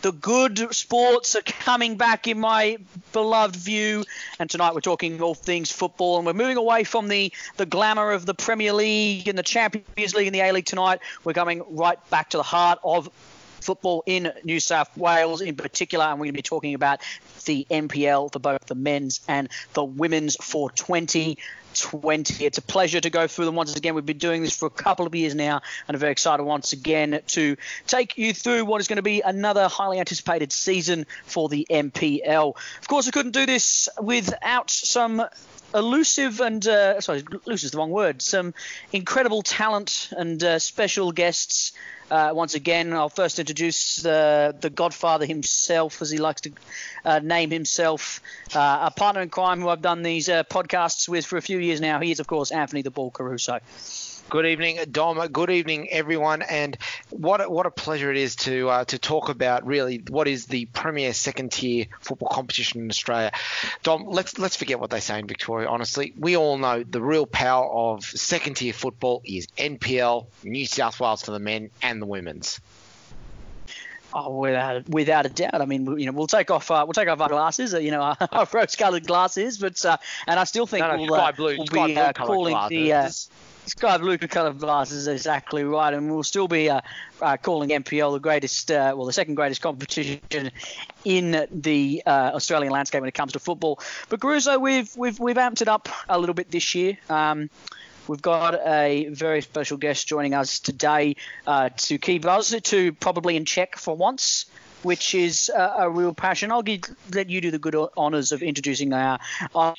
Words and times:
The 0.00 0.12
good 0.12 0.74
sports 0.74 1.34
are 1.34 1.42
coming 1.42 1.96
back 1.96 2.28
in 2.28 2.38
my 2.38 2.78
beloved 3.12 3.56
view. 3.56 4.04
And 4.38 4.48
tonight 4.48 4.74
we're 4.74 4.80
talking 4.80 5.20
all 5.20 5.34
things 5.34 5.72
football. 5.72 6.18
And 6.18 6.26
we're 6.26 6.34
moving 6.34 6.56
away 6.56 6.84
from 6.84 7.08
the, 7.08 7.32
the 7.56 7.66
glamour 7.66 8.12
of 8.12 8.24
the 8.24 8.34
Premier 8.34 8.72
League 8.72 9.26
and 9.28 9.36
the 9.36 9.42
Champions 9.42 10.14
League 10.14 10.26
and 10.26 10.34
the 10.34 10.40
A 10.40 10.52
League 10.52 10.66
tonight. 10.66 11.00
We're 11.24 11.32
coming 11.32 11.62
right 11.70 11.98
back 12.10 12.30
to 12.30 12.36
the 12.36 12.44
heart 12.44 12.78
of 12.84 13.10
football 13.60 14.04
in 14.06 14.32
New 14.44 14.60
South 14.60 14.96
Wales 14.96 15.40
in 15.40 15.56
particular. 15.56 16.04
And 16.04 16.20
we're 16.20 16.26
going 16.26 16.34
to 16.34 16.38
be 16.38 16.42
talking 16.42 16.74
about 16.74 17.00
the 17.44 17.66
NPL 17.70 18.32
for 18.32 18.38
both 18.38 18.66
the 18.66 18.74
men's 18.74 19.20
and 19.26 19.48
the 19.72 19.84
women's 19.84 20.36
420. 20.36 21.38
20. 21.80 22.44
It's 22.44 22.58
a 22.58 22.62
pleasure 22.62 23.00
to 23.00 23.10
go 23.10 23.26
through 23.26 23.46
them 23.46 23.54
once 23.54 23.74
again. 23.76 23.94
We've 23.94 24.04
been 24.04 24.18
doing 24.18 24.42
this 24.42 24.56
for 24.56 24.66
a 24.66 24.70
couple 24.70 25.06
of 25.06 25.14
years 25.14 25.34
now, 25.34 25.60
and 25.86 25.94
I'm 25.94 26.00
very 26.00 26.12
excited 26.12 26.42
once 26.42 26.72
again 26.72 27.20
to 27.28 27.56
take 27.86 28.18
you 28.18 28.32
through 28.34 28.64
what 28.64 28.80
is 28.80 28.88
going 28.88 28.96
to 28.96 29.02
be 29.02 29.20
another 29.20 29.68
highly 29.68 29.98
anticipated 29.98 30.52
season 30.52 31.06
for 31.24 31.48
the 31.48 31.66
NPL. 31.70 32.56
Of 32.80 32.88
course, 32.88 33.08
I 33.08 33.10
couldn't 33.10 33.32
do 33.32 33.46
this 33.46 33.88
without 34.00 34.70
some 34.70 35.24
elusive 35.74 36.40
and 36.40 36.66
uh, 36.66 37.00
sorry, 37.00 37.22
elusive 37.46 37.66
is 37.66 37.70
the 37.72 37.78
wrong 37.78 37.90
word. 37.90 38.22
Some 38.22 38.54
incredible 38.92 39.42
talent 39.42 40.10
and 40.16 40.42
uh, 40.42 40.58
special 40.58 41.12
guests. 41.12 41.72
Uh, 42.10 42.30
once 42.32 42.54
again, 42.54 42.94
I'll 42.94 43.10
first 43.10 43.38
introduce 43.38 44.04
uh, 44.04 44.52
the 44.58 44.70
Godfather 44.70 45.26
himself, 45.26 46.00
as 46.00 46.10
he 46.10 46.16
likes 46.16 46.40
to 46.42 46.52
uh, 47.04 47.18
name 47.18 47.50
himself, 47.50 48.22
uh, 48.54 48.88
a 48.90 48.90
partner 48.90 49.20
in 49.20 49.28
crime 49.28 49.60
who 49.60 49.68
I've 49.68 49.82
done 49.82 50.02
these 50.02 50.28
podcasts 50.28 51.06
with 51.06 51.26
for 51.26 51.36
a 51.36 51.42
few 51.42 51.58
years 51.58 51.82
now. 51.82 52.00
He 52.00 52.10
is, 52.10 52.18
of 52.18 52.26
course, 52.26 52.50
Anthony 52.50 52.80
the 52.80 52.90
Ball 52.90 53.10
Caruso. 53.10 53.58
Good 54.30 54.44
evening, 54.44 54.78
Dom. 54.90 55.26
Good 55.28 55.48
evening, 55.48 55.88
everyone. 55.90 56.42
And 56.42 56.76
what 57.18 57.40
a, 57.40 57.50
what 57.50 57.66
a 57.66 57.70
pleasure 57.70 58.10
it 58.10 58.16
is 58.16 58.36
to 58.36 58.68
uh, 58.68 58.84
to 58.86 58.98
talk 58.98 59.28
about 59.28 59.66
really 59.66 60.02
what 60.08 60.28
is 60.28 60.46
the 60.46 60.66
premier 60.66 61.12
second 61.12 61.52
tier 61.52 61.86
football 62.00 62.28
competition 62.28 62.80
in 62.80 62.88
Australia. 62.90 63.32
Dom, 63.82 64.06
let's 64.06 64.38
let's 64.38 64.56
forget 64.56 64.78
what 64.80 64.90
they 64.90 65.00
say 65.00 65.18
in 65.18 65.26
Victoria. 65.26 65.68
Honestly, 65.68 66.12
we 66.18 66.36
all 66.36 66.56
know 66.58 66.82
the 66.84 67.02
real 67.02 67.26
power 67.26 67.66
of 67.68 68.04
second 68.04 68.54
tier 68.54 68.72
football 68.72 69.20
is 69.24 69.46
NPL, 69.58 70.26
New 70.44 70.64
South 70.66 71.00
Wales 71.00 71.22
for 71.22 71.32
the 71.32 71.38
men 71.40 71.70
and 71.82 72.00
the 72.00 72.06
women's. 72.06 72.60
Oh, 74.14 74.38
without 74.38 74.88
without 74.88 75.26
a 75.26 75.28
doubt. 75.28 75.60
I 75.60 75.66
mean, 75.66 75.98
you 75.98 76.06
know, 76.06 76.12
we'll 76.12 76.26
take 76.26 76.50
off 76.50 76.70
uh, 76.70 76.82
we'll 76.86 76.94
take 76.94 77.08
off 77.08 77.20
our 77.20 77.28
glasses, 77.28 77.74
uh, 77.74 77.78
you 77.78 77.90
know, 77.90 78.00
our, 78.00 78.16
our 78.32 78.48
rose-coloured 78.50 79.06
glasses, 79.06 79.58
but 79.58 79.84
uh, 79.84 79.98
and 80.26 80.40
I 80.40 80.44
still 80.44 80.66
think 80.66 80.80
No, 80.86 80.92
no, 80.96 81.02
we'll, 81.02 81.14
sky 81.14 81.28
uh, 81.28 81.32
blue- 81.32 81.56
we'll 81.58 81.66
sky 81.66 81.86
be 81.88 81.92
blue 81.94 82.02
uh, 82.02 82.12
coloured 82.14 82.26
calling 82.26 82.68
the 82.70 82.92
uh, 82.92 83.00
glasses. 83.02 83.16
sky 83.24 83.34
blue 83.74 84.18
coloured 84.18 84.58
glasses 84.58 84.98
is 84.98 85.08
exactly 85.08 85.64
right, 85.64 85.92
and 85.92 86.10
we'll 86.10 86.22
still 86.22 86.48
be 86.48 86.70
uh, 86.70 86.80
uh, 87.20 87.36
calling 87.36 87.70
NPL 87.70 88.12
the 88.12 88.20
greatest, 88.20 88.70
uh, 88.70 88.94
well, 88.96 89.06
the 89.06 89.12
second 89.12 89.34
greatest 89.34 89.60
competition 89.60 90.20
in 91.04 91.46
the 91.50 92.02
uh, 92.06 92.32
Australian 92.34 92.72
landscape 92.72 93.00
when 93.00 93.08
it 93.08 93.14
comes 93.14 93.32
to 93.32 93.38
football. 93.38 93.80
But 94.08 94.20
Caruso, 94.20 94.58
we've 94.58 94.94
we've 94.96 95.18
we've 95.18 95.36
amped 95.36 95.62
it 95.62 95.68
up 95.68 95.88
a 96.08 96.18
little 96.18 96.34
bit 96.34 96.50
this 96.50 96.74
year. 96.74 96.98
Um, 97.08 97.50
We've 98.08 98.22
got 98.22 98.54
a 98.66 99.08
very 99.10 99.42
special 99.42 99.76
guest 99.76 100.08
joining 100.08 100.32
us 100.32 100.60
today 100.60 101.16
uh, 101.46 101.68
to 101.76 101.98
keep 101.98 102.24
us 102.24 102.58
to 102.58 102.92
probably 102.94 103.36
in 103.36 103.44
check 103.44 103.76
for 103.76 103.94
once, 103.94 104.46
which 104.82 105.14
is 105.14 105.50
uh, 105.54 105.74
a 105.76 105.90
real 105.90 106.14
passion. 106.14 106.50
I'll 106.50 106.62
give, 106.62 106.84
let 107.12 107.28
you 107.28 107.42
do 107.42 107.50
the 107.50 107.58
good 107.58 107.76
honours 107.98 108.32
of 108.32 108.42
introducing 108.42 108.94
our, 108.94 109.18
our 109.54 109.74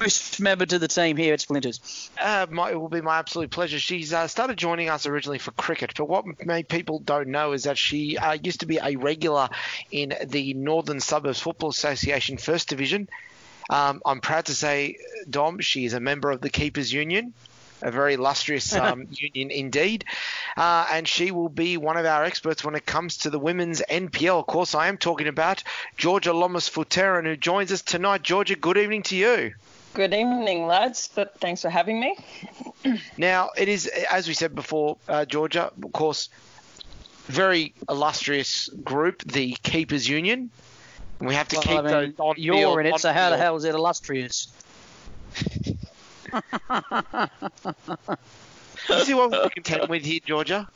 newest 0.00 0.40
member 0.40 0.66
to 0.66 0.78
the 0.78 0.88
team 0.88 1.16
here 1.16 1.34
at 1.34 1.40
Splinters. 1.40 2.10
Uh, 2.20 2.46
my, 2.50 2.70
it 2.70 2.80
will 2.80 2.88
be 2.88 3.00
my 3.00 3.18
absolute 3.18 3.50
pleasure. 3.50 3.78
She's 3.78 4.12
uh, 4.12 4.28
started 4.28 4.56
joining 4.56 4.88
us 4.88 5.06
originally 5.06 5.38
for 5.38 5.52
cricket, 5.52 5.92
but 5.96 6.08
what 6.08 6.24
many 6.44 6.62
people 6.62 6.98
don't 6.98 7.28
know 7.28 7.52
is 7.52 7.64
that 7.64 7.78
she 7.78 8.16
uh, 8.18 8.36
used 8.42 8.60
to 8.60 8.66
be 8.66 8.78
a 8.82 8.96
regular 8.96 9.48
in 9.90 10.14
the 10.24 10.54
Northern 10.54 11.00
Suburbs 11.00 11.40
Football 11.40 11.70
Association 11.70 12.36
First 12.36 12.68
Division. 12.68 13.08
Um, 13.70 14.02
I'm 14.04 14.20
proud 14.20 14.46
to 14.46 14.54
say, 14.54 14.98
Dom, 15.28 15.60
she 15.60 15.84
is 15.84 15.94
a 15.94 16.00
member 16.00 16.30
of 16.30 16.40
the 16.40 16.50
Keepers 16.50 16.92
Union. 16.92 17.32
A 17.82 17.90
very 17.90 18.14
illustrious 18.14 18.74
um, 18.74 19.08
union 19.10 19.50
indeed. 19.50 20.04
Uh, 20.56 20.86
and 20.90 21.06
she 21.06 21.30
will 21.30 21.48
be 21.48 21.76
one 21.76 21.96
of 21.96 22.06
our 22.06 22.24
experts 22.24 22.64
when 22.64 22.74
it 22.74 22.86
comes 22.86 23.18
to 23.18 23.30
the 23.30 23.38
women's 23.38 23.82
NPL. 23.90 24.38
Of 24.38 24.46
course, 24.46 24.74
I 24.74 24.88
am 24.88 24.96
talking 24.96 25.28
about 25.28 25.62
Georgia 25.96 26.32
Lomas 26.32 26.68
Futeran, 26.68 27.24
who 27.24 27.36
joins 27.36 27.72
us 27.72 27.82
tonight. 27.82 28.22
Georgia, 28.22 28.56
good 28.56 28.78
evening 28.78 29.02
to 29.04 29.16
you. 29.16 29.54
Good 29.94 30.12
evening, 30.12 30.66
lads, 30.66 31.08
but 31.14 31.38
thanks 31.38 31.62
for 31.62 31.70
having 31.70 32.00
me. 32.00 32.16
Now, 33.16 33.50
it 33.56 33.68
is, 33.68 33.86
as 33.86 34.26
we 34.26 34.34
said 34.34 34.54
before, 34.54 34.98
uh, 35.08 35.24
Georgia, 35.24 35.70
of 35.82 35.92
course, 35.92 36.28
very 37.26 37.72
illustrious 37.88 38.68
group, 38.82 39.22
the 39.22 39.56
Keepers 39.62 40.08
Union. 40.08 40.50
We 41.20 41.34
have 41.34 41.46
to 41.48 41.56
Well, 41.56 41.62
keep 41.62 41.78
I 41.78 41.82
mean, 41.82 41.92
those 41.92 42.14
on 42.18 42.34
you're 42.36 42.56
field, 42.56 42.80
in 42.80 42.86
it, 42.86 42.98
so 42.98 43.12
how 43.12 43.30
the 43.30 43.36
hell 43.38 43.54
is 43.56 43.64
it 43.64 43.74
illustrious? 43.74 44.52
You 48.88 49.00
see 49.04 49.14
what 49.14 49.30
we're 49.30 49.48
content 49.48 49.88
with 49.88 50.04
here, 50.04 50.20
Georgia? 50.26 50.68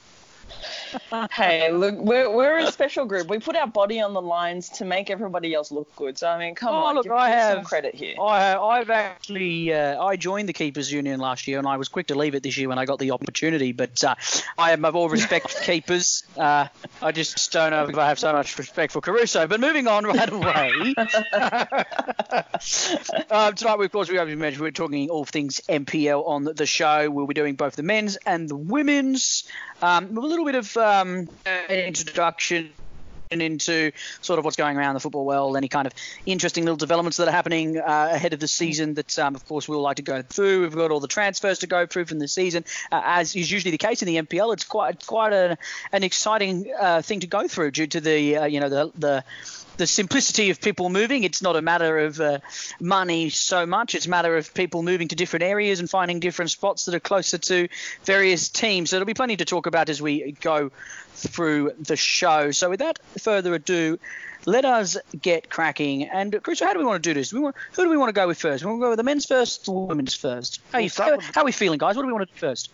Hey, 1.32 1.70
look, 1.70 1.96
we're, 1.96 2.34
we're 2.34 2.58
a 2.58 2.72
special 2.72 3.04
group. 3.04 3.28
We 3.28 3.38
put 3.38 3.56
our 3.56 3.66
body 3.66 4.00
on 4.00 4.14
the 4.14 4.22
lines 4.22 4.68
to 4.70 4.84
make 4.84 5.10
everybody 5.10 5.54
else 5.54 5.70
look 5.70 5.94
good. 5.96 6.18
So, 6.18 6.28
I 6.28 6.38
mean, 6.38 6.54
come 6.54 6.74
Oh, 6.74 6.78
on, 6.78 6.94
look, 6.94 7.04
give, 7.04 7.12
I 7.12 7.30
give 7.30 7.56
some 7.56 7.64
credit 7.64 7.94
here. 7.94 8.14
I, 8.20 8.56
I've 8.56 8.90
actually 8.90 9.72
uh, 9.72 10.02
I 10.02 10.16
joined 10.16 10.48
the 10.48 10.52
keepers 10.52 10.90
union 10.90 11.20
last 11.20 11.46
year, 11.48 11.58
and 11.58 11.66
I 11.66 11.76
was 11.76 11.88
quick 11.88 12.08
to 12.08 12.14
leave 12.14 12.34
it 12.34 12.42
this 12.42 12.56
year 12.56 12.68
when 12.68 12.78
I 12.78 12.84
got 12.84 12.98
the 12.98 13.10
opportunity. 13.10 13.72
But 13.72 14.02
uh, 14.04 14.14
I 14.56 14.70
have 14.70 14.84
all 14.94 15.08
respect 15.08 15.50
for 15.50 15.62
keepers. 15.62 16.24
Uh, 16.36 16.68
I 17.02 17.12
just 17.12 17.52
don't 17.52 17.70
know 17.70 17.86
if 17.86 17.96
I 17.96 18.08
have 18.08 18.18
so 18.18 18.32
much 18.32 18.56
respect 18.58 18.92
for 18.92 19.00
Caruso. 19.00 19.46
But 19.46 19.60
moving 19.60 19.86
on 19.86 20.04
right 20.04 20.30
away. 20.30 20.94
um, 23.30 23.54
tonight, 23.54 23.78
we, 23.78 23.84
of 23.84 23.92
course, 23.92 24.08
we 24.10 24.18
obviously 24.18 24.40
mentioned 24.40 24.62
we're 24.62 24.70
talking 24.70 25.10
all 25.10 25.24
things 25.24 25.60
NPL 25.68 26.26
on 26.26 26.44
the 26.44 26.66
show. 26.66 27.10
We'll 27.10 27.26
be 27.26 27.34
doing 27.34 27.54
both 27.56 27.76
the 27.76 27.82
men's 27.82 28.16
and 28.16 28.48
the 28.48 28.56
women's. 28.56 29.44
Um, 29.80 30.16
a 30.16 30.20
little 30.20 30.44
bit 30.44 30.56
of 30.56 30.76
um, 30.76 31.28
an 31.46 31.70
introduction 31.70 32.70
into 33.30 33.92
sort 34.20 34.38
of 34.38 34.44
what's 34.44 34.56
going 34.56 34.76
around 34.76 34.94
the 34.94 35.00
football 35.00 35.24
world, 35.24 35.56
any 35.56 35.68
kind 35.68 35.86
of 35.86 35.92
interesting 36.26 36.64
little 36.64 36.76
developments 36.76 37.18
that 37.18 37.28
are 37.28 37.32
happening 37.32 37.78
uh, 37.78 38.08
ahead 38.12 38.32
of 38.32 38.40
the 38.40 38.48
season 38.48 38.94
that, 38.94 39.18
um, 39.18 39.34
of 39.34 39.46
course, 39.46 39.68
we'll 39.68 39.82
like 39.82 39.96
to 39.96 40.02
go 40.02 40.22
through. 40.22 40.62
We've 40.62 40.74
got 40.74 40.90
all 40.90 41.00
the 41.00 41.08
transfers 41.08 41.58
to 41.60 41.66
go 41.66 41.86
through 41.86 42.06
from 42.06 42.18
the 42.18 42.28
season. 42.28 42.64
Uh, 42.90 43.02
as 43.04 43.36
is 43.36 43.50
usually 43.50 43.70
the 43.70 43.78
case 43.78 44.02
in 44.02 44.06
the 44.06 44.16
NPL, 44.16 44.52
it's 44.52 44.64
quite 44.64 45.06
quite 45.06 45.32
a, 45.32 45.58
an 45.92 46.02
exciting 46.02 46.72
uh, 46.78 47.02
thing 47.02 47.20
to 47.20 47.26
go 47.26 47.48
through 47.48 47.72
due 47.72 47.86
to 47.86 48.00
the, 48.00 48.36
uh, 48.38 48.44
you 48.46 48.60
know, 48.60 48.68
the, 48.68 48.92
the 48.96 49.24
the 49.78 49.86
simplicity 49.86 50.50
of 50.50 50.60
people 50.60 50.90
moving. 50.90 51.24
It's 51.24 51.40
not 51.40 51.56
a 51.56 51.62
matter 51.62 51.98
of 51.98 52.20
uh, 52.20 52.40
money 52.80 53.30
so 53.30 53.64
much. 53.64 53.94
It's 53.94 54.06
a 54.06 54.10
matter 54.10 54.36
of 54.36 54.52
people 54.52 54.82
moving 54.82 55.08
to 55.08 55.16
different 55.16 55.44
areas 55.44 55.80
and 55.80 55.88
finding 55.88 56.20
different 56.20 56.50
spots 56.50 56.84
that 56.84 56.94
are 56.94 57.00
closer 57.00 57.38
to 57.38 57.68
various 58.04 58.48
teams. 58.48 58.90
So 58.90 58.96
there'll 58.96 59.06
be 59.06 59.14
plenty 59.14 59.36
to 59.36 59.44
talk 59.44 59.66
about 59.66 59.88
as 59.88 60.02
we 60.02 60.32
go 60.40 60.70
through 61.14 61.72
the 61.80 61.96
show. 61.96 62.50
So 62.50 62.68
without 62.68 62.98
further 63.20 63.54
ado, 63.54 63.98
let 64.46 64.64
us 64.64 64.96
get 65.20 65.48
cracking. 65.48 66.04
And 66.04 66.40
Chris, 66.42 66.60
how 66.60 66.72
do 66.72 66.80
we 66.80 66.84
want 66.84 67.02
to 67.02 67.08
do 67.08 67.14
this? 67.14 67.30
Do 67.30 67.40
want, 67.40 67.56
who 67.72 67.84
do 67.84 67.90
we 67.90 67.96
want 67.96 68.08
to 68.08 68.14
go 68.14 68.26
with 68.26 68.40
first? 68.40 68.64
We 68.64 68.70
want 68.70 68.80
to 68.80 68.84
go 68.84 68.90
with 68.90 68.98
the 68.98 69.04
men's 69.04 69.26
first 69.26 69.68
or 69.68 69.86
women's 69.86 70.14
first? 70.14 70.60
How, 70.72 70.78
you, 70.78 70.84
We'll 70.84 70.90
start 70.90 71.22
how, 71.22 71.32
how 71.34 71.40
are 71.42 71.44
we 71.44 71.52
feeling, 71.52 71.78
guys? 71.78 71.96
What 71.96 72.02
do 72.02 72.08
we 72.08 72.12
want 72.12 72.28
to 72.28 72.34
do 72.34 72.38
first? 72.38 72.70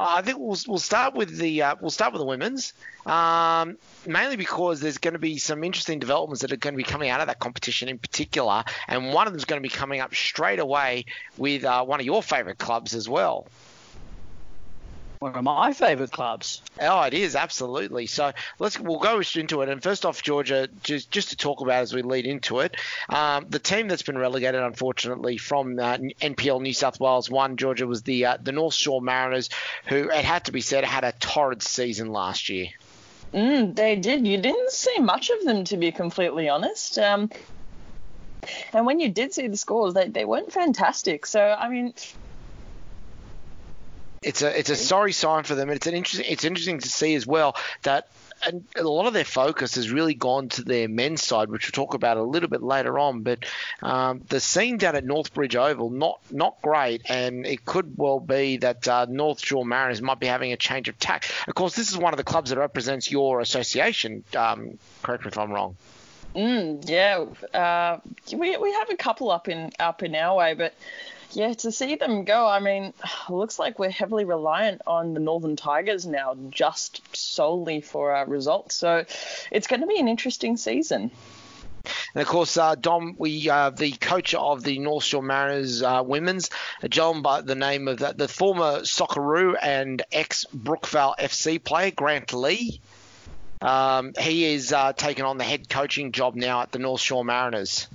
I 0.00 0.22
think 0.22 0.38
we'll, 0.38 0.56
we'll 0.66 0.78
start 0.78 1.14
with 1.14 1.36
the 1.36 1.62
uh, 1.62 1.76
we'll 1.80 1.90
start 1.90 2.12
with 2.12 2.20
the 2.20 2.26
women's, 2.26 2.72
um, 3.06 3.76
mainly 4.06 4.36
because 4.36 4.80
there's 4.80 4.98
going 4.98 5.12
to 5.12 5.20
be 5.20 5.38
some 5.38 5.62
interesting 5.62 5.98
developments 5.98 6.42
that 6.42 6.52
are 6.52 6.56
going 6.56 6.74
to 6.74 6.78
be 6.78 6.84
coming 6.84 7.10
out 7.10 7.20
of 7.20 7.26
that 7.26 7.38
competition 7.38 7.88
in 7.88 7.98
particular, 7.98 8.64
and 8.88 9.12
one 9.12 9.26
of 9.26 9.32
them 9.32 9.38
is 9.38 9.44
going 9.44 9.62
to 9.62 9.68
be 9.68 9.74
coming 9.74 10.00
up 10.00 10.14
straight 10.14 10.58
away 10.58 11.04
with 11.36 11.64
uh, 11.64 11.84
one 11.84 12.00
of 12.00 12.06
your 12.06 12.22
favourite 12.22 12.58
clubs 12.58 12.94
as 12.94 13.08
well. 13.08 13.46
One 15.20 15.34
of 15.34 15.44
my 15.44 15.74
favourite 15.74 16.12
clubs. 16.12 16.62
Oh, 16.80 17.02
it 17.02 17.12
is 17.12 17.36
absolutely. 17.36 18.06
So 18.06 18.32
let's 18.58 18.80
we'll 18.80 19.00
go 19.00 19.20
into 19.20 19.60
it. 19.60 19.68
And 19.68 19.82
first 19.82 20.06
off, 20.06 20.22
Georgia, 20.22 20.66
just 20.82 21.10
just 21.10 21.28
to 21.28 21.36
talk 21.36 21.60
about 21.60 21.82
as 21.82 21.92
we 21.92 22.00
lead 22.00 22.24
into 22.24 22.60
it, 22.60 22.78
um, 23.10 23.44
the 23.50 23.58
team 23.58 23.86
that's 23.86 24.00
been 24.00 24.16
relegated, 24.16 24.62
unfortunately, 24.62 25.36
from 25.36 25.78
uh, 25.78 25.98
NPL 25.98 26.62
New 26.62 26.72
South 26.72 26.98
Wales 26.98 27.28
one, 27.28 27.58
Georgia 27.58 27.86
was 27.86 28.02
the 28.02 28.24
uh, 28.24 28.38
the 28.40 28.52
North 28.52 28.72
Shore 28.72 29.02
Mariners, 29.02 29.50
who 29.84 30.08
it 30.08 30.24
had 30.24 30.46
to 30.46 30.52
be 30.52 30.62
said 30.62 30.84
had 30.84 31.04
a 31.04 31.12
torrid 31.12 31.60
season 31.60 32.08
last 32.12 32.48
year. 32.48 32.68
Mm, 33.34 33.76
they 33.76 33.96
did. 33.96 34.26
You 34.26 34.38
didn't 34.38 34.70
see 34.70 35.00
much 35.00 35.28
of 35.28 35.44
them, 35.44 35.64
to 35.64 35.76
be 35.76 35.92
completely 35.92 36.48
honest. 36.48 36.96
Um, 36.96 37.28
and 38.72 38.86
when 38.86 39.00
you 39.00 39.10
did 39.10 39.34
see 39.34 39.48
the 39.48 39.58
scores, 39.58 39.92
they, 39.92 40.08
they 40.08 40.24
weren't 40.24 40.50
fantastic. 40.50 41.26
So, 41.26 41.44
I 41.44 41.68
mean, 41.68 41.92
it's 44.22 44.42
a 44.42 44.58
it's 44.58 44.70
a 44.70 44.76
sorry 44.76 45.12
sign 45.12 45.44
for 45.44 45.54
them, 45.54 45.68
and 45.68 45.76
it's 45.76 45.86
an 45.86 45.94
interesting 45.94 46.30
it's 46.30 46.44
interesting 46.44 46.78
to 46.78 46.88
see 46.88 47.14
as 47.14 47.26
well 47.26 47.56
that 47.82 48.08
and 48.44 48.64
a 48.76 48.82
lot 48.82 49.06
of 49.06 49.12
their 49.12 49.24
focus 49.24 49.74
has 49.74 49.90
really 49.90 50.14
gone 50.14 50.48
to 50.48 50.62
their 50.62 50.88
men's 50.88 51.22
side, 51.22 51.50
which 51.50 51.66
we'll 51.66 51.84
talk 51.84 51.94
about 51.94 52.16
a 52.16 52.22
little 52.22 52.48
bit 52.48 52.62
later 52.62 52.98
on. 52.98 53.22
But 53.22 53.44
um, 53.82 54.22
the 54.28 54.40
scene 54.40 54.78
down 54.78 54.96
at 54.96 55.04
Northbridge 55.04 55.56
Oval, 55.56 55.90
not 55.90 56.20
not 56.30 56.60
great, 56.62 57.02
and 57.08 57.46
it 57.46 57.64
could 57.64 57.96
well 57.96 58.20
be 58.20 58.58
that 58.58 58.86
uh, 58.88 59.06
North 59.08 59.44
Shore 59.44 59.64
Mariners 59.64 60.02
might 60.02 60.20
be 60.20 60.26
having 60.26 60.52
a 60.52 60.56
change 60.56 60.88
of 60.88 60.98
tack. 60.98 61.30
Of 61.48 61.54
course, 61.54 61.74
this 61.74 61.90
is 61.90 61.98
one 61.98 62.12
of 62.12 62.18
the 62.18 62.24
clubs 62.24 62.50
that 62.50 62.58
represents 62.58 63.10
your 63.10 63.40
association. 63.40 64.24
Um, 64.36 64.78
correct 65.02 65.24
me 65.24 65.28
if 65.28 65.38
I'm 65.38 65.50
wrong. 65.50 65.76
Mm, 66.34 66.88
yeah, 66.88 67.24
uh, 67.58 67.98
we 68.32 68.56
we 68.56 68.72
have 68.72 68.90
a 68.90 68.96
couple 68.96 69.30
up 69.30 69.48
in 69.48 69.70
up 69.78 70.02
in 70.02 70.14
our 70.14 70.36
way, 70.36 70.54
but 70.54 70.74
yeah, 71.32 71.54
to 71.54 71.72
see 71.72 71.96
them 71.96 72.24
go, 72.24 72.46
I 72.46 72.60
mean, 72.60 72.92
looks 73.28 73.58
like 73.58 73.78
we're 73.78 73.90
heavily 73.90 74.24
reliant 74.24 74.82
on 74.86 75.14
the 75.14 75.20
Northern 75.20 75.56
Tigers 75.56 76.06
now, 76.06 76.36
just 76.50 77.02
solely 77.16 77.80
for 77.80 78.12
our 78.12 78.26
results. 78.26 78.74
So 78.74 79.04
it's 79.50 79.66
going 79.66 79.80
to 79.80 79.86
be 79.86 79.98
an 79.98 80.08
interesting 80.08 80.56
season. 80.56 81.10
And 82.14 82.22
of 82.22 82.28
course, 82.28 82.56
uh, 82.56 82.74
Dom, 82.74 83.14
we 83.18 83.48
uh, 83.48 83.70
the 83.70 83.92
coach 83.92 84.34
of 84.34 84.62
the 84.62 84.78
North 84.78 85.04
Shore 85.04 85.22
Mariners 85.22 85.82
uh, 85.82 86.02
women's, 86.04 86.50
a 86.82 86.88
gentleman 86.88 87.22
by 87.22 87.40
the 87.40 87.54
name 87.54 87.88
of 87.88 87.98
the, 87.98 88.12
the 88.12 88.28
former 88.28 88.80
Socceroo 88.80 89.54
and 89.60 90.02
ex 90.12 90.44
Brookvale 90.54 91.16
FC 91.18 91.62
player 91.62 91.90
Grant 91.90 92.34
Lee. 92.34 92.80
Um, 93.62 94.12
he 94.18 94.52
is 94.54 94.72
uh, 94.72 94.92
taking 94.92 95.24
on 95.24 95.38
the 95.38 95.44
head 95.44 95.68
coaching 95.68 96.12
job 96.12 96.34
now 96.34 96.62
at 96.62 96.72
the 96.72 96.78
North 96.78 97.00
Shore 97.00 97.24
Mariners. 97.24 97.88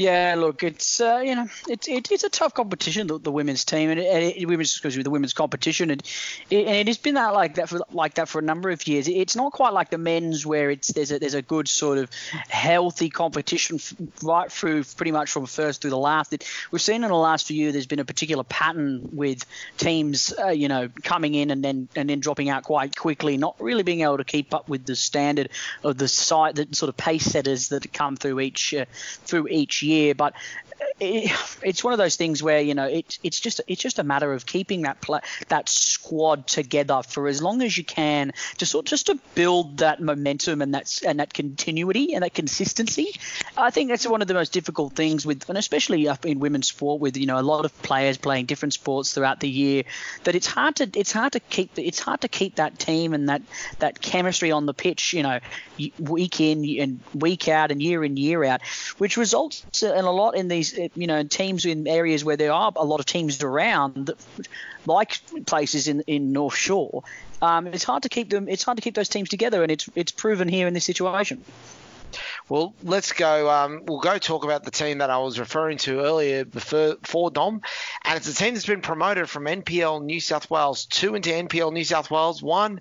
Yeah, 0.00 0.34
look, 0.38 0.62
it's 0.62 0.98
uh, 0.98 1.20
you 1.22 1.34
know 1.34 1.46
it's 1.68 1.86
it, 1.86 2.10
it's 2.10 2.24
a 2.24 2.30
tough 2.30 2.54
competition 2.54 3.06
the, 3.06 3.18
the 3.18 3.30
women's 3.30 3.66
team 3.66 3.90
and 3.90 4.00
it, 4.00 4.34
it, 4.34 4.46
women's 4.46 4.70
excuse 4.70 4.96
me 4.96 5.02
the 5.02 5.10
women's 5.10 5.34
competition 5.34 5.90
and 5.90 6.02
it, 6.48 6.66
and 6.66 6.74
it 6.74 6.86
has 6.86 6.96
been 6.96 7.16
that 7.16 7.34
like 7.34 7.56
that 7.56 7.68
for 7.68 7.80
like 7.92 8.14
that 8.14 8.26
for 8.26 8.38
a 8.38 8.42
number 8.42 8.70
of 8.70 8.86
years. 8.88 9.08
It's 9.08 9.36
not 9.36 9.52
quite 9.52 9.74
like 9.74 9.90
the 9.90 9.98
men's 9.98 10.46
where 10.46 10.70
it's 10.70 10.88
there's 10.88 11.12
a 11.12 11.18
there's 11.18 11.34
a 11.34 11.42
good 11.42 11.68
sort 11.68 11.98
of 11.98 12.08
healthy 12.48 13.10
competition 13.10 13.78
right 14.22 14.50
through 14.50 14.84
pretty 14.84 15.12
much 15.12 15.30
from 15.32 15.44
first 15.44 15.82
through 15.82 15.90
the 15.90 15.98
last. 15.98 16.32
It, 16.32 16.48
we've 16.70 16.80
seen 16.80 17.04
in 17.04 17.10
the 17.10 17.14
last 17.14 17.46
few 17.46 17.58
years 17.58 17.74
there's 17.74 17.86
been 17.86 17.98
a 17.98 18.04
particular 18.06 18.44
pattern 18.44 19.10
with 19.12 19.44
teams 19.76 20.32
uh, 20.38 20.48
you 20.48 20.68
know 20.68 20.88
coming 21.02 21.34
in 21.34 21.50
and 21.50 21.62
then 21.62 21.90
and 21.94 22.08
then 22.08 22.20
dropping 22.20 22.48
out 22.48 22.62
quite 22.62 22.96
quickly, 22.96 23.36
not 23.36 23.54
really 23.60 23.82
being 23.82 24.00
able 24.00 24.16
to 24.16 24.24
keep 24.24 24.54
up 24.54 24.66
with 24.66 24.86
the 24.86 24.96
standard 24.96 25.50
of 25.84 25.98
the 25.98 26.08
site 26.08 26.54
the 26.54 26.66
sort 26.72 26.88
of 26.88 26.96
pace 26.96 27.26
setters 27.26 27.68
that 27.68 27.92
come 27.92 28.16
through 28.16 28.40
each 28.40 28.72
uh, 28.72 28.86
through 29.26 29.46
each 29.48 29.82
year. 29.82 29.89
But 30.14 30.34
it, 30.98 31.32
it's 31.62 31.82
one 31.82 31.92
of 31.92 31.98
those 31.98 32.16
things 32.16 32.42
where 32.42 32.60
you 32.60 32.74
know 32.74 32.86
it's 32.86 33.18
it's 33.22 33.40
just 33.40 33.60
it's 33.66 33.80
just 33.80 33.98
a 33.98 34.04
matter 34.04 34.32
of 34.32 34.46
keeping 34.46 34.82
that 34.82 35.04
that 35.48 35.68
squad 35.68 36.46
together 36.46 37.02
for 37.02 37.28
as 37.28 37.42
long 37.42 37.62
as 37.62 37.76
you 37.76 37.84
can, 37.84 38.32
just 38.56 38.72
sort 38.72 38.86
just 38.86 39.06
to 39.06 39.18
build 39.34 39.78
that 39.78 40.00
momentum 40.00 40.62
and 40.62 40.74
that 40.74 41.00
and 41.06 41.20
that 41.20 41.32
continuity 41.34 42.14
and 42.14 42.22
that 42.22 42.34
consistency. 42.34 43.14
I 43.56 43.70
think 43.70 43.90
that's 43.90 44.06
one 44.06 44.22
of 44.22 44.28
the 44.28 44.34
most 44.34 44.52
difficult 44.52 44.94
things 44.94 45.24
with, 45.26 45.48
and 45.48 45.58
especially 45.58 46.08
in 46.24 46.40
women's 46.40 46.68
sport, 46.68 47.00
with 47.00 47.16
you 47.16 47.26
know 47.26 47.38
a 47.38 47.42
lot 47.42 47.64
of 47.64 47.82
players 47.82 48.18
playing 48.18 48.46
different 48.46 48.74
sports 48.74 49.14
throughout 49.14 49.40
the 49.40 49.48
year, 49.48 49.84
that 50.24 50.34
it's 50.34 50.46
hard 50.46 50.76
to 50.76 50.90
it's 50.94 51.12
hard 51.12 51.32
to 51.32 51.40
keep 51.40 51.78
it's 51.78 52.00
hard 52.00 52.20
to 52.22 52.28
keep 52.28 52.56
that 52.56 52.78
team 52.78 53.14
and 53.14 53.28
that 53.28 53.42
that 53.78 54.00
chemistry 54.00 54.52
on 54.52 54.66
the 54.66 54.74
pitch, 54.74 55.12
you 55.12 55.22
know, 55.22 55.40
week 55.98 56.40
in 56.40 56.64
and 56.78 57.00
week 57.14 57.48
out 57.48 57.70
and 57.70 57.82
year 57.82 58.04
in 58.04 58.16
year 58.16 58.44
out, 58.44 58.62
which 58.98 59.16
results 59.16 59.64
in 59.82 60.04
a 60.04 60.10
lot 60.10 60.36
in 60.36 60.48
these 60.48 60.78
you 60.94 61.06
know 61.06 61.22
teams 61.22 61.64
in 61.64 61.86
areas 61.86 62.24
where 62.24 62.36
there 62.36 62.52
are 62.52 62.72
a 62.76 62.84
lot 62.84 63.00
of 63.00 63.06
teams 63.06 63.42
around, 63.42 64.06
that, 64.06 64.18
like 64.86 65.20
places 65.46 65.88
in 65.88 66.02
in 66.02 66.32
North 66.32 66.56
Shore. 66.56 67.02
Um, 67.42 67.68
it's 67.68 67.84
hard 67.84 68.02
to 68.02 68.08
keep 68.08 68.30
them. 68.30 68.48
It's 68.48 68.62
hard 68.62 68.76
to 68.76 68.82
keep 68.82 68.94
those 68.94 69.08
teams 69.08 69.28
together, 69.28 69.62
and 69.62 69.72
it's 69.72 69.88
it's 69.94 70.12
proven 70.12 70.48
here 70.48 70.66
in 70.66 70.74
this 70.74 70.84
situation. 70.84 71.42
Well, 72.48 72.74
let's 72.82 73.12
go. 73.12 73.48
Um, 73.48 73.82
we'll 73.86 74.00
go 74.00 74.18
talk 74.18 74.44
about 74.44 74.64
the 74.64 74.72
team 74.72 74.98
that 74.98 75.10
I 75.10 75.18
was 75.18 75.38
referring 75.38 75.78
to 75.78 76.00
earlier 76.00 76.44
before, 76.44 76.96
for 77.02 77.30
Dom, 77.30 77.62
and 78.04 78.16
it's 78.16 78.28
a 78.28 78.34
team 78.34 78.54
that's 78.54 78.66
been 78.66 78.82
promoted 78.82 79.28
from 79.28 79.44
NPL 79.44 80.02
New 80.04 80.20
South 80.20 80.50
Wales 80.50 80.84
two 80.86 81.14
into 81.14 81.30
NPL 81.30 81.72
New 81.72 81.84
South 81.84 82.10
Wales 82.10 82.42
one. 82.42 82.80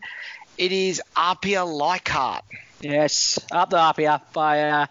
It 0.57 0.71
is 0.71 1.01
Apia 1.15 1.63
Leichhardt. 1.63 2.43
Yes, 2.81 3.39
up 3.51 3.69
the 3.69 3.77
Apia 3.77 4.21
by 4.33 4.69
uh, 4.69 4.85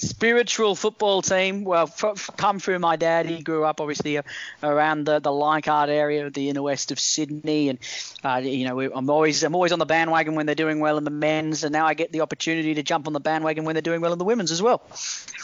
spiritual 0.00 0.74
football 0.74 1.22
team. 1.22 1.64
Well, 1.64 1.84
f- 1.84 2.30
come 2.36 2.58
through 2.58 2.78
my 2.78 2.96
dad. 2.96 3.26
He 3.26 3.42
grew 3.42 3.64
up 3.64 3.80
obviously 3.80 4.18
uh, 4.18 4.22
around 4.62 5.04
the, 5.04 5.18
the 5.18 5.32
Leichhardt 5.32 5.90
area, 5.90 6.28
the 6.30 6.48
inner 6.48 6.62
west 6.62 6.90
of 6.90 7.00
Sydney, 7.00 7.68
and 7.68 7.78
uh, 8.24 8.40
you 8.42 8.66
know 8.66 8.74
we, 8.74 8.90
I'm 8.92 9.10
always 9.10 9.42
I'm 9.42 9.54
always 9.54 9.72
on 9.72 9.78
the 9.78 9.86
bandwagon 9.86 10.34
when 10.34 10.46
they're 10.46 10.54
doing 10.54 10.80
well 10.80 10.98
in 10.98 11.04
the 11.04 11.10
men's, 11.10 11.64
and 11.64 11.72
now 11.72 11.86
I 11.86 11.94
get 11.94 12.12
the 12.12 12.20
opportunity 12.20 12.74
to 12.74 12.82
jump 12.82 13.06
on 13.06 13.12
the 13.12 13.20
bandwagon 13.20 13.64
when 13.64 13.74
they're 13.74 13.82
doing 13.82 14.00
well 14.00 14.12
in 14.12 14.18
the 14.18 14.24
women's 14.24 14.50
as 14.50 14.62
well. 14.62 14.82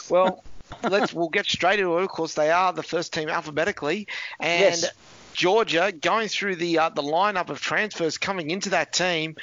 Well, 0.09 0.43
let's 0.83 1.13
we'll 1.13 1.29
get 1.29 1.45
straight 1.45 1.79
into 1.79 1.97
it. 1.97 2.03
Of 2.03 2.09
course, 2.09 2.33
they 2.33 2.51
are 2.51 2.73
the 2.73 2.83
first 2.83 3.13
team 3.13 3.29
alphabetically, 3.29 4.07
and. 4.39 4.61
Yes. 4.61 4.91
Georgia 5.33 5.91
going 5.91 6.29
through 6.29 6.55
the 6.55 6.79
uh, 6.79 6.87
the 6.87 7.01
lineup 7.01 7.49
of 7.49 7.59
transfers 7.59 8.17
coming 8.17 8.51
into 8.51 8.69
that 8.69 8.93
team. 8.93 9.35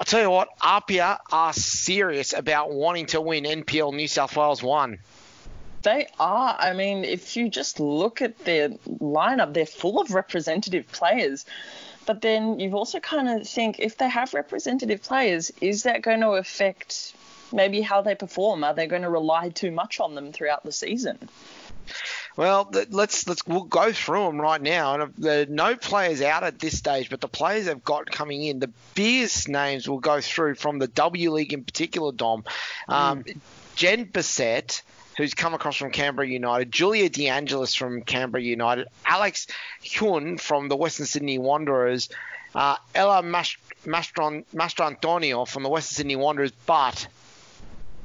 I'll 0.00 0.06
tell 0.06 0.22
you 0.22 0.30
what, 0.30 0.48
Apia 0.62 1.20
are 1.30 1.52
serious 1.52 2.32
about 2.32 2.72
wanting 2.72 3.04
to 3.06 3.20
win 3.20 3.44
NPL 3.44 3.94
New 3.94 4.08
South 4.08 4.34
Wales 4.34 4.62
1. 4.62 4.98
They 5.82 6.06
are. 6.18 6.56
I 6.58 6.72
mean, 6.72 7.04
if 7.04 7.36
you 7.36 7.50
just 7.50 7.80
look 7.80 8.22
at 8.22 8.38
their 8.46 8.70
lineup, 8.70 9.52
they're 9.52 9.66
full 9.66 10.00
of 10.00 10.14
representative 10.14 10.90
players. 10.90 11.44
But 12.06 12.22
then 12.22 12.60
you've 12.60 12.74
also 12.74 12.98
kind 12.98 13.28
of 13.28 13.46
think 13.46 13.78
if 13.78 13.98
they 13.98 14.08
have 14.08 14.32
representative 14.32 15.02
players, 15.02 15.52
is 15.60 15.82
that 15.82 16.00
going 16.00 16.20
to 16.20 16.30
affect 16.30 17.14
maybe 17.52 17.82
how 17.82 18.00
they 18.00 18.14
perform? 18.14 18.64
Are 18.64 18.72
they 18.72 18.86
going 18.86 19.02
to 19.02 19.10
rely 19.10 19.50
too 19.50 19.70
much 19.70 20.00
on 20.00 20.14
them 20.14 20.32
throughout 20.32 20.64
the 20.64 20.72
season? 20.72 21.28
Well, 22.40 22.72
let's 22.88 23.28
let's 23.28 23.46
we'll 23.46 23.64
go 23.64 23.92
through 23.92 24.24
them 24.24 24.40
right 24.40 24.62
now. 24.62 24.94
And 24.94 25.14
there 25.18 25.42
are 25.42 25.46
no 25.46 25.76
players 25.76 26.22
out 26.22 26.42
at 26.42 26.58
this 26.58 26.78
stage, 26.78 27.10
but 27.10 27.20
the 27.20 27.28
players 27.28 27.66
they've 27.66 27.84
got 27.84 28.10
coming 28.10 28.42
in, 28.42 28.60
the 28.60 28.70
biggest 28.94 29.46
names 29.46 29.86
we'll 29.86 29.98
go 29.98 30.22
through 30.22 30.54
from 30.54 30.78
the 30.78 30.88
W 30.88 31.32
League 31.32 31.52
in 31.52 31.64
particular. 31.64 32.12
Dom, 32.12 32.44
um, 32.88 33.24
mm. 33.24 33.36
Jen 33.74 34.04
Bissett, 34.04 34.80
who's 35.18 35.34
come 35.34 35.52
across 35.52 35.76
from 35.76 35.90
Canberra 35.90 36.26
United, 36.26 36.72
Julia 36.72 37.10
DeAngelis 37.10 37.76
from 37.76 38.00
Canberra 38.00 38.42
United, 38.42 38.88
Alex 39.04 39.46
Hyun 39.84 40.40
from 40.40 40.70
the 40.70 40.76
Western 40.76 41.04
Sydney 41.04 41.36
Wanderers, 41.36 42.08
uh, 42.54 42.76
Ella 42.94 43.22
Mastron, 43.22 44.46
Mastrantonio 44.54 45.46
from 45.46 45.62
the 45.62 45.68
Western 45.68 45.94
Sydney 45.94 46.16
Wanderers, 46.16 46.52
but 46.64 47.06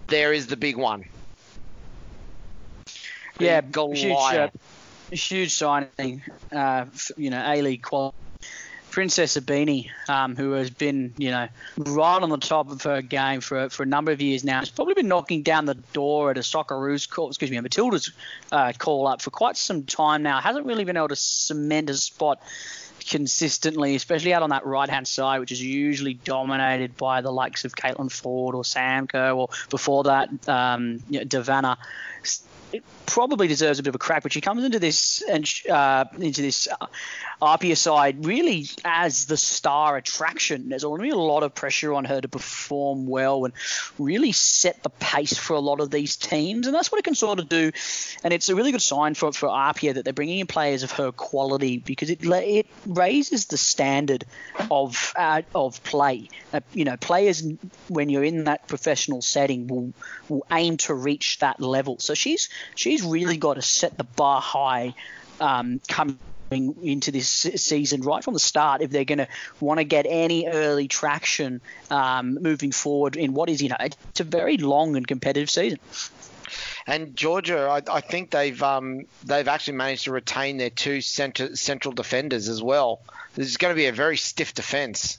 there 0.08 0.34
is 0.34 0.48
the 0.48 0.58
big 0.58 0.76
one 0.76 1.06
yeah, 3.40 3.62
huge, 3.62 4.14
uh, 4.14 4.50
huge 5.12 5.54
signing. 5.54 6.22
Uh, 6.52 6.86
you 7.18 7.30
know, 7.30 7.44
A 7.46 7.62
League 7.62 7.84
quality. 7.84 8.18
Princess 8.96 9.36
Ibini, 9.36 9.90
um, 10.08 10.38
who 10.38 10.54
has 10.54 10.70
been, 10.70 11.14
you 11.18 11.30
know, 11.30 11.50
right 11.76 12.24
on 12.24 12.30
the 12.30 12.38
top 12.38 12.72
of 12.72 12.82
her 12.84 13.02
game 13.02 13.42
for 13.42 13.70
for 13.70 13.84
a 13.84 13.86
number 13.86 14.14
of 14.14 14.22
years 14.22 14.46
now, 14.46 14.60
has 14.60 14.70
probably 14.70 14.94
been 14.94 15.10
knocking 15.10 15.44
down 15.44 15.66
the 15.66 15.74
door 15.92 16.32
at 16.32 16.38
a 16.38 16.40
Socceroos 16.40 17.10
call, 17.10 17.28
excuse 17.28 17.52
me, 17.52 17.58
a 17.58 17.62
Matilda's 17.62 18.14
uh, 18.54 18.72
call 18.78 19.06
up 19.06 19.22
for 19.22 19.32
quite 19.32 19.58
some 19.58 19.84
time 19.84 20.24
now. 20.24 20.40
Hasn't 20.40 20.66
really 20.66 20.86
been 20.86 20.96
able 20.96 21.10
to 21.10 21.16
cement 21.18 21.90
a 21.90 21.96
spot 21.96 22.42
consistently, 23.06 23.96
especially 23.96 24.34
out 24.34 24.44
on 24.44 24.52
that 24.52 24.66
right 24.66 24.90
hand 24.90 25.10
side, 25.10 25.42
which 25.42 25.52
is 25.52 25.62
usually 25.62 26.14
dominated 26.14 26.96
by 26.96 27.20
the 27.20 27.32
likes 27.32 27.66
of 27.66 27.76
Caitlin 27.76 28.10
Foord 28.10 28.54
or 28.54 28.64
Sam 28.64 29.08
Kerr, 29.08 29.32
or 29.32 29.50
before 29.70 30.06
that, 30.06 30.30
um, 30.48 31.04
you 31.10 31.20
know, 31.20 31.26
De 31.26 31.42
Vanna 31.42 31.78
probably 33.06 33.48
deserves 33.48 33.80
a 33.80 33.84
bit 33.84 33.90
of 33.90 33.96
a 33.96 34.00
crack, 34.00 34.24
but 34.24 34.34
she 34.34 34.42
comes 34.42 34.64
into 34.64 34.80
this 34.80 35.22
and 35.22 35.50
uh, 35.70 36.06
into 36.20 36.42
this 36.42 36.68
uh, 36.68 36.88
Apia 37.42 37.76
side 37.76 38.26
really 38.26 38.68
as 38.84 39.26
the 39.26 39.38
star 39.38 39.98
attraction. 39.98 40.70
There's 40.70 40.84
going 40.84 41.00
to 41.00 41.04
be 41.04 41.10
a 41.10 41.16
lot 41.16 41.44
of 41.44 41.54
pressure 41.54 41.94
on 41.94 42.06
her 42.06 42.22
to 42.22 42.28
perform 42.28 43.08
well 43.08 43.46
and 43.46 43.54
really 44.00 44.32
set 44.32 44.84
the 44.84 44.90
pace 44.90 45.38
for 45.38 45.54
a 45.54 45.60
lot 45.60 45.80
of 45.80 45.92
these 45.92 46.16
teams, 46.16 46.68
and 46.68 46.76
that's 46.76 46.92
what 46.92 47.00
it 47.00 47.04
can 47.04 47.16
sort 47.16 47.40
of 47.40 47.50
do. 47.50 47.72
And 48.24 48.34
it's 48.34 48.50
a 48.50 48.56
really 48.56 48.72
good 48.72 48.82
sign 48.82 49.14
for 49.14 49.32
for 49.32 49.50
Apia 49.50 49.94
that 49.94 50.04
they're 50.04 50.14
bringing 50.14 50.40
in 50.40 50.48
players 50.48 50.84
of 50.84 50.92
her 50.94 51.12
quality 51.12 51.78
because 51.78 52.10
it 52.10 52.20
it 52.24 52.68
raises 52.86 53.46
the 53.46 53.58
standard 53.58 54.26
of 54.72 55.14
uh, 55.16 55.42
of 55.54 55.84
play. 55.84 56.30
Uh, 56.54 56.62
you 56.74 56.86
know, 56.86 56.98
players 56.98 57.44
when 57.88 58.10
you're 58.10 58.24
in 58.24 58.46
that 58.46 58.68
professional 58.68 59.22
setting 59.22 59.68
will 59.68 59.94
will 60.30 60.46
aim 60.52 60.78
to 60.78 60.94
reach 60.94 61.40
that 61.40 61.60
level. 61.62 62.00
So 62.00 62.14
she's 62.14 62.50
she's 62.74 63.04
really 63.04 63.38
got 63.38 63.56
to 63.56 63.62
set 63.62 63.98
the 63.98 64.04
bar 64.04 64.42
high 64.42 64.94
um, 65.40 65.80
coming 65.88 66.18
into 66.52 67.12
this 67.12 67.28
season 67.28 68.02
right 68.02 68.24
from 68.24 68.34
the 68.34 68.40
start 68.40 68.82
if 68.82 68.92
they're 68.92 69.06
going 69.06 69.18
to 69.18 69.28
want 69.60 69.80
to 69.80 69.84
get 69.84 70.06
any 70.08 70.48
early 70.48 70.88
traction 70.88 71.60
um, 71.90 72.38
moving 72.42 72.72
forward 72.72 73.16
in 73.16 73.34
what 73.34 73.50
is 73.50 73.62
you 73.62 73.70
know 73.70 73.76
it's 73.80 74.20
a 74.20 74.24
very 74.24 74.58
long 74.58 74.96
and 74.96 75.08
competitive 75.08 75.50
season. 75.50 75.80
And 76.88 77.16
Georgia, 77.16 77.68
I, 77.68 77.82
I 77.92 78.02
think 78.02 78.30
they've 78.30 78.62
um, 78.62 79.06
they've 79.24 79.48
actually 79.48 79.78
managed 79.78 80.04
to 80.04 80.12
retain 80.12 80.58
their 80.58 80.70
two 80.70 81.02
center, 81.02 81.56
central 81.56 81.94
defenders 81.94 82.48
as 82.48 82.62
well. 82.62 83.02
This 83.34 83.48
is 83.48 83.58
going 83.58 83.74
to 83.74 83.76
be 83.76 83.88
a 83.88 83.92
very 83.92 84.18
stiff 84.18 84.54
defence 84.54 85.18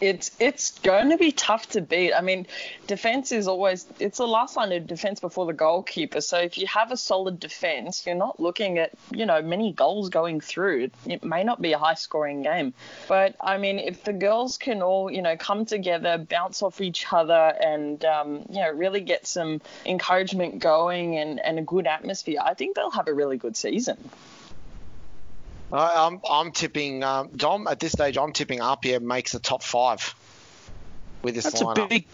it's 0.00 0.30
it's 0.38 0.78
going 0.80 1.10
to 1.10 1.16
be 1.16 1.32
tough 1.32 1.68
to 1.70 1.80
beat. 1.80 2.12
I 2.12 2.20
mean, 2.20 2.46
defense 2.86 3.32
is 3.32 3.48
always 3.48 3.86
it's 3.98 4.18
the 4.18 4.26
last 4.26 4.56
line 4.56 4.72
of 4.72 4.86
defense 4.86 5.20
before 5.20 5.46
the 5.46 5.52
goalkeeper. 5.52 6.20
So 6.20 6.38
if 6.38 6.58
you 6.58 6.66
have 6.66 6.90
a 6.90 6.96
solid 6.96 7.40
defense, 7.40 8.06
you're 8.06 8.14
not 8.14 8.40
looking 8.40 8.78
at 8.78 8.92
you 9.10 9.26
know 9.26 9.42
many 9.42 9.72
goals 9.72 10.08
going 10.08 10.40
through. 10.40 10.90
It 11.06 11.24
may 11.24 11.44
not 11.44 11.60
be 11.60 11.72
a 11.72 11.78
high 11.78 11.94
scoring 11.94 12.42
game, 12.42 12.74
but 13.08 13.36
I 13.40 13.58
mean, 13.58 13.78
if 13.78 14.04
the 14.04 14.12
girls 14.12 14.58
can 14.58 14.82
all 14.82 15.10
you 15.10 15.22
know 15.22 15.36
come 15.36 15.64
together, 15.64 16.18
bounce 16.18 16.62
off 16.62 16.80
each 16.80 17.06
other, 17.12 17.54
and 17.60 18.04
um, 18.04 18.46
you 18.50 18.60
know 18.60 18.72
really 18.72 19.00
get 19.00 19.26
some 19.26 19.60
encouragement 19.86 20.58
going 20.58 21.16
and 21.18 21.40
and 21.40 21.58
a 21.58 21.62
good 21.62 21.86
atmosphere, 21.86 22.40
I 22.44 22.54
think 22.54 22.76
they'll 22.76 22.90
have 22.90 23.08
a 23.08 23.14
really 23.14 23.36
good 23.36 23.56
season. 23.56 23.98
I'm 25.78 26.20
I'm 26.28 26.52
tipping 26.52 27.02
um, 27.02 27.30
Dom 27.36 27.66
at 27.66 27.80
this 27.80 27.92
stage. 27.92 28.16
I'm 28.16 28.32
tipping 28.32 28.60
Apia 28.60 29.00
makes 29.00 29.32
the 29.32 29.40
top 29.40 29.62
five 29.62 30.14
with 31.22 31.34
this 31.34 31.44
that's 31.44 31.62
lineup. 31.62 31.86
A 31.86 31.88
big, 31.88 32.06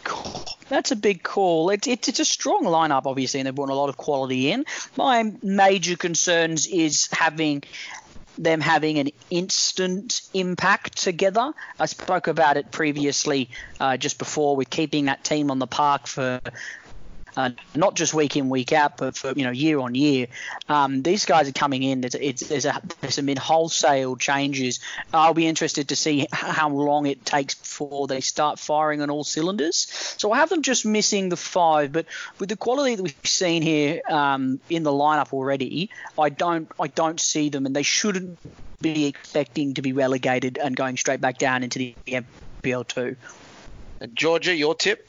that's 0.69 0.91
a 0.93 0.97
big 0.97 1.23
call. 1.23 1.71
It's, 1.71 1.87
it's 1.87 2.09
it's 2.09 2.21
a 2.21 2.25
strong 2.25 2.65
lineup, 2.65 3.03
obviously, 3.05 3.41
and 3.41 3.47
they've 3.47 3.55
brought 3.55 3.71
a 3.71 3.75
lot 3.75 3.89
of 3.89 3.97
quality 3.97 4.51
in. 4.51 4.65
My 4.97 5.33
major 5.43 5.97
concerns 5.97 6.67
is 6.67 7.09
having 7.13 7.65
them 8.39 8.61
having 8.61 8.99
an 8.99 9.11
instant 9.29 10.23
impact 10.33 10.97
together. 10.97 11.53
I 11.79 11.87
spoke 11.87 12.27
about 12.29 12.57
it 12.57 12.71
previously, 12.71 13.51
uh, 13.79 13.97
just 13.97 14.19
before, 14.19 14.57
with 14.57 14.71
keeping 14.71 15.07
that 15.07 15.25
team 15.25 15.51
on 15.51 15.59
the 15.59 15.67
park 15.67 16.07
for 16.07 16.41
uh, 17.37 17.51
not 17.75 17.95
just 17.95 18.15
week 18.15 18.37
in 18.37 18.49
week 18.49 18.73
out, 18.73 18.97
but 18.97 19.17
for 19.17 19.33
you 19.33 19.45
know 19.45 19.51
year 19.51 19.79
on 19.79 19.95
year. 19.95 20.27
Um, 20.69 21.03
these 21.03 21.25
guys 21.25 21.49
are 21.49 21.53
coming 21.53 21.83
in. 21.83 22.01
There's, 22.01 22.15
it's, 22.15 22.49
there's, 22.49 22.65
a, 22.65 22.81
there's 23.01 23.15
some 23.15 23.29
wholesale 23.37 24.17
changes. 24.17 24.81
I'll 25.13 25.35
be 25.35 25.47
interested 25.47 25.89
to 25.89 25.97
see 25.97 26.27
how 26.33 26.69
long 26.69 27.07
it 27.07 27.25
takes 27.25 27.55
before 27.55 28.07
they 28.07 28.21
start 28.21 28.59
firing 28.59 29.03
on 29.03 29.11
all 29.11 29.25
cylinders. 29.25 29.77
So 30.19 30.33
I 30.33 30.39
have 30.39 30.49
them 30.49 30.63
just 30.63 30.85
missing 30.85 31.29
the 31.29 31.37
five, 31.37 31.93
but 31.93 32.07
with 32.39 32.49
the 32.49 32.57
quality 32.57 32.95
that 32.95 33.03
we've 33.03 33.17
seen 33.25 33.63
here 33.63 34.01
um, 34.09 34.61
in 34.69 34.83
the 34.83 34.93
lineup 34.93 35.33
already, 35.33 35.91
I 36.19 36.29
don't 36.29 36.71
I 36.79 36.89
don't 36.89 37.21
see 37.21 37.49
them, 37.49 37.67
and 37.67 37.75
they 37.75 37.83
shouldn't 37.83 38.39
be 38.81 39.07
expecting 39.07 39.75
to 39.75 39.83
be 39.83 39.93
relegated 39.93 40.59
and 40.59 40.75
going 40.75 40.97
straight 40.97 41.21
back 41.21 41.39
down 41.39 41.63
into 41.63 41.79
the 41.79 41.95
NPL 42.07 42.87
two. 42.87 43.17
Georgia, 44.15 44.55
your 44.55 44.75
tip? 44.75 45.07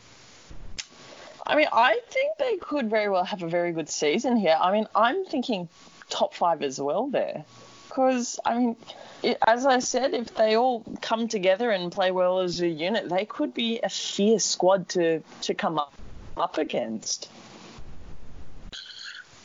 I 1.51 1.55
mean, 1.58 1.67
I 1.74 2.00
think 2.10 2.38
they 2.38 2.55
could 2.55 2.89
very 2.89 3.10
well 3.10 3.25
have 3.25 3.43
a 3.43 3.50
very 3.50 3.74
good 3.74 3.89
season 3.89 4.38
here. 4.38 4.58
I 4.58 4.72
mean, 4.72 4.88
I'm 4.96 5.25
thinking 5.25 5.67
top 6.10 6.34
five 6.34 6.62
as 6.62 6.79
well 6.79 7.08
there. 7.08 7.43
Because, 7.89 8.39
I 8.46 8.58
mean, 8.58 8.77
it, 9.22 9.38
as 9.46 9.65
I 9.65 9.79
said, 9.79 10.13
if 10.13 10.34
they 10.34 10.55
all 10.55 10.86
come 11.01 11.27
together 11.27 11.70
and 11.70 11.91
play 11.91 12.12
well 12.12 12.39
as 12.39 12.62
a 12.62 12.67
unit, 12.70 13.10
they 13.10 13.25
could 13.25 13.53
be 13.53 13.81
a 13.84 13.89
fierce 13.89 14.46
squad 14.46 14.88
to, 14.89 15.24
to 15.41 15.53
come 15.53 15.77
up, 15.77 15.93
up 16.38 16.58
against. 16.58 17.29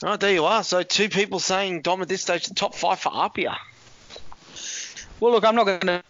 Oh, 0.05 0.17
there 0.17 0.33
you 0.33 0.45
are. 0.45 0.63
So 0.63 0.85
two 0.85 1.09
people 1.09 1.41
saying 1.41 1.83
Dom 1.83 2.03
at 2.03 2.09
this 2.09 2.23
stage 2.23 2.47
the 2.47 2.55
top 2.55 2.77
five 2.77 3.01
for 3.01 3.13
Apia. 3.13 3.57
Well, 5.19 5.33
look, 5.33 5.45
I'm 5.45 5.57
not 5.57 5.67
going 5.67 5.81
to 5.81 6.05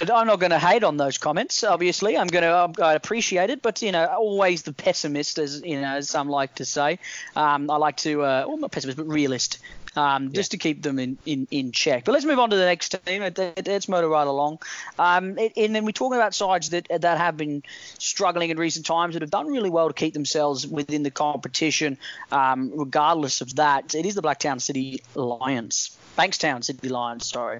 I'm 0.00 0.26
not 0.26 0.40
going 0.40 0.50
to 0.50 0.58
hate 0.58 0.84
on 0.84 0.96
those 0.96 1.18
comments. 1.18 1.62
Obviously, 1.62 2.16
I'm 2.16 2.26
going 2.26 2.44
to 2.44 2.82
I 2.82 2.94
appreciate 2.94 3.50
it, 3.50 3.62
but 3.62 3.82
you 3.82 3.92
know, 3.92 4.06
always 4.06 4.62
the 4.62 4.72
pessimist, 4.72 5.38
as 5.38 5.62
you 5.62 5.80
know, 5.80 5.96
as 5.96 6.08
some 6.08 6.28
like 6.28 6.54
to 6.56 6.64
say. 6.64 6.98
Um, 7.36 7.70
I 7.70 7.76
like 7.76 7.96
to, 7.98 8.22
uh, 8.22 8.44
well, 8.46 8.56
not 8.56 8.72
pessimist, 8.72 8.96
but 8.96 9.06
realist. 9.06 9.58
Um, 9.96 10.32
just 10.32 10.52
yeah. 10.52 10.56
to 10.56 10.62
keep 10.62 10.82
them 10.82 11.00
in, 11.00 11.18
in, 11.26 11.48
in 11.50 11.72
check. 11.72 12.04
But 12.04 12.12
let's 12.12 12.24
move 12.24 12.38
on 12.38 12.50
to 12.50 12.56
the 12.56 12.64
next 12.64 12.94
team. 13.04 13.22
Let's 13.22 13.88
motor 13.88 14.08
right 14.08 14.26
along. 14.26 14.60
Um, 15.00 15.36
it, 15.36 15.54
and 15.56 15.74
then 15.74 15.84
we're 15.84 15.90
talking 15.90 16.16
about 16.16 16.32
sides 16.32 16.70
that 16.70 16.86
that 17.00 17.18
have 17.18 17.36
been 17.36 17.64
struggling 17.98 18.50
in 18.50 18.56
recent 18.56 18.86
times 18.86 19.14
that 19.14 19.22
have 19.22 19.32
done 19.32 19.48
really 19.48 19.70
well 19.70 19.88
to 19.88 19.94
keep 19.94 20.14
themselves 20.14 20.64
within 20.64 21.02
the 21.02 21.10
competition. 21.10 21.98
Um, 22.30 22.70
regardless 22.72 23.40
of 23.40 23.56
that, 23.56 23.96
it 23.96 24.06
is 24.06 24.14
the 24.14 24.22
Blacktown 24.22 24.60
City 24.60 25.02
Lions, 25.16 25.96
Bankstown 26.16 26.62
City 26.62 26.88
Lions. 26.88 27.26
Sorry. 27.26 27.58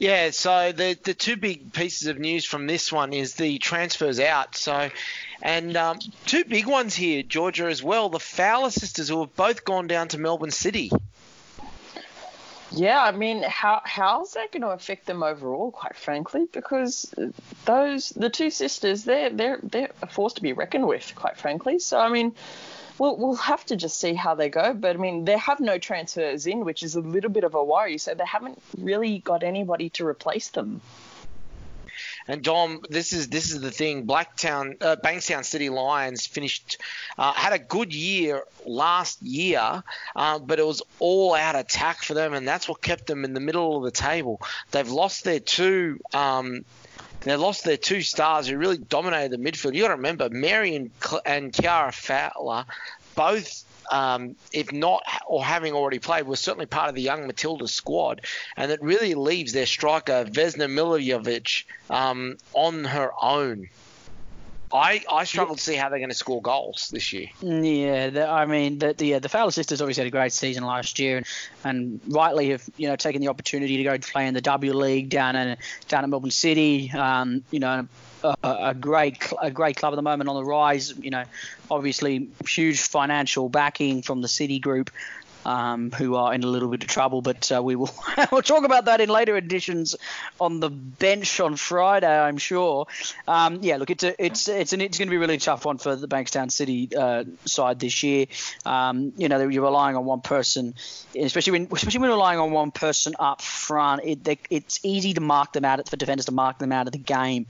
Yeah, 0.00 0.30
so 0.30 0.72
the 0.72 0.98
the 1.04 1.12
two 1.12 1.36
big 1.36 1.74
pieces 1.74 2.08
of 2.08 2.18
news 2.18 2.46
from 2.46 2.66
this 2.66 2.90
one 2.90 3.12
is 3.12 3.34
the 3.34 3.58
transfers 3.58 4.18
out. 4.18 4.56
So, 4.56 4.88
and 5.42 5.76
um, 5.76 5.98
two 6.24 6.42
big 6.44 6.66
ones 6.66 6.94
here, 6.94 7.22
Georgia 7.22 7.66
as 7.66 7.82
well. 7.82 8.08
The 8.08 8.18
Fowler 8.18 8.70
sisters 8.70 9.10
who 9.10 9.20
have 9.20 9.36
both 9.36 9.62
gone 9.66 9.88
down 9.88 10.08
to 10.08 10.18
Melbourne 10.18 10.52
City. 10.52 10.90
Yeah, 12.72 13.02
I 13.02 13.10
mean, 13.10 13.42
how 13.42 13.82
how's 13.84 14.32
that 14.32 14.52
going 14.52 14.62
to 14.62 14.68
affect 14.68 15.04
them 15.04 15.22
overall? 15.22 15.70
Quite 15.70 15.96
frankly, 15.96 16.46
because 16.50 17.12
those 17.66 18.08
the 18.08 18.30
two 18.30 18.48
sisters, 18.48 19.04
they're 19.04 19.28
they're 19.28 19.58
they're 19.62 19.90
a 20.00 20.06
force 20.06 20.32
to 20.34 20.42
be 20.42 20.54
reckoned 20.54 20.86
with. 20.86 21.12
Quite 21.14 21.36
frankly, 21.36 21.78
so 21.78 21.98
I 21.98 22.08
mean, 22.08 22.34
we'll, 23.00 23.16
we'll 23.16 23.34
have 23.34 23.64
to 23.66 23.76
just 23.76 23.98
see 23.98 24.14
how 24.14 24.34
they 24.34 24.50
go. 24.50 24.74
But 24.74 24.94
I 24.94 24.98
mean, 24.98 25.24
they 25.24 25.38
have 25.38 25.58
no 25.58 25.78
transfers 25.78 26.46
in, 26.46 26.64
which 26.64 26.82
is 26.84 26.94
a 26.94 27.00
little 27.00 27.30
bit 27.30 27.42
of 27.42 27.54
a 27.54 27.64
worry. 27.64 27.98
So 27.98 28.14
they 28.14 28.26
haven't 28.26 28.62
really 28.78 29.18
got 29.18 29.42
anybody 29.42 29.88
to 29.90 30.06
replace 30.06 30.50
them. 30.50 30.80
And 32.28 32.42
Dom, 32.42 32.82
this 32.90 33.12
is 33.12 33.28
this 33.28 33.50
is 33.50 33.60
the 33.60 33.70
thing. 33.70 34.06
Blacktown, 34.06 34.80
uh, 34.82 34.96
Bankstown 35.02 35.44
City 35.44 35.70
Lions 35.70 36.26
finished 36.26 36.76
uh, 37.18 37.32
had 37.32 37.52
a 37.54 37.58
good 37.58 37.94
year 37.94 38.44
last 38.66 39.22
year, 39.22 39.82
uh, 40.14 40.38
but 40.38 40.58
it 40.58 40.66
was 40.66 40.82
all 40.98 41.34
out 41.34 41.56
attack 41.56 42.02
for 42.02 42.14
them, 42.14 42.34
and 42.34 42.46
that's 42.46 42.68
what 42.68 42.82
kept 42.82 43.06
them 43.06 43.24
in 43.24 43.32
the 43.32 43.40
middle 43.40 43.78
of 43.78 43.84
the 43.84 43.90
table. 43.90 44.40
They've 44.70 44.88
lost 44.88 45.24
their 45.24 45.40
two. 45.40 45.98
Um, 46.12 46.66
they 47.22 47.36
lost 47.36 47.64
their 47.64 47.76
two 47.76 48.02
stars 48.02 48.48
who 48.48 48.56
really 48.56 48.78
dominated 48.78 49.30
the 49.32 49.36
midfield. 49.36 49.74
You 49.74 49.82
got 49.82 49.88
to 49.88 49.94
remember, 49.94 50.28
Mary 50.30 50.74
and, 51.26 51.54
Ciara 51.54 51.92
Fowler 51.92 52.64
both 53.14 53.64
um, 53.90 54.36
if 54.52 54.72
not 54.72 55.02
or 55.26 55.44
having 55.44 55.74
already 55.74 55.98
played, 55.98 56.26
were 56.26 56.36
certainly 56.36 56.66
part 56.66 56.88
of 56.88 56.94
the 56.94 57.02
young 57.02 57.26
Matilda 57.26 57.66
squad, 57.66 58.22
and 58.56 58.70
it 58.70 58.80
really 58.80 59.14
leaves 59.14 59.52
their 59.52 59.66
striker 59.66 60.24
Vesna 60.24 60.68
Milojevic 60.70 61.64
um, 61.90 62.38
on 62.52 62.84
her 62.84 63.10
own. 63.20 63.68
I, 64.72 65.02
I 65.10 65.24
struggle 65.24 65.56
to 65.56 65.62
see 65.62 65.74
how 65.74 65.88
they're 65.88 65.98
going 65.98 66.10
to 66.10 66.16
score 66.16 66.40
goals 66.40 66.90
this 66.92 67.12
year. 67.12 67.26
Yeah, 67.42 68.10
the, 68.10 68.28
I 68.28 68.46
mean, 68.46 68.78
the, 68.78 68.92
the, 68.92 69.18
the 69.18 69.28
Fowler 69.28 69.50
sisters 69.50 69.80
obviously 69.80 70.02
had 70.02 70.08
a 70.08 70.10
great 70.12 70.32
season 70.32 70.64
last 70.64 70.98
year, 70.98 71.18
and, 71.18 71.26
and 71.64 72.00
rightly 72.06 72.50
have 72.50 72.68
you 72.76 72.88
know 72.88 72.96
taken 72.96 73.20
the 73.20 73.28
opportunity 73.28 73.76
to 73.78 73.82
go 73.82 73.98
play 73.98 74.26
in 74.26 74.34
the 74.34 74.40
W 74.40 74.72
League 74.72 75.08
down 75.08 75.34
in 75.34 75.56
down 75.88 76.04
at 76.04 76.10
Melbourne 76.10 76.30
City. 76.30 76.90
Um, 76.92 77.42
you 77.50 77.58
know, 77.58 77.88
a, 78.22 78.36
a, 78.42 78.74
great 78.74 79.32
a 79.40 79.50
great 79.50 79.76
club 79.76 79.92
at 79.92 79.96
the 79.96 80.02
moment 80.02 80.28
on 80.28 80.36
the 80.36 80.44
rise. 80.44 80.96
You 80.96 81.10
know, 81.10 81.24
obviously 81.70 82.28
huge 82.46 82.80
financial 82.80 83.48
backing 83.48 84.02
from 84.02 84.22
the 84.22 84.28
City 84.28 84.58
Group 84.58 84.90
um, 85.44 85.90
who 85.90 86.14
are 86.16 86.34
in 86.34 86.42
a 86.42 86.46
little 86.46 86.68
bit 86.68 86.82
of 86.82 86.88
trouble. 86.88 87.22
But 87.22 87.50
uh, 87.52 87.62
we 87.62 87.76
will 87.76 87.90
we'll 88.32 88.42
talk 88.42 88.64
about 88.64 88.86
that 88.86 89.00
in 89.00 89.08
later 89.08 89.36
editions 89.36 89.96
on 90.40 90.60
the 90.60 90.70
bench 90.70 91.40
on 91.40 91.56
Friday, 91.56 92.18
I'm 92.18 92.38
sure. 92.38 92.86
Um, 93.26 93.60
yeah, 93.62 93.76
look, 93.76 93.90
it's 93.90 94.04
a, 94.04 94.22
it's 94.22 94.48
it's 94.48 94.72
an, 94.72 94.80
it's 94.80 94.98
going 94.98 95.08
to 95.08 95.10
be 95.10 95.16
a 95.16 95.20
really 95.20 95.38
tough 95.38 95.64
one 95.64 95.78
for 95.78 95.96
the 95.96 96.08
Bankstown 96.08 96.50
City 96.50 96.88
uh, 96.96 97.24
side 97.44 97.80
this 97.80 98.02
year. 98.02 98.26
Um, 98.64 99.12
you 99.16 99.28
know, 99.28 99.48
you're 99.48 99.64
relying 99.64 99.96
on 99.96 100.04
one 100.04 100.20
person, 100.20 100.74
especially 101.18 101.52
when 101.52 101.68
especially 101.72 102.00
when 102.00 102.10
relying 102.10 102.38
on 102.38 102.50
one 102.52 102.70
person 102.70 103.14
up 103.18 103.42
front. 103.42 104.02
It, 104.04 104.24
they, 104.24 104.38
it's 104.50 104.80
easy 104.82 105.14
to 105.14 105.20
mark 105.20 105.52
them 105.52 105.64
out 105.64 105.88
for 105.88 105.96
defenders 105.96 106.26
to 106.26 106.32
mark 106.32 106.58
them 106.58 106.72
out 106.72 106.86
of 106.86 106.92
the 106.92 106.98
game, 106.98 107.46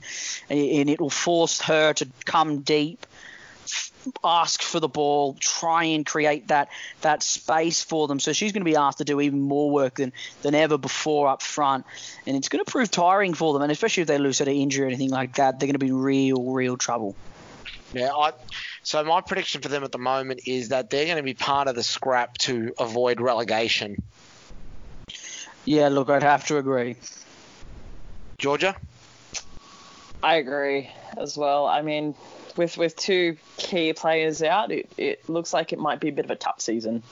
and 0.49 0.89
it 0.89 0.99
will 0.99 1.09
force 1.09 1.61
her 1.61 1.93
to 1.93 2.07
come 2.25 2.61
deep 2.61 3.05
ask 4.23 4.61
for 4.61 4.79
the 4.79 4.87
ball, 4.87 5.35
try 5.39 5.83
and 5.85 6.05
create 6.05 6.47
that 6.47 6.69
that 7.01 7.23
space 7.23 7.81
for 7.83 8.07
them. 8.07 8.19
So 8.19 8.33
she's 8.33 8.51
going 8.51 8.61
to 8.61 8.69
be 8.69 8.75
asked 8.75 8.99
to 8.99 9.03
do 9.03 9.21
even 9.21 9.41
more 9.41 9.69
work 9.69 9.95
than 9.95 10.13
than 10.41 10.55
ever 10.55 10.77
before 10.77 11.27
up 11.27 11.41
front, 11.41 11.85
and 12.25 12.35
it's 12.35 12.49
going 12.49 12.63
to 12.63 12.71
prove 12.71 12.89
tiring 12.91 13.33
for 13.33 13.53
them. 13.53 13.61
And 13.61 13.71
especially 13.71 14.01
if 14.01 14.07
they 14.07 14.17
lose 14.17 14.39
to 14.39 14.51
injury 14.51 14.85
or 14.85 14.87
anything 14.87 15.09
like 15.09 15.35
that, 15.35 15.59
they're 15.59 15.67
going 15.67 15.73
to 15.73 15.79
be 15.79 15.91
real, 15.91 16.51
real 16.51 16.77
trouble. 16.77 17.15
Yeah, 17.93 18.11
I, 18.13 18.31
so 18.83 19.03
my 19.03 19.21
prediction 19.21 19.61
for 19.61 19.67
them 19.67 19.83
at 19.83 19.91
the 19.91 19.97
moment 19.97 20.41
is 20.47 20.69
that 20.69 20.89
they're 20.89 21.05
going 21.05 21.17
to 21.17 21.23
be 21.23 21.33
part 21.33 21.67
of 21.67 21.75
the 21.75 21.83
scrap 21.83 22.37
to 22.39 22.73
avoid 22.79 23.19
relegation. 23.19 24.01
Yeah, 25.65 25.89
look, 25.89 26.09
I'd 26.09 26.23
have 26.23 26.47
to 26.47 26.57
agree. 26.57 26.95
Georgia? 28.37 28.75
I 30.23 30.35
agree 30.35 30.89
as 31.17 31.37
well. 31.37 31.67
I 31.67 31.81
mean, 31.81 32.15
with 32.57 32.77
with 32.77 32.95
two 32.95 33.37
key 33.57 33.93
players 33.93 34.43
out, 34.43 34.71
it, 34.71 34.91
it 34.97 35.29
looks 35.29 35.53
like 35.53 35.73
it 35.73 35.79
might 35.79 35.99
be 35.99 36.09
a 36.09 36.11
bit 36.11 36.25
of 36.25 36.31
a 36.31 36.35
tough 36.35 36.61
season. 36.61 37.03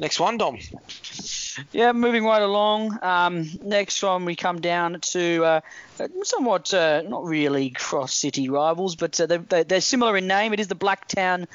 Next 0.00 0.18
one, 0.18 0.38
Dom. 0.38 0.58
Yeah, 1.72 1.92
moving 1.92 2.24
right 2.24 2.40
along. 2.40 2.98
Um, 3.02 3.50
next 3.62 4.02
one, 4.02 4.24
we 4.24 4.34
come 4.34 4.62
down 4.62 4.98
to 4.98 5.44
uh, 5.44 5.60
somewhat 6.22 6.72
uh, 6.72 7.02
not 7.02 7.24
really 7.24 7.68
cross 7.68 8.14
city 8.14 8.48
rivals, 8.48 8.96
but 8.96 9.20
uh, 9.20 9.26
they're, 9.26 9.64
they're, 9.64 9.80
similar 9.82 10.16
in 10.16 10.26
name. 10.26 10.54
It 10.54 10.60
is 10.60 10.68
the 10.68 10.74
Blacktown 10.74 11.46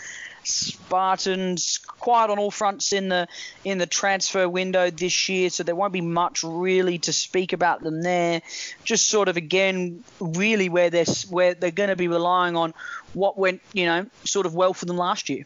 Spartans, 0.47 1.79
quiet 1.85 2.29
on 2.29 2.39
all 2.39 2.51
fronts 2.51 2.93
in 2.93 3.09
the 3.09 3.27
in 3.63 3.77
the 3.77 3.85
transfer 3.85 4.47
window 4.47 4.89
this 4.89 5.29
year, 5.29 5.49
so 5.49 5.63
there 5.63 5.75
won't 5.75 5.93
be 5.93 6.01
much 6.01 6.43
really 6.43 6.99
to 6.99 7.13
speak 7.13 7.53
about 7.53 7.81
them 7.81 8.01
there. 8.01 8.41
Just 8.83 9.07
sort 9.07 9.27
of 9.27 9.37
again, 9.37 10.03
really 10.19 10.69
where 10.69 10.89
they're 10.89 11.05
where 11.29 11.53
they're 11.53 11.71
going 11.71 11.89
to 11.89 11.95
be 11.95 12.07
relying 12.07 12.55
on 12.55 12.73
what 13.13 13.37
went 13.37 13.61
you 13.73 13.85
know 13.85 14.05
sort 14.23 14.45
of 14.45 14.53
well 14.55 14.73
for 14.73 14.85
them 14.85 14.97
last 14.97 15.29
year. 15.29 15.45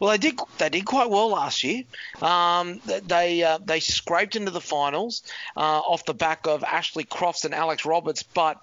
Well, 0.00 0.10
they 0.10 0.18
did. 0.18 0.38
They 0.58 0.68
did 0.68 0.84
quite 0.84 1.10
well 1.10 1.28
last 1.30 1.64
year. 1.64 1.84
Um, 2.20 2.80
they 2.84 3.42
uh, 3.42 3.58
they 3.64 3.80
scraped 3.80 4.36
into 4.36 4.50
the 4.50 4.60
finals 4.60 5.22
uh, 5.56 5.60
off 5.60 6.04
the 6.04 6.14
back 6.14 6.46
of 6.46 6.62
Ashley 6.64 7.04
Crofts 7.04 7.44
and 7.44 7.54
Alex 7.54 7.84
Roberts, 7.84 8.22
but. 8.22 8.58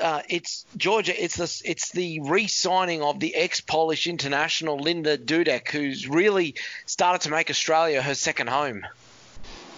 Uh, 0.00 0.22
it's 0.28 0.64
Georgia. 0.76 1.22
It's 1.22 1.36
the 1.36 1.70
it's 1.70 1.90
the 1.90 2.20
re-signing 2.20 3.02
of 3.02 3.20
the 3.20 3.34
ex-Polish 3.34 4.06
international 4.06 4.78
Linda 4.78 5.18
Dudek, 5.18 5.68
who's 5.68 6.08
really 6.08 6.54
started 6.86 7.22
to 7.22 7.30
make 7.30 7.50
Australia 7.50 8.02
her 8.02 8.14
second 8.14 8.48
home. 8.48 8.86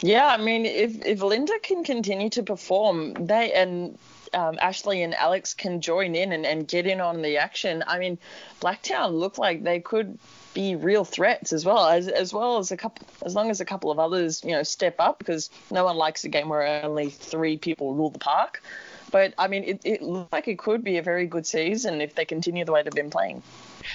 Yeah, 0.03 0.27
I 0.27 0.37
mean, 0.39 0.67
if 0.67 1.05
if 1.05 1.23
Linda 1.23 1.59
can 1.62 1.85
continue 1.85 2.31
to 2.31 2.43
perform, 2.43 3.15
they 3.15 3.53
and 3.53 3.99
um, 4.33 4.59
Ashley 4.61 5.03
and 5.03 5.15
Alex 5.15 5.55
can 5.55 5.81
join 5.81 6.15
in 6.15 6.33
and, 6.33 6.47
and 6.47 6.67
get 6.67 6.87
in 6.87 7.00
on 7.00 7.23
the 7.23 7.39
action. 7.39 7.85
I 7.87 7.99
mean, 7.99 8.19
Blacktown 8.61 9.19
look 9.19 9.39
like 9.39 9.62
they 9.62 9.81
could 9.81 10.19
be 10.55 10.75
real 10.75 11.05
threats 11.05 11.53
as 11.53 11.65
well 11.65 11.87
as 11.87 12.09
as 12.09 12.33
well 12.33 12.59
as 12.59 12.73
a 12.73 12.77
couple 12.77 13.07
as 13.25 13.35
long 13.35 13.50
as 13.50 13.61
a 13.61 13.65
couple 13.65 13.91
of 13.91 14.00
others 14.00 14.43
you 14.45 14.50
know 14.50 14.65
step 14.65 14.97
up 14.99 15.19
because 15.19 15.49
no 15.71 15.85
one 15.85 15.97
likes 15.97 16.25
a 16.25 16.29
game 16.29 16.49
where 16.49 16.85
only 16.85 17.09
three 17.09 17.57
people 17.57 17.95
rule 17.95 18.11
the 18.11 18.19
park 18.19 18.61
but 19.11 19.35
I 19.38 19.49
mean 19.49 19.64
it, 19.64 19.81
it 19.85 20.02
looks 20.02 20.33
like 20.33 20.49
it 20.49 20.59
could 20.59 20.85
be 20.85 20.99
a 20.99 21.02
very 21.02 21.26
good 21.26 21.47
season 21.47 22.00
if 22.00 22.14
they 22.14 22.25
continue 22.25 22.64
the 22.64 22.73
way 22.73 22.83
they've 22.83 22.93
been 22.93 23.11
playing 23.11 23.43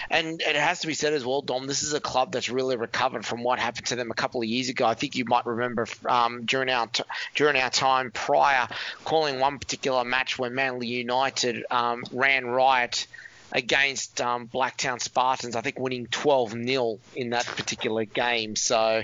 and 0.10 0.41
it 0.41 0.55
has 0.55 0.81
to 0.81 0.88
be 0.88 0.93
said 0.93 1.13
as 1.13 1.25
well, 1.25 1.41
Dom. 1.41 1.67
This 1.67 1.84
is 1.84 1.93
a 1.93 2.00
club 2.00 2.31
that's 2.31 2.50
really 2.50 2.75
recovered 2.75 3.25
from 3.25 3.43
what 3.43 3.60
happened 3.60 3.88
to 3.88 3.95
them 3.95 4.12
a 4.12 4.13
couple 4.13 4.41
of 4.41 4.48
years 4.48 4.69
ago. 4.69 4.86
I 4.86 4.93
think 4.93 5.15
you 5.15 5.25
might 5.25 5.45
remember 5.45 5.88
um, 6.05 6.45
during 6.45 6.69
our 6.69 6.88
t- 6.88 7.03
during 7.36 7.55
our 7.57 7.69
time 7.69 8.12
prior, 8.12 8.67
calling 9.03 9.39
one 9.39 9.60
particular 9.60 10.03
match 10.03 10.38
when 10.38 10.55
Manly 10.55 10.88
United 10.88 11.65
um, 11.72 12.03
ran 12.12 12.45
riot 12.45 13.07
against 13.51 14.19
um, 14.22 14.48
Blacktown 14.48 15.01
Spartans, 15.01 15.55
I 15.55 15.62
think 15.62 15.79
winning 15.79 16.07
12 16.07 16.51
0 16.51 17.00
in 17.15 17.29
that 17.31 17.45
particular 17.45 18.05
game. 18.05 18.55
So 18.55 19.03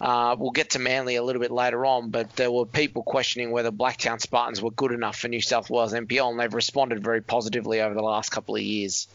uh, 0.00 0.36
we'll 0.38 0.50
get 0.50 0.70
to 0.70 0.78
Manly 0.78 1.16
a 1.16 1.22
little 1.22 1.40
bit 1.40 1.50
later 1.50 1.84
on, 1.86 2.10
but 2.10 2.34
there 2.36 2.50
were 2.50 2.66
people 2.66 3.02
questioning 3.02 3.50
whether 3.50 3.70
Blacktown 3.70 4.20
Spartans 4.20 4.60
were 4.60 4.70
good 4.70 4.92
enough 4.92 5.18
for 5.18 5.28
New 5.28 5.40
South 5.40 5.70
Wales 5.70 5.92
NPL, 5.92 6.30
and 6.30 6.40
they've 6.40 6.52
responded 6.52 7.02
very 7.02 7.20
positively 7.20 7.80
over 7.80 7.94
the 7.94 8.02
last 8.02 8.30
couple 8.30 8.56
of 8.56 8.62
years. 8.62 9.06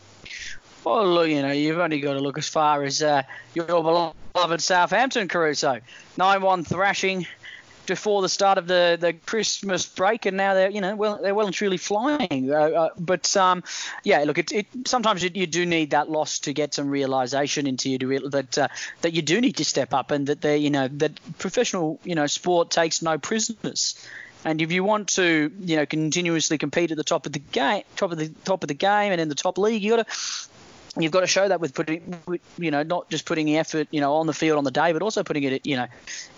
Well, 0.84 1.06
look, 1.06 1.28
you 1.28 1.42
know, 1.42 1.52
you've 1.52 1.80
only 1.80 2.00
got 2.00 2.14
to 2.14 2.20
look 2.20 2.38
as 2.38 2.48
far 2.48 2.84
as 2.84 3.04
uh, 3.04 3.24
your 3.54 3.66
beloved 3.66 4.62
Southampton, 4.62 5.28
Caruso. 5.28 5.82
9 6.18 6.42
1 6.42 6.64
thrashing 6.64 7.28
before 7.88 8.22
the 8.22 8.30
start 8.30 8.58
of 8.58 8.68
the, 8.68 8.98
the 9.00 9.14
Christmas 9.14 9.86
break, 9.86 10.26
and 10.26 10.38
now 10.38 10.54
they're 10.54 10.70
you 10.70 10.82
know 10.82 10.96
well 10.96 11.20
they're 11.22 11.34
well 11.34 11.48
and 11.48 11.56
truly 11.56 11.78
flying. 11.78 12.52
Uh, 12.52 12.56
uh, 12.56 12.90
but 12.98 13.36
um, 13.36 13.64
yeah, 14.04 14.20
look, 14.20 14.38
it, 14.38 14.52
it 14.52 14.68
sometimes 14.86 15.24
you, 15.24 15.32
you, 15.34 15.48
do 15.48 15.66
need 15.66 15.92
that 15.92 16.10
loss 16.10 16.40
to 16.40 16.54
get 16.54 16.74
some 16.74 16.90
realization 16.90 17.66
into 17.66 17.90
you 17.90 17.98
to 17.98 18.30
that 18.30 18.58
uh, 18.58 18.68
that 19.02 19.14
you 19.14 19.22
do 19.22 19.42
need 19.42 19.58
to 19.58 19.66
step 19.66 19.94
up, 19.94 20.12
and 20.12 20.28
that 20.28 20.42
they 20.42 20.58
you 20.58 20.70
know 20.70 20.88
that 20.88 21.20
professional 21.40 22.00
you 22.04 22.16
know 22.16 22.28
sport 22.28 22.70
takes 22.70 23.02
no 23.02 23.18
prisoners. 23.18 24.06
And 24.46 24.62
if 24.62 24.72
you 24.72 24.84
want 24.84 25.10
to, 25.10 25.52
you 25.60 25.76
know, 25.76 25.86
continuously 25.86 26.58
compete 26.58 26.92
at 26.92 26.98
the 26.98 27.04
top 27.04 27.26
of 27.26 27.34
the 27.34 27.40
game, 27.40 27.84
top 27.96 28.12
of 28.12 28.18
the 28.18 28.30
top 28.46 28.64
of 28.64 28.68
the 28.68 28.76
game, 28.76 29.12
and 29.12 29.20
in 29.20 29.30
the 29.30 29.36
top 29.36 29.58
league, 29.58 29.82
you 29.82 29.98
got 29.98 30.08
to 30.08 30.14
you've 31.04 31.12
got 31.12 31.22
to 31.22 31.28
show 31.28 31.48
that 31.48 31.60
with 31.60 31.74
putting, 31.74 32.18
you 32.58 32.72
know, 32.72 32.84
not 32.84 33.10
just 33.10 33.26
putting 33.26 33.46
the 33.46 33.58
effort, 33.58 33.88
you 33.92 34.02
know, 34.02 34.16
on 34.16 34.28
the 34.28 34.34
field 34.34 34.58
on 34.58 34.64
the 34.64 34.72
day, 34.72 34.94
but 34.94 35.02
also 35.02 35.24
putting 35.24 35.44
it, 35.44 35.66
you 35.66 35.76
know, 35.76 35.88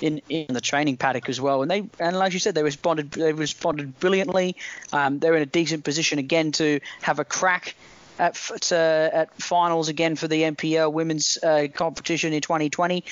in 0.01 0.21
in 0.29 0.53
the 0.53 0.61
training 0.61 0.97
paddock 0.97 1.29
as 1.29 1.39
well. 1.39 1.61
And 1.61 1.69
they, 1.69 1.87
and 1.99 2.17
like 2.17 2.33
you 2.33 2.39
said, 2.39 2.55
they 2.55 2.63
responded, 2.63 3.11
they 3.11 3.33
responded 3.33 3.99
brilliantly. 3.99 4.55
Um, 4.93 5.19
they're 5.19 5.35
in 5.35 5.41
a 5.41 5.47
decent 5.47 5.83
position 5.83 6.19
again 6.19 6.51
to 6.53 6.79
have 7.01 7.19
a 7.19 7.25
crack 7.25 7.75
at, 8.19 8.71
at 8.71 9.34
finals 9.41 9.89
again 9.89 10.15
for 10.15 10.27
the 10.27 10.43
NPL 10.43 10.91
women's 10.91 11.38
uh, 11.41 11.67
competition 11.73 12.34
in 12.34 12.41
2020. 12.41 13.03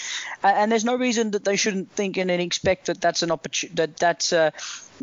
Uh, 0.43 0.47
and 0.47 0.71
there's 0.71 0.85
no 0.85 0.95
reason 0.95 1.31
that 1.31 1.43
they 1.43 1.55
shouldn't 1.55 1.91
think 1.91 2.17
and 2.17 2.29
expect 2.29 2.87
that 2.87 3.01
that's 3.01 3.23
an 3.23 3.31
opportunity 3.31 3.75
that 3.75 3.97
that's 3.97 4.33
uh, 4.33 4.51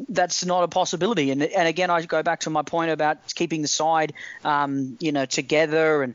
that's 0.08 0.44
not 0.44 0.64
a 0.64 0.68
possibility. 0.68 1.30
And 1.30 1.42
and 1.42 1.68
again, 1.68 1.90
I 1.90 2.02
go 2.02 2.22
back 2.22 2.40
to 2.40 2.50
my 2.50 2.62
point 2.62 2.90
about 2.90 3.34
keeping 3.34 3.62
the 3.62 3.68
side, 3.68 4.12
um, 4.44 4.96
you 5.00 5.12
know, 5.12 5.24
together 5.24 6.02
and 6.02 6.14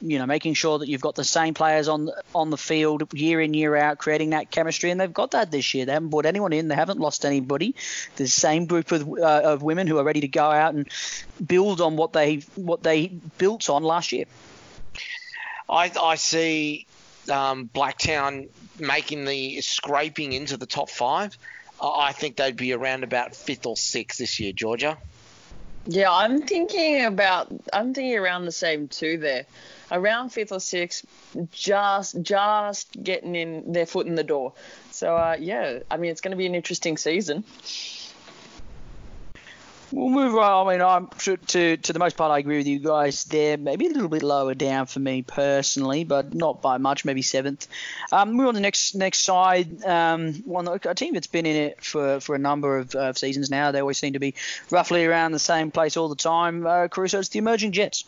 you 0.00 0.18
know 0.18 0.26
making 0.26 0.54
sure 0.54 0.78
that 0.78 0.88
you've 0.88 1.00
got 1.00 1.14
the 1.14 1.24
same 1.24 1.54
players 1.54 1.88
on 1.88 2.10
on 2.34 2.50
the 2.50 2.56
field 2.56 3.12
year 3.12 3.40
in 3.40 3.54
year 3.54 3.76
out, 3.76 3.98
creating 3.98 4.30
that 4.30 4.50
chemistry. 4.50 4.90
And 4.90 5.00
they've 5.00 5.12
got 5.12 5.32
that 5.32 5.50
this 5.50 5.74
year. 5.74 5.86
They 5.86 5.92
haven't 5.92 6.10
brought 6.10 6.26
anyone 6.26 6.52
in. 6.52 6.68
They 6.68 6.74
haven't 6.74 7.00
lost 7.00 7.24
anybody. 7.24 7.74
The 8.16 8.28
same 8.28 8.66
group 8.66 8.92
of 8.92 9.08
uh, 9.08 9.40
of 9.44 9.62
women 9.62 9.86
who 9.86 9.98
are 9.98 10.04
ready 10.04 10.20
to 10.20 10.28
go 10.28 10.44
out 10.44 10.74
and 10.74 10.88
build 11.44 11.80
on 11.80 11.96
what 11.96 12.12
they 12.12 12.36
what 12.56 12.82
they 12.82 13.18
built 13.38 13.68
on 13.70 13.82
last 13.82 14.12
year. 14.12 14.24
I 15.68 15.90
I 16.00 16.14
see 16.16 16.86
um, 17.30 17.70
Blacktown 17.74 18.48
making 18.78 19.24
the 19.24 19.60
scraping 19.60 20.32
into 20.32 20.56
the 20.56 20.66
top 20.66 20.90
five. 20.90 21.36
I 21.80 22.12
think 22.12 22.36
they'd 22.36 22.56
be 22.56 22.72
around 22.72 23.04
about 23.04 23.34
fifth 23.34 23.66
or 23.66 23.76
sixth 23.76 24.18
this 24.18 24.38
year, 24.38 24.52
Georgia. 24.52 24.96
Yeah, 25.86 26.10
I'm 26.10 26.42
thinking 26.42 27.04
about. 27.04 27.52
I'm 27.72 27.92
thinking 27.92 28.16
around 28.16 28.46
the 28.46 28.52
same 28.52 28.88
too. 28.88 29.18
There, 29.18 29.44
around 29.90 30.30
fifth 30.30 30.52
or 30.52 30.60
sixth, 30.60 31.04
just 31.52 32.20
just 32.22 33.02
getting 33.02 33.34
in 33.34 33.72
their 33.72 33.84
foot 33.84 34.06
in 34.06 34.14
the 34.14 34.24
door. 34.24 34.54
So 34.92 35.14
uh, 35.14 35.36
yeah, 35.38 35.80
I 35.90 35.98
mean 35.98 36.10
it's 36.10 36.22
going 36.22 36.30
to 36.30 36.38
be 36.38 36.46
an 36.46 36.54
interesting 36.54 36.96
season. 36.96 37.44
We'll 39.92 40.10
move 40.10 40.36
on. 40.36 40.66
I 40.66 40.72
mean, 40.72 40.82
I'm 40.82 41.06
to, 41.06 41.36
to 41.36 41.76
to 41.76 41.92
the 41.92 41.98
most 41.98 42.16
part, 42.16 42.32
I 42.32 42.38
agree 42.38 42.58
with 42.58 42.66
you 42.66 42.78
guys 42.78 43.24
there. 43.24 43.56
Maybe 43.56 43.86
a 43.86 43.90
little 43.90 44.08
bit 44.08 44.22
lower 44.22 44.54
down 44.54 44.86
for 44.86 45.00
me 45.00 45.22
personally, 45.22 46.04
but 46.04 46.34
not 46.34 46.62
by 46.62 46.78
much. 46.78 47.04
Maybe 47.04 47.22
seventh. 47.22 47.68
Um, 48.10 48.32
move 48.32 48.48
on 48.48 48.54
the 48.54 48.60
next 48.60 48.94
next 48.94 49.20
side. 49.20 49.84
Um, 49.84 50.34
one 50.44 50.68
a 50.68 50.94
team 50.94 51.14
that's 51.14 51.26
been 51.26 51.46
in 51.46 51.56
it 51.56 51.84
for, 51.84 52.20
for 52.20 52.34
a 52.34 52.38
number 52.38 52.78
of 52.78 52.94
uh, 52.94 53.12
seasons 53.12 53.50
now. 53.50 53.70
They 53.70 53.80
always 53.80 53.98
seem 53.98 54.14
to 54.14 54.18
be 54.18 54.34
roughly 54.70 55.04
around 55.04 55.32
the 55.32 55.38
same 55.38 55.70
place 55.70 55.96
all 55.96 56.08
the 56.08 56.16
time. 56.16 56.66
Uh, 56.66 56.88
Caruso, 56.88 57.18
it's 57.18 57.28
the 57.28 57.38
emerging 57.38 57.72
Jets. 57.72 58.04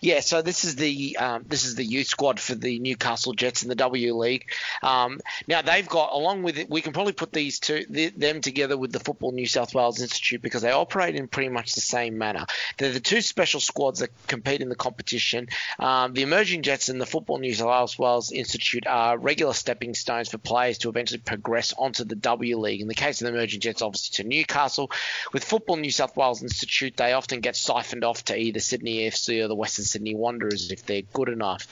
Yeah, 0.00 0.20
so 0.20 0.42
this 0.42 0.64
is 0.64 0.76
the 0.76 1.16
um, 1.18 1.44
this 1.48 1.64
is 1.64 1.74
the 1.74 1.84
youth 1.84 2.06
squad 2.06 2.40
for 2.40 2.54
the 2.54 2.78
Newcastle 2.78 3.32
Jets 3.32 3.62
in 3.62 3.68
the 3.68 3.74
W 3.74 4.14
League. 4.14 4.50
Um, 4.82 5.20
now 5.46 5.62
they've 5.62 5.88
got 5.88 6.12
along 6.12 6.42
with 6.42 6.58
it, 6.58 6.70
we 6.70 6.80
can 6.80 6.92
probably 6.92 7.12
put 7.12 7.32
these 7.32 7.58
two 7.58 7.84
the, 7.88 8.08
them 8.08 8.40
together 8.40 8.76
with 8.76 8.92
the 8.92 9.00
Football 9.00 9.32
New 9.32 9.46
South 9.46 9.74
Wales 9.74 10.00
Institute 10.00 10.42
because 10.42 10.62
they 10.62 10.72
operate 10.72 11.11
in 11.16 11.28
pretty 11.28 11.48
much 11.48 11.74
the 11.74 11.80
same 11.80 12.18
manner. 12.18 12.46
They're 12.78 12.92
the 12.92 13.00
two 13.00 13.20
special 13.20 13.60
squads 13.60 14.00
that 14.00 14.10
compete 14.26 14.60
in 14.60 14.68
the 14.68 14.74
competition. 14.74 15.48
Um, 15.78 16.14
the 16.14 16.22
Emerging 16.22 16.62
Jets 16.62 16.88
and 16.88 17.00
the 17.00 17.06
Football 17.06 17.38
New 17.38 17.54
South 17.54 17.98
Wales 17.98 18.32
Institute 18.32 18.86
are 18.86 19.16
regular 19.16 19.54
stepping 19.54 19.94
stones 19.94 20.30
for 20.30 20.38
players 20.38 20.78
to 20.78 20.88
eventually 20.88 21.20
progress 21.20 21.72
onto 21.76 22.04
the 22.04 22.16
W 22.16 22.58
League. 22.58 22.80
In 22.80 22.88
the 22.88 22.94
case 22.94 23.20
of 23.20 23.26
the 23.26 23.34
Emerging 23.34 23.60
Jets, 23.60 23.82
obviously 23.82 24.22
to 24.22 24.28
Newcastle. 24.28 24.90
With 25.32 25.44
Football 25.44 25.76
New 25.76 25.90
South 25.90 26.16
Wales 26.16 26.42
Institute, 26.42 26.96
they 26.96 27.12
often 27.12 27.40
get 27.40 27.56
siphoned 27.56 28.04
off 28.04 28.24
to 28.26 28.38
either 28.38 28.60
Sydney 28.60 29.08
FC 29.08 29.42
or 29.42 29.48
the 29.48 29.54
Western 29.54 29.84
Sydney 29.84 30.14
Wanderers 30.14 30.70
if 30.70 30.86
they're 30.86 31.02
good 31.02 31.28
enough. 31.28 31.68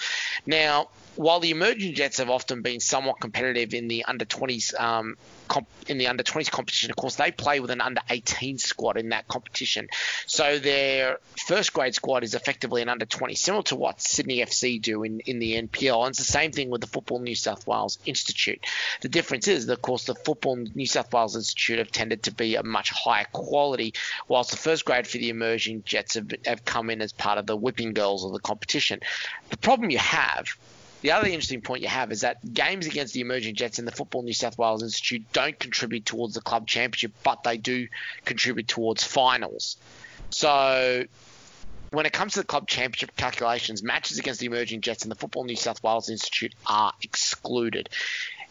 Now, 0.46 0.88
while 1.16 1.40
the 1.40 1.50
emerging 1.50 1.94
Jets 1.94 2.18
have 2.18 2.30
often 2.30 2.62
been 2.62 2.80
somewhat 2.80 3.20
competitive 3.20 3.74
in 3.74 3.88
the 3.88 4.04
under 4.04 4.24
20s 4.24 4.78
um, 4.80 5.16
comp- 5.50 5.68
in 5.88 5.98
the 5.98 6.06
under 6.06 6.22
20s 6.22 6.50
competition, 6.50 6.90
of 6.90 6.96
course 6.96 7.16
they 7.16 7.30
play 7.30 7.60
with 7.60 7.70
an 7.70 7.80
under 7.80 8.00
18 8.08 8.56
squad 8.56 8.96
in 8.96 9.10
that 9.10 9.28
competition. 9.28 9.88
So 10.26 10.58
their 10.58 11.18
first 11.46 11.74
grade 11.74 11.94
squad 11.94 12.24
is 12.24 12.34
effectively 12.34 12.80
an 12.80 12.88
under 12.88 13.04
20, 13.04 13.34
similar 13.34 13.64
to 13.64 13.76
what 13.76 14.00
Sydney 14.00 14.38
FC 14.38 14.80
do 14.80 15.02
in, 15.02 15.20
in 15.20 15.40
the 15.40 15.60
NPL. 15.60 16.06
And 16.06 16.10
it's 16.10 16.18
the 16.18 16.24
same 16.24 16.52
thing 16.52 16.70
with 16.70 16.80
the 16.80 16.86
Football 16.86 17.18
New 17.18 17.34
South 17.34 17.66
Wales 17.66 17.98
Institute. 18.06 18.64
The 19.02 19.08
difference 19.08 19.48
is, 19.48 19.68
of 19.68 19.82
course, 19.82 20.04
the 20.04 20.14
Football 20.14 20.56
New 20.74 20.86
South 20.86 21.12
Wales 21.12 21.36
Institute 21.36 21.78
have 21.78 21.90
tended 21.90 22.22
to 22.22 22.32
be 22.32 22.54
a 22.54 22.62
much 22.62 22.90
higher 22.90 23.26
quality, 23.32 23.94
whilst 24.28 24.52
the 24.52 24.56
first 24.56 24.84
grade 24.84 25.06
for 25.06 25.18
the 25.18 25.28
emerging 25.28 25.82
Jets 25.84 26.14
have, 26.14 26.32
have 26.46 26.64
come 26.64 26.88
in 26.88 27.02
as 27.02 27.12
part 27.12 27.38
of 27.38 27.46
the 27.46 27.56
whipping 27.56 27.92
girls 27.92 28.24
of 28.24 28.32
the 28.32 28.38
competition. 28.38 29.00
The 29.50 29.56
problem 29.56 29.90
you 29.90 29.98
have 29.98 30.56
the 31.02 31.12
other 31.12 31.26
interesting 31.26 31.62
point 31.62 31.82
you 31.82 31.88
have 31.88 32.12
is 32.12 32.20
that 32.20 32.38
games 32.52 32.86
against 32.86 33.14
the 33.14 33.20
emerging 33.20 33.54
Jets 33.54 33.78
and 33.78 33.88
the 33.88 33.92
Football 33.92 34.22
New 34.22 34.34
South 34.34 34.58
Wales 34.58 34.82
Institute 34.82 35.24
don't 35.32 35.58
contribute 35.58 36.04
towards 36.04 36.34
the 36.34 36.40
club 36.40 36.66
championship, 36.66 37.12
but 37.22 37.42
they 37.42 37.56
do 37.56 37.88
contribute 38.24 38.68
towards 38.68 39.02
finals. 39.02 39.76
So 40.30 41.04
when 41.90 42.06
it 42.06 42.12
comes 42.12 42.34
to 42.34 42.40
the 42.40 42.46
club 42.46 42.68
championship 42.68 43.16
calculations, 43.16 43.82
matches 43.82 44.18
against 44.18 44.40
the 44.40 44.46
emerging 44.46 44.82
Jets 44.82 45.02
and 45.02 45.10
the 45.10 45.16
Football 45.16 45.44
New 45.44 45.56
South 45.56 45.82
Wales 45.82 46.10
Institute 46.10 46.54
are 46.66 46.92
excluded. 47.02 47.88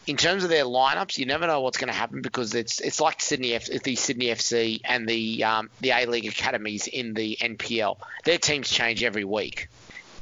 In 0.06 0.16
terms 0.16 0.42
of 0.42 0.50
their 0.50 0.64
lineups, 0.64 1.18
you 1.18 1.26
never 1.26 1.46
know 1.46 1.60
what's 1.60 1.78
going 1.78 1.92
to 1.92 1.94
happen 1.94 2.20
because 2.22 2.54
it's 2.54 2.80
it's 2.80 3.00
like 3.00 3.20
Sydney 3.20 3.52
F, 3.52 3.66
the 3.66 3.94
Sydney 3.94 4.26
FC 4.26 4.80
and 4.84 5.06
the 5.06 5.44
um, 5.44 5.70
the 5.80 5.90
A 5.90 6.06
League 6.06 6.26
academies 6.26 6.86
in 6.88 7.14
the 7.14 7.36
NPL. 7.40 7.98
Their 8.24 8.38
teams 8.38 8.68
change 8.68 9.04
every 9.04 9.24
week 9.24 9.68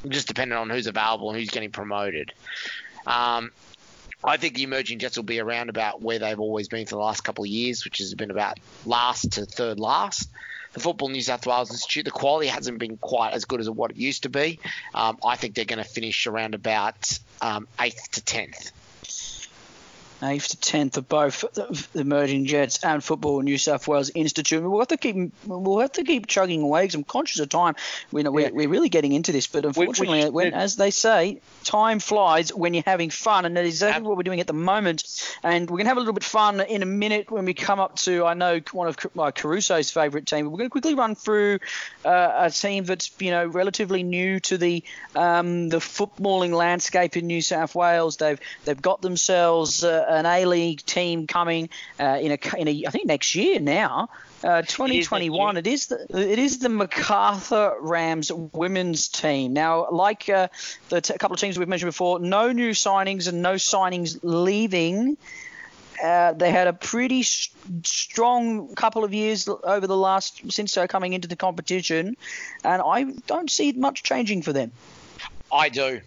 just 0.06 0.28
depending 0.28 0.56
on 0.56 0.70
who's 0.70 0.87
available 0.87 1.30
and 1.30 1.38
who's 1.38 1.50
getting 1.50 1.70
promoted. 1.70 2.32
Um, 3.06 3.50
I 4.22 4.37
think 4.37 4.54
the 4.54 4.64
emerging 4.64 4.98
Jets 4.98 5.16
will 5.16 5.24
be 5.24 5.40
around 5.40 5.70
about 5.70 6.02
where 6.02 6.18
they've 6.18 6.38
always 6.38 6.68
been 6.68 6.87
for 6.87 6.96
the 6.96 7.00
last 7.00 7.22
couple 7.22 7.44
of 7.44 7.48
years, 7.50 7.84
which 7.84 7.98
has 7.98 8.14
been 8.14 8.30
about 8.30 8.58
last 8.84 9.32
to 9.32 9.46
third 9.46 9.78
last. 9.78 10.28
The 10.72 10.80
Football 10.80 11.08
New 11.08 11.22
South 11.22 11.46
Wales 11.46 11.70
Institute, 11.70 12.04
the 12.04 12.11
quality 12.11 12.48
hasn't 12.48 12.78
been 12.78 12.98
quite 12.98 13.32
as 13.32 13.44
good 13.44 13.61
as 13.61 13.70
what 13.70 13.92
it 13.92 13.96
used 13.96 14.24
to 14.24 14.28
be. 14.28 14.58
Um, 14.94 15.18
I 15.24 15.37
think 15.37 15.54
they're 15.54 15.64
going 15.64 15.82
to 15.82 15.88
finish 15.88 16.26
around 16.26 16.54
about 16.54 17.18
um, 17.40 17.66
eighth 17.80 18.11
to 18.12 18.24
tenth 18.24 18.72
eighth 20.22 20.48
to 20.48 20.57
tenth 20.57 20.96
of 20.96 21.09
both 21.09 21.44
the 21.52 22.00
emerging 22.00 22.46
Jets 22.46 22.83
and 22.85 23.02
Football 23.02 23.40
New 23.42 23.59
South 23.59 23.87
Wales 23.87 24.11
Institute. 24.14 24.62
We'll 24.62 24.81
have 24.81 24.88
to 24.88 24.96
keep 24.96 25.33
we'll 25.46 25.81
have 25.81 25.92
to 25.92 26.04
keep 26.04 26.26
chugging 26.26 26.62
away 26.62 26.83
because 26.83 26.94
I'm 26.96 27.04
conscious 27.04 27.40
of 27.40 27.48
time. 27.48 27.76
We 28.11 28.22
know 28.22 28.37
yeah. 28.37 28.50
we're, 28.52 28.68
really 28.68 28.88
getting 28.88 29.12
into 29.12 29.33
this, 29.33 29.46
but 29.46 29.64
unfortunately, 29.64 30.20
we, 30.20 30.24
we, 30.26 30.31
when, 30.31 30.54
as 30.54 30.76
they 30.76 30.90
say, 30.90 31.40
time 31.64 32.00
flies 32.00 32.52
when 32.52 32.74
you're 32.74 32.83
having 32.85 33.11
fun, 33.11 33.44
and 33.44 33.57
that 33.57 33.64
is 33.64 33.74
exactly 33.74 34.07
what 34.07 34.16
we're 34.16 34.22
doing 34.24 34.40
at 34.40 34.46
the 34.46 34.52
moment. 34.52 35.04
And 35.42 35.70
we're 35.70 35.78
gonna 35.78 35.88
have 35.88 35.96
a 35.96 36.00
little 36.00 36.14
bit 36.14 36.24
of 36.24 36.31
fun 36.31 36.61
in 36.61 36.83
a 36.83 36.87
minute 36.87 37.31
when 37.31 37.44
we 37.44 37.54
come 37.54 37.81
up 37.81 37.96
to 38.00 38.24
I 38.24 38.35
know 38.35 38.61
one 38.72 38.88
of 38.88 38.96
my 39.14 39.31
Caruso's 39.31 39.90
favourite 39.90 40.26
team. 40.26 40.50
We're 40.50 40.59
gonna 40.59 40.70
quickly 40.70 40.94
run 40.94 41.14
through 41.14 41.61
uh, 42.04 42.33
a 42.37 42.50
team 42.50 42.85
that's 42.85 43.11
you 43.18 43.31
know 43.31 43.46
relatively 43.46 44.02
new 44.02 44.40
to 44.40 44.59
the 44.59 44.83
um, 45.14 45.68
the 45.68 45.78
footballing 45.78 46.52
landscape 46.52 47.16
in 47.16 47.26
New 47.26 47.40
South 47.40 47.74
Wales. 47.74 48.16
They've 48.16 48.38
they've 48.64 48.81
got 48.81 49.00
themselves. 49.00 49.85
Uh, 49.85 50.07
an 50.08 50.26
A 50.26 50.46
League 50.46 50.84
team 50.84 51.26
coming 51.26 51.68
uh, 52.00 52.18
in 52.20 52.32
a 52.32 52.56
in 52.56 52.68
a 52.68 52.84
I 52.86 52.90
think 52.90 53.06
next 53.06 53.34
year 53.34 53.60
now. 53.60 54.08
Uh, 54.44 54.62
2021. 54.62 55.56
It 55.56 55.66
is, 55.66 55.86
the 55.88 56.06
it 56.16 56.38
is 56.38 56.60
the 56.60 56.68
Macarthur 56.68 57.74
Rams 57.80 58.30
women's 58.32 59.08
team. 59.08 59.52
Now, 59.52 59.90
like 59.90 60.28
uh, 60.28 60.46
the 60.90 61.00
t- 61.00 61.14
couple 61.18 61.34
of 61.34 61.40
teams 61.40 61.58
we've 61.58 61.66
mentioned 61.66 61.88
before, 61.88 62.20
no 62.20 62.52
new 62.52 62.70
signings 62.70 63.26
and 63.26 63.42
no 63.42 63.54
signings 63.54 64.16
leaving. 64.22 65.16
Uh, 66.00 66.34
they 66.34 66.52
had 66.52 66.68
a 66.68 66.72
pretty 66.72 67.24
st- 67.24 67.84
strong 67.84 68.72
couple 68.76 69.02
of 69.02 69.12
years 69.12 69.48
over 69.64 69.88
the 69.88 69.96
last 69.96 70.52
since 70.52 70.74
they're 70.74 70.86
coming 70.86 71.14
into 71.14 71.26
the 71.26 71.34
competition, 71.34 72.16
and 72.62 72.80
I 72.80 73.06
don't 73.26 73.50
see 73.50 73.72
much 73.72 74.04
changing 74.04 74.42
for 74.42 74.52
them. 74.52 74.70
I 75.50 75.68
do. 75.68 76.00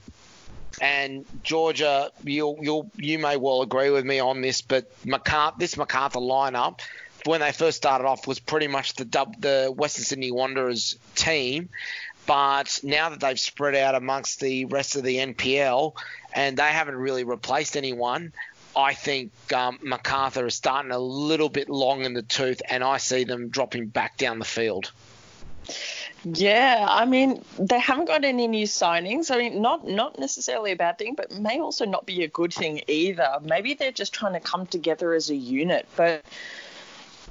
And 0.81 1.25
Georgia, 1.43 2.11
you 2.23 2.57
you 2.59 2.89
you 2.97 3.19
may 3.19 3.37
well 3.37 3.61
agree 3.61 3.91
with 3.91 4.03
me 4.03 4.19
on 4.19 4.41
this, 4.41 4.61
but 4.61 4.91
MacArthur, 5.05 5.55
this 5.59 5.77
MacArthur 5.77 6.19
lineup, 6.19 6.79
when 7.25 7.39
they 7.39 7.51
first 7.51 7.77
started 7.77 8.05
off, 8.05 8.25
was 8.25 8.39
pretty 8.39 8.67
much 8.67 8.95
the 8.95 9.05
the 9.37 9.71
Western 9.75 10.03
Sydney 10.03 10.31
Wanderers 10.31 10.97
team. 11.13 11.69
But 12.25 12.79
now 12.83 13.09
that 13.09 13.19
they've 13.19 13.39
spread 13.39 13.75
out 13.75 13.93
amongst 13.93 14.39
the 14.39 14.65
rest 14.65 14.95
of 14.95 15.03
the 15.03 15.17
NPL, 15.17 15.93
and 16.33 16.57
they 16.57 16.63
haven't 16.63 16.95
really 16.95 17.23
replaced 17.23 17.77
anyone, 17.77 18.33
I 18.75 18.95
think 18.95 19.31
um, 19.53 19.79
MacArthur 19.83 20.47
is 20.47 20.55
starting 20.55 20.91
a 20.91 20.99
little 20.99 21.49
bit 21.49 21.69
long 21.69 22.05
in 22.05 22.13
the 22.13 22.21
tooth, 22.23 22.61
and 22.69 22.83
I 22.83 22.97
see 22.97 23.23
them 23.23 23.49
dropping 23.49 23.87
back 23.87 24.17
down 24.17 24.39
the 24.39 24.45
field. 24.45 24.91
Yeah, 26.23 26.85
I 26.87 27.05
mean 27.05 27.43
they 27.57 27.79
haven't 27.79 28.05
got 28.05 28.23
any 28.23 28.47
new 28.47 28.67
signings. 28.67 29.31
I 29.31 29.37
mean, 29.37 29.61
not 29.61 29.87
not 29.87 30.19
necessarily 30.19 30.71
a 30.71 30.75
bad 30.75 30.97
thing, 30.99 31.15
but 31.15 31.31
may 31.31 31.59
also 31.59 31.85
not 31.85 32.05
be 32.05 32.23
a 32.23 32.27
good 32.27 32.53
thing 32.53 32.81
either. 32.87 33.39
Maybe 33.41 33.73
they're 33.73 33.91
just 33.91 34.13
trying 34.13 34.33
to 34.33 34.39
come 34.39 34.67
together 34.67 35.13
as 35.13 35.31
a 35.31 35.35
unit. 35.35 35.87
But 35.95 36.23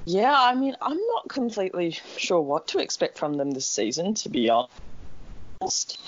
yeah, 0.07 0.35
I 0.37 0.55
mean, 0.55 0.77
I'm 0.83 0.99
not 0.99 1.29
completely 1.29 1.93
sure 2.17 2.41
what 2.41 2.67
to 2.69 2.79
expect 2.79 3.17
from 3.17 3.35
them 3.35 3.53
this 3.53 3.69
season, 3.69 4.15
to 4.15 4.29
be 4.29 4.51
honest. 4.51 5.99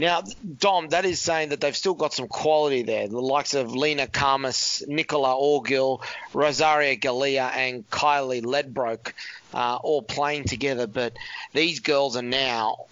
Now, 0.00 0.22
Dom, 0.58 0.88
that 0.90 1.04
is 1.04 1.20
saying 1.20 1.48
that 1.48 1.60
they've 1.60 1.76
still 1.76 1.94
got 1.94 2.12
some 2.12 2.28
quality 2.28 2.82
there. 2.82 3.08
The 3.08 3.20
likes 3.20 3.54
of 3.54 3.74
Lena 3.74 4.06
Karmas, 4.06 4.86
Nicola 4.86 5.34
Orgil, 5.34 6.02
Rosaria 6.32 6.96
Galea, 6.96 7.50
and 7.52 7.88
Kylie 7.90 8.42
Ledbrook 8.42 9.12
uh, 9.52 9.76
all 9.76 10.02
playing 10.02 10.44
together. 10.44 10.86
But 10.86 11.14
these 11.52 11.80
girls 11.80 12.16
are 12.16 12.22
now 12.22 12.86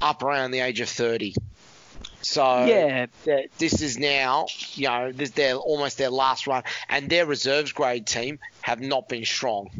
up 0.00 0.22
around 0.22 0.52
the 0.52 0.60
age 0.60 0.80
of 0.80 0.88
30. 0.88 1.34
So 2.22 2.66
yeah, 2.66 3.06
this 3.58 3.82
is 3.82 3.98
now, 3.98 4.46
you 4.74 4.86
know, 4.86 5.10
this 5.10 5.30
their 5.30 5.56
almost 5.56 5.98
their 5.98 6.10
last 6.10 6.46
run, 6.46 6.62
and 6.88 7.10
their 7.10 7.26
reserves 7.26 7.72
grade 7.72 8.06
team 8.06 8.38
have 8.60 8.80
not 8.80 9.08
been 9.08 9.24
strong. 9.24 9.70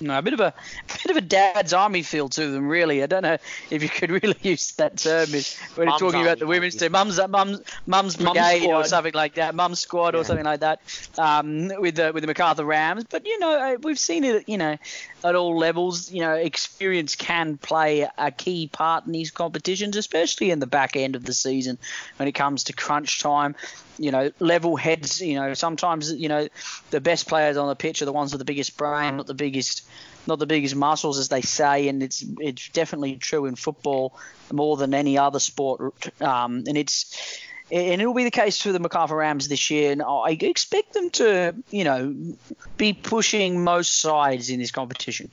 No, 0.00 0.18
a 0.18 0.22
bit 0.22 0.32
of 0.32 0.40
a, 0.40 0.46
a 0.46 0.98
bit 1.02 1.10
of 1.10 1.16
a 1.16 1.20
dad's 1.20 1.74
army 1.74 2.02
feel 2.02 2.28
to 2.30 2.50
them, 2.50 2.68
really. 2.68 3.02
I 3.02 3.06
don't 3.06 3.22
know 3.22 3.36
if 3.70 3.82
you 3.82 3.88
could 3.88 4.10
really 4.22 4.36
use 4.40 4.72
that 4.72 4.96
term 4.96 5.28
when 5.74 5.88
you're 5.88 5.98
talking 5.98 6.22
about 6.22 6.38
the 6.38 6.46
women's 6.46 6.76
team. 6.76 6.92
Mum's 6.92 7.20
mum's 7.28 7.60
mum's 7.86 8.16
brigade 8.16 8.66
or 8.66 8.84
something 8.84 9.12
like 9.14 9.34
that. 9.34 9.54
Mum's 9.54 9.80
squad 9.80 10.14
yeah. 10.14 10.20
or 10.20 10.24
something 10.24 10.44
like 10.44 10.60
that. 10.60 10.80
Um, 11.18 11.70
with 11.78 11.96
the 11.96 12.12
with 12.12 12.22
the 12.22 12.28
Macarthur 12.28 12.64
Rams, 12.64 13.04
but 13.10 13.26
you 13.26 13.38
know 13.38 13.58
uh, 13.58 13.76
we've 13.82 13.98
seen 13.98 14.24
it. 14.24 14.48
You 14.48 14.58
know, 14.58 14.76
at 15.22 15.34
all 15.34 15.56
levels. 15.56 16.10
You 16.10 16.20
know, 16.20 16.32
experience 16.32 17.14
can 17.14 17.58
play 17.58 18.08
a 18.16 18.30
key 18.30 18.68
part 18.68 19.06
in 19.06 19.12
these 19.12 19.30
competitions, 19.30 19.96
especially 19.96 20.50
in 20.50 20.60
the 20.60 20.66
back 20.66 20.96
end 20.96 21.14
of 21.14 21.24
the 21.24 21.34
season 21.34 21.78
when 22.16 22.28
it 22.28 22.32
comes 22.32 22.64
to 22.64 22.72
crunch 22.72 23.20
time 23.20 23.54
you 23.98 24.10
know, 24.10 24.30
level 24.40 24.76
heads. 24.76 25.20
You 25.20 25.36
know, 25.36 25.54
sometimes 25.54 26.12
you 26.12 26.28
know 26.28 26.48
the 26.90 27.00
best 27.00 27.28
players 27.28 27.56
on 27.56 27.68
the 27.68 27.76
pitch 27.76 28.02
are 28.02 28.06
the 28.06 28.12
ones 28.12 28.32
with 28.32 28.38
the 28.38 28.44
biggest 28.44 28.76
brain, 28.76 29.16
not 29.16 29.26
the 29.26 29.34
biggest, 29.34 29.86
not 30.26 30.38
the 30.38 30.46
biggest 30.46 30.76
muscles, 30.76 31.18
as 31.18 31.28
they 31.28 31.42
say. 31.42 31.88
And 31.88 32.02
it's 32.02 32.24
it's 32.38 32.68
definitely 32.70 33.16
true 33.16 33.46
in 33.46 33.56
football 33.56 34.16
more 34.52 34.76
than 34.76 34.94
any 34.94 35.18
other 35.18 35.38
sport. 35.38 35.92
Um, 36.22 36.64
and 36.66 36.76
it's 36.76 37.40
and 37.72 38.00
it'll 38.00 38.14
be 38.14 38.24
the 38.24 38.30
case 38.30 38.60
for 38.60 38.72
the 38.72 38.80
Macarthur 38.80 39.16
Rams 39.16 39.48
this 39.48 39.70
year. 39.70 39.92
And 39.92 40.02
I 40.02 40.30
expect 40.40 40.92
them 40.92 41.10
to, 41.10 41.54
you 41.70 41.84
know, 41.84 42.34
be 42.76 42.92
pushing 42.92 43.62
most 43.62 44.00
sides 44.00 44.50
in 44.50 44.58
this 44.58 44.70
competition. 44.70 45.30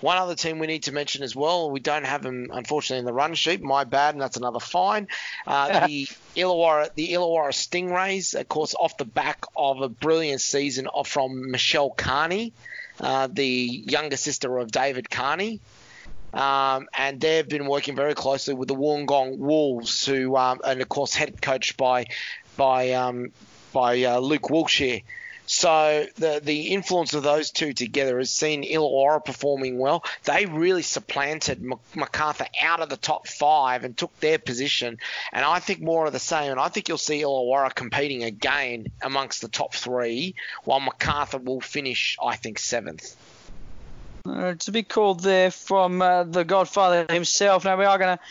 One 0.00 0.16
other 0.16 0.34
team 0.34 0.58
we 0.58 0.66
need 0.66 0.84
to 0.84 0.92
mention 0.92 1.22
as 1.22 1.34
well, 1.34 1.70
we 1.70 1.80
don't 1.80 2.04
have 2.04 2.22
them 2.22 2.48
unfortunately 2.52 3.00
in 3.00 3.04
the 3.04 3.12
run 3.12 3.34
sheet. 3.34 3.62
My 3.62 3.84
bad, 3.84 4.14
and 4.14 4.22
that's 4.22 4.36
another 4.36 4.60
fine. 4.60 5.08
Uh, 5.46 5.86
the 5.86 6.08
Illawarra, 6.36 6.94
the 6.94 7.12
Illawarra 7.12 7.52
Stingrays, 7.52 8.38
of 8.38 8.48
course, 8.48 8.74
off 8.78 8.96
the 8.96 9.04
back 9.04 9.44
of 9.56 9.80
a 9.80 9.88
brilliant 9.88 10.40
season 10.40 10.88
from 11.04 11.50
Michelle 11.50 11.90
Carney, 11.90 12.52
uh, 13.00 13.28
the 13.30 13.46
younger 13.46 14.16
sister 14.16 14.58
of 14.58 14.70
David 14.70 15.10
Carney. 15.10 15.60
Um, 16.32 16.88
and 16.96 17.20
they've 17.20 17.48
been 17.48 17.66
working 17.66 17.96
very 17.96 18.14
closely 18.14 18.54
with 18.54 18.68
the 18.68 18.74
Wollongong 18.74 19.38
Wolves, 19.38 20.04
who 20.04 20.36
um, 20.36 20.60
and 20.62 20.80
of 20.82 20.88
course 20.88 21.14
head 21.14 21.40
coached 21.40 21.76
by 21.78 22.06
by 22.56 22.92
um, 22.92 23.32
by 23.72 24.02
uh, 24.02 24.18
Luke 24.18 24.50
Wilkshire. 24.50 25.00
So 25.48 26.06
the 26.16 26.40
the 26.44 26.68
influence 26.68 27.14
of 27.14 27.22
those 27.22 27.50
two 27.50 27.72
together 27.72 28.18
has 28.18 28.30
seen 28.30 28.64
Illawarra 28.64 29.24
performing 29.24 29.78
well. 29.78 30.04
They 30.24 30.44
really 30.44 30.82
supplanted 30.82 31.64
Macarthur 31.94 32.46
out 32.62 32.80
of 32.80 32.90
the 32.90 32.98
top 32.98 33.26
five 33.26 33.82
and 33.82 33.96
took 33.96 34.14
their 34.20 34.38
position. 34.38 34.98
And 35.32 35.44
I 35.46 35.58
think 35.58 35.80
more 35.80 36.06
of 36.06 36.12
the 36.12 36.18
same. 36.18 36.50
And 36.50 36.60
I 36.60 36.68
think 36.68 36.88
you'll 36.88 36.98
see 36.98 37.22
Illawarra 37.22 37.74
competing 37.74 38.24
again 38.24 38.88
amongst 39.00 39.40
the 39.40 39.48
top 39.48 39.72
three, 39.74 40.34
while 40.64 40.80
Macarthur 40.80 41.38
will 41.38 41.62
finish, 41.62 42.18
I 42.22 42.36
think, 42.36 42.58
seventh. 42.58 43.16
Uh, 44.26 44.48
it's 44.48 44.68
a 44.68 44.72
big 44.72 44.88
call 44.88 45.14
there 45.14 45.50
from 45.50 46.02
uh, 46.02 46.24
the 46.24 46.44
Godfather 46.44 47.06
himself. 47.10 47.64
Now 47.64 47.78
we 47.78 47.86
are 47.86 47.96
going 47.96 48.18
to 48.18 48.22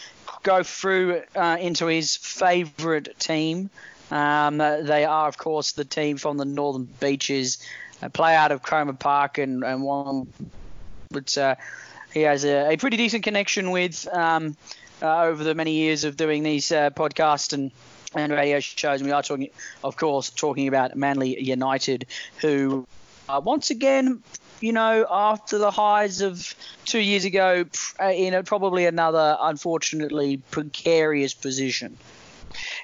go 0.43 0.62
through 0.62 1.23
uh, 1.36 1.58
into 1.60 1.88
his 1.88 2.15
favourite 2.15 3.17
team. 3.19 3.71
Um, 4.12 4.58
they 4.58 5.06
are, 5.06 5.28
of 5.28 5.38
course, 5.38 5.74
the 5.74 5.86
team 5.86 6.17
from 6.17 6.38
the 6.38 6.46
Northern 6.46 6.86
Beaches. 6.86 7.58
They 8.00 8.10
play 8.10 8.36
out 8.36 8.52
of 8.52 8.62
Cromer 8.62 8.93
Park 8.93 9.38
and, 9.38 9.63
and 9.63 9.84
one 9.84 10.28
which 11.10 11.38
uh, 11.38 11.56
he 12.13 12.22
has 12.22 12.43
a, 12.43 12.74
a, 12.74 12.78
pretty 12.78 12.98
decent 12.98 13.24
connection 13.24 13.72
with 13.72 14.08
um, 14.13 14.56
uh, 15.02 15.24
over 15.24 15.43
the 15.43 15.56
many 15.56 15.74
years 15.74 16.04
of 16.04 16.17
doing 16.17 16.43
these 16.43 16.72
uh, 16.72 16.89
podcasts 16.91 17.54
and 17.54 17.72
and 18.15 18.32
radio 18.32 18.60
shows. 18.60 19.02
And 19.02 19.08
we 19.08 19.12
are 19.12 19.22
talking, 19.22 19.50
of 19.84 19.98
course, 19.98 20.30
talking 20.30 20.67
about 20.67 20.96
Manly 20.96 21.41
United, 21.41 22.08
who 22.38 22.88
uh, 23.28 23.41
once 23.43 23.70
again, 23.70 24.24
you 24.62 24.72
know, 24.72 25.06
after 25.10 25.58
the 25.58 25.72
highs 25.72 26.22
of 26.22 26.56
two 26.86 27.00
years 27.00 27.26
ago, 27.26 27.65
in 28.02 28.34
a, 28.34 28.43
probably 28.43 28.86
another 28.86 29.38
unfortunately 29.39 30.38
precarious 30.52 31.34
position. 31.34 31.98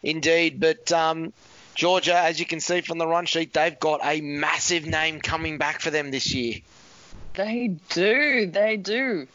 Indeed, 0.02 0.60
but. 0.60 0.92
Um, 0.92 1.34
Georgia, 1.76 2.16
as 2.16 2.40
you 2.40 2.46
can 2.46 2.60
see 2.60 2.82
from 2.82 3.00
the 3.00 3.08
run 3.08 3.26
sheet, 3.26 3.52
they've 3.52 3.80
got 3.80 4.02
a 4.04 4.22
massive 4.22 4.86
name 4.86 5.20
coming 5.20 5.58
back 5.58 5.82
for 5.82 5.90
them 5.90 6.12
this 6.12 6.32
year. 6.32 6.58
They 7.34 7.76
do. 7.90 8.46
They 8.46 8.78
do. 8.78 9.28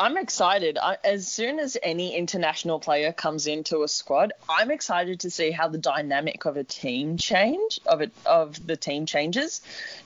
I'm 0.00 0.16
excited. 0.16 0.78
I, 0.80 0.96
as 1.02 1.26
soon 1.26 1.58
as 1.58 1.76
any 1.82 2.16
international 2.16 2.78
player 2.78 3.12
comes 3.12 3.48
into 3.48 3.82
a 3.82 3.88
squad, 3.88 4.32
I'm 4.48 4.70
excited 4.70 5.20
to 5.20 5.30
see 5.30 5.50
how 5.50 5.68
the 5.68 5.78
dynamic 5.78 6.44
of 6.44 6.56
a 6.56 6.62
team 6.62 7.16
change 7.16 7.80
of 7.84 8.00
it 8.00 8.12
of 8.24 8.64
the 8.64 8.76
team 8.76 9.06
changes 9.06 9.60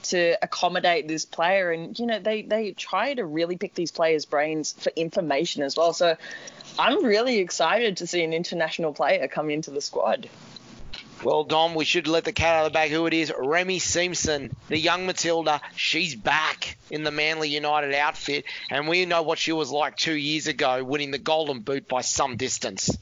to 0.04 0.38
accommodate 0.42 1.08
this 1.08 1.26
player. 1.26 1.72
And 1.72 1.98
you 1.98 2.06
know, 2.06 2.18
they 2.18 2.40
they 2.40 2.70
try 2.72 3.12
to 3.12 3.24
really 3.24 3.58
pick 3.58 3.74
these 3.74 3.92
players' 3.92 4.24
brains 4.24 4.72
for 4.72 4.90
information 4.96 5.62
as 5.62 5.76
well. 5.76 5.92
So 5.92 6.16
I'm 6.78 7.04
really 7.04 7.38
excited 7.38 7.98
to 7.98 8.06
see 8.06 8.22
an 8.22 8.32
international 8.32 8.92
player 8.92 9.28
come 9.28 9.50
into 9.50 9.70
the 9.70 9.80
squad. 9.80 10.28
Well, 11.22 11.44
Dom, 11.44 11.74
we 11.74 11.84
should 11.84 12.08
let 12.08 12.24
the 12.24 12.32
cat 12.32 12.56
out 12.56 12.66
of 12.66 12.72
the 12.72 12.74
bag 12.74 12.90
who 12.90 13.06
it 13.06 13.14
is. 13.14 13.32
Remy 13.36 13.78
Siemsen, 13.78 14.52
the 14.68 14.78
young 14.78 15.06
Matilda. 15.06 15.60
She's 15.76 16.16
back 16.16 16.76
in 16.90 17.04
the 17.04 17.12
Manly 17.12 17.48
United 17.48 17.94
outfit, 17.94 18.44
and 18.70 18.88
we 18.88 19.06
know 19.06 19.22
what 19.22 19.38
she 19.38 19.52
was 19.52 19.70
like 19.70 19.96
two 19.96 20.14
years 20.14 20.48
ago, 20.48 20.82
winning 20.82 21.12
the 21.12 21.18
Golden 21.18 21.60
Boot 21.60 21.86
by 21.86 22.00
some 22.00 22.36
distance. 22.36 22.96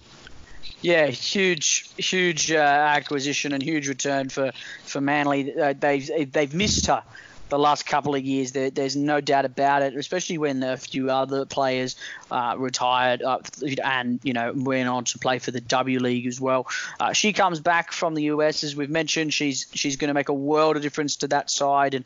Yeah, 0.83 1.06
huge, 1.06 1.88
huge 1.96 2.52
uh, 2.52 2.56
acquisition 2.56 3.52
and 3.52 3.62
huge 3.62 3.88
return 3.88 4.28
for 4.28 4.52
for 4.85 5.00
Manly. 5.00 5.59
Uh, 5.59 5.74
they've 5.78 6.33
they've 6.33 6.54
missed 6.54 6.87
her 6.87 7.02
the 7.51 7.59
last 7.59 7.85
couple 7.85 8.15
of 8.15 8.25
years. 8.25 8.53
There, 8.53 8.71
there's 8.71 8.97
no 8.97 9.21
doubt 9.21 9.45
about 9.45 9.83
it, 9.83 9.95
especially 9.95 10.39
when 10.39 10.63
a 10.63 10.77
few 10.77 11.11
other 11.11 11.45
players 11.45 11.97
uh, 12.31 12.55
retired 12.57 13.23
uh, 13.23 13.41
and 13.85 14.21
you 14.23 14.33
know 14.33 14.53
went 14.55 14.89
on 14.89 15.05
to 15.05 15.19
play 15.19 15.39
for 15.39 15.51
the 15.51 15.61
W 15.61 15.99
League 15.99 16.27
as 16.27 16.41
well. 16.41 16.67
Uh, 16.99 17.13
she 17.13 17.33
comes 17.33 17.61
back 17.61 17.93
from 17.93 18.15
the 18.15 18.25
US, 18.25 18.65
as 18.65 18.75
we've 18.75 18.91
mentioned. 18.91 19.35
She's 19.35 19.67
she's 19.75 19.97
going 19.97 20.09
to 20.09 20.15
make 20.15 20.29
a 20.29 20.35
world 20.35 20.77
of 20.77 20.83
difference 20.83 21.17
to 21.17 21.29
that 21.29 21.51
side, 21.51 21.95
and 21.95 22.05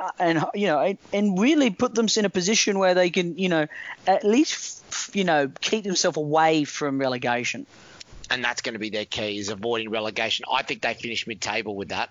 uh, 0.00 0.10
and 0.18 0.44
you 0.54 0.66
know 0.66 0.96
and 1.12 1.38
really 1.38 1.70
put 1.70 1.94
them 1.94 2.08
in 2.16 2.24
a 2.24 2.30
position 2.30 2.78
where 2.78 2.94
they 2.94 3.10
can 3.10 3.38
you 3.38 3.48
know 3.48 3.66
at 4.06 4.24
least 4.24 5.14
you 5.14 5.24
know 5.24 5.50
keep 5.60 5.84
themselves 5.84 6.16
away 6.16 6.64
from 6.64 6.98
relegation. 6.98 7.66
And 8.30 8.44
that's 8.44 8.60
going 8.60 8.74
to 8.74 8.78
be 8.78 8.90
their 8.90 9.06
key 9.06 9.38
is 9.38 9.48
avoiding 9.48 9.88
relegation. 9.88 10.44
I 10.52 10.62
think 10.62 10.82
they 10.82 10.92
finish 10.92 11.26
mid-table 11.26 11.74
with 11.74 11.88
that. 11.88 12.10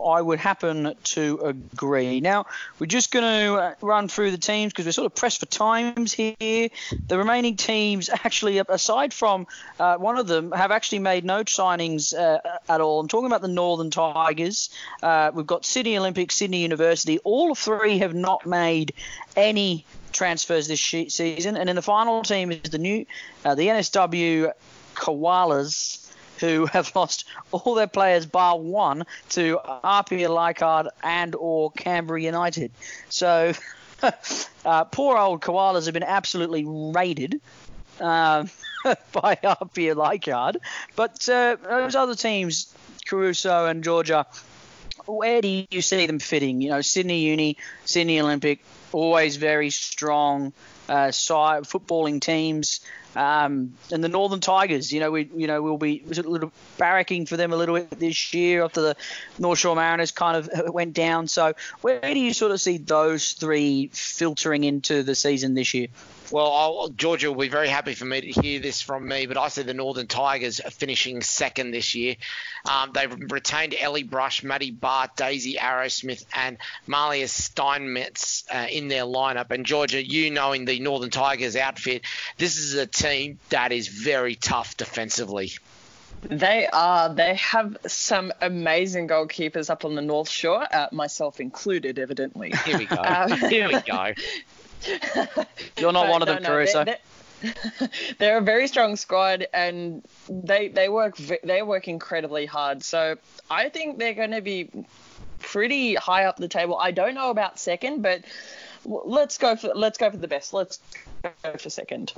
I 0.00 0.20
would 0.20 0.38
happen 0.38 0.94
to 1.02 1.38
agree. 1.44 2.20
Now, 2.20 2.46
we're 2.78 2.86
just 2.86 3.10
going 3.10 3.24
to 3.24 3.54
uh, 3.54 3.74
run 3.80 4.08
through 4.08 4.30
the 4.30 4.38
teams 4.38 4.72
because 4.72 4.86
we're 4.86 4.92
sort 4.92 5.06
of 5.06 5.14
pressed 5.14 5.40
for 5.40 5.46
times 5.46 6.12
here. 6.12 6.68
The 7.06 7.18
remaining 7.18 7.56
teams, 7.56 8.08
actually, 8.08 8.58
aside 8.58 9.12
from 9.12 9.46
uh, 9.78 9.96
one 9.96 10.18
of 10.18 10.26
them, 10.26 10.52
have 10.52 10.70
actually 10.70 11.00
made 11.00 11.24
no 11.24 11.44
signings 11.44 12.14
uh, 12.16 12.38
at 12.68 12.80
all. 12.80 13.00
I'm 13.00 13.08
talking 13.08 13.26
about 13.26 13.42
the 13.42 13.48
Northern 13.48 13.90
Tigers. 13.90 14.70
Uh, 15.02 15.30
we've 15.34 15.46
got 15.46 15.64
Sydney 15.64 15.98
Olympic, 15.98 16.32
Sydney 16.32 16.62
University. 16.62 17.18
All 17.20 17.54
three 17.54 17.98
have 17.98 18.14
not 18.14 18.46
made 18.46 18.92
any 19.36 19.84
transfers 20.12 20.66
this 20.66 20.80
season. 20.80 21.56
And 21.56 21.68
then 21.68 21.76
the 21.76 21.82
final 21.82 22.22
team 22.22 22.50
is 22.50 22.62
the 22.62 22.78
new, 22.78 23.06
uh, 23.44 23.54
the 23.54 23.68
NSW 23.68 24.52
Koalas 24.94 26.05
who 26.40 26.66
have 26.72 26.94
lost 26.94 27.24
all 27.52 27.74
their 27.74 27.86
players 27.86 28.26
bar 28.26 28.58
one 28.58 29.04
to 29.30 29.58
Apia 29.84 30.30
Leichhardt 30.30 30.88
and 31.02 31.34
or 31.34 31.70
Canberra 31.72 32.20
United. 32.20 32.70
So 33.08 33.52
uh, 34.64 34.84
poor 34.84 35.16
old 35.16 35.40
koalas 35.40 35.86
have 35.86 35.94
been 35.94 36.02
absolutely 36.02 36.64
raided. 36.66 37.40
Uh, 38.00 38.44
by 39.12 39.38
Apia 39.42 39.94
Leichhardt. 39.94 40.56
But 40.94 41.28
uh, 41.28 41.56
those 41.62 41.94
other 41.94 42.14
teams, 42.14 42.72
Caruso 43.06 43.66
and 43.66 43.82
Georgia, 43.82 44.26
where 45.06 45.40
do 45.40 45.64
you 45.70 45.82
see 45.82 46.06
them 46.06 46.18
fitting? 46.18 46.60
You 46.60 46.70
know, 46.70 46.80
Sydney 46.80 47.20
Uni, 47.20 47.56
Sydney 47.84 48.20
Olympic, 48.20 48.64
always 48.92 49.36
very 49.36 49.70
strong 49.70 50.52
uh, 50.88 51.10
side 51.10 51.64
footballing 51.64 52.20
teams. 52.20 52.80
Um, 53.16 53.72
and 53.90 54.04
the 54.04 54.08
Northern 54.08 54.40
Tigers, 54.40 54.92
you 54.92 55.00
know, 55.00 55.10
we 55.10 55.30
you 55.34 55.46
know 55.46 55.62
we'll 55.62 55.78
be 55.78 56.02
a 56.06 56.22
little 56.22 56.52
barracking 56.78 57.26
for 57.26 57.36
them 57.36 57.52
a 57.52 57.56
little 57.56 57.74
bit 57.74 57.90
this 57.90 58.34
year 58.34 58.62
after 58.62 58.82
the 58.82 58.96
North 59.38 59.58
Shore 59.58 59.74
Mariners 59.74 60.10
kind 60.10 60.36
of 60.36 60.50
went 60.74 60.92
down. 60.92 61.26
So 61.26 61.54
where 61.80 62.00
do 62.00 62.18
you 62.18 62.34
sort 62.34 62.52
of 62.52 62.60
see 62.60 62.76
those 62.76 63.32
three 63.32 63.88
filtering 63.92 64.64
into 64.64 65.02
the 65.02 65.14
season 65.14 65.54
this 65.54 65.72
year? 65.72 65.88
Well, 66.32 66.52
I'll, 66.52 66.88
Georgia 66.88 67.30
will 67.30 67.40
be 67.40 67.48
very 67.48 67.68
happy 67.68 67.94
for 67.94 68.04
me 68.04 68.20
to 68.20 68.40
hear 68.40 68.58
this 68.58 68.80
from 68.80 69.06
me, 69.06 69.26
but 69.26 69.36
I 69.36 69.46
see 69.46 69.62
the 69.62 69.74
Northern 69.74 70.08
Tigers 70.08 70.60
finishing 70.70 71.22
second 71.22 71.70
this 71.70 71.94
year. 71.94 72.16
Um, 72.68 72.90
they've 72.92 73.14
retained 73.30 73.76
Ellie 73.78 74.02
Brush, 74.02 74.42
Maddie 74.42 74.72
Bart, 74.72 75.14
Daisy 75.16 75.54
Arrowsmith, 75.54 76.24
and 76.34 76.58
Malia 76.88 77.28
Steinmetz 77.28 78.44
uh, 78.52 78.66
in 78.68 78.88
their 78.88 79.04
lineup. 79.04 79.52
And 79.52 79.64
Georgia, 79.64 80.04
you 80.04 80.32
knowing 80.32 80.64
the 80.64 80.80
Northern 80.80 81.10
Tigers 81.10 81.54
outfit, 81.54 82.02
this 82.38 82.58
is 82.58 82.74
a 82.74 82.86
team 82.86 83.05
that 83.50 83.72
is 83.72 83.88
very 83.88 84.34
tough 84.34 84.76
defensively. 84.76 85.52
They 86.22 86.66
are. 86.72 87.12
They 87.12 87.34
have 87.34 87.76
some 87.86 88.32
amazing 88.40 89.08
goalkeepers 89.08 89.70
up 89.70 89.84
on 89.84 89.94
the 89.94 90.02
North 90.02 90.28
Shore, 90.28 90.66
uh, 90.72 90.88
myself 90.92 91.40
included, 91.40 91.98
evidently. 91.98 92.52
Here 92.64 92.78
we 92.78 92.86
go. 92.86 92.96
Um, 92.96 93.32
Here 93.32 93.68
we 93.68 93.80
go. 93.80 94.12
You're 95.78 95.92
not 95.92 96.08
one 96.08 96.22
of 96.22 96.28
them, 96.28 96.42
no, 96.42 96.48
Caruso. 96.48 96.84
They're, 96.84 96.98
they're, 97.42 97.90
they're, 98.18 98.38
a 98.38 98.42
very 98.42 98.66
strong 98.66 98.96
squad, 98.96 99.46
and 99.52 100.02
they 100.28 100.68
they 100.68 100.88
work 100.88 101.16
they 101.16 101.62
work 101.62 101.86
incredibly 101.86 102.46
hard. 102.46 102.82
So 102.82 103.16
I 103.50 103.68
think 103.68 103.98
they're 103.98 104.14
going 104.14 104.32
to 104.32 104.42
be 104.42 104.70
pretty 105.38 105.94
high 105.94 106.24
up 106.24 106.36
the 106.36 106.48
table. 106.48 106.76
I 106.76 106.90
don't 106.90 107.14
know 107.14 107.30
about 107.30 107.58
second, 107.58 108.02
but 108.02 108.24
let's 108.84 109.38
go 109.38 109.56
for 109.56 109.72
let's 109.74 109.98
go 109.98 110.10
for 110.10 110.16
the 110.16 110.28
best. 110.28 110.52
Let's 110.52 110.80
go 111.22 111.56
for 111.56 111.70
second. 111.70 112.12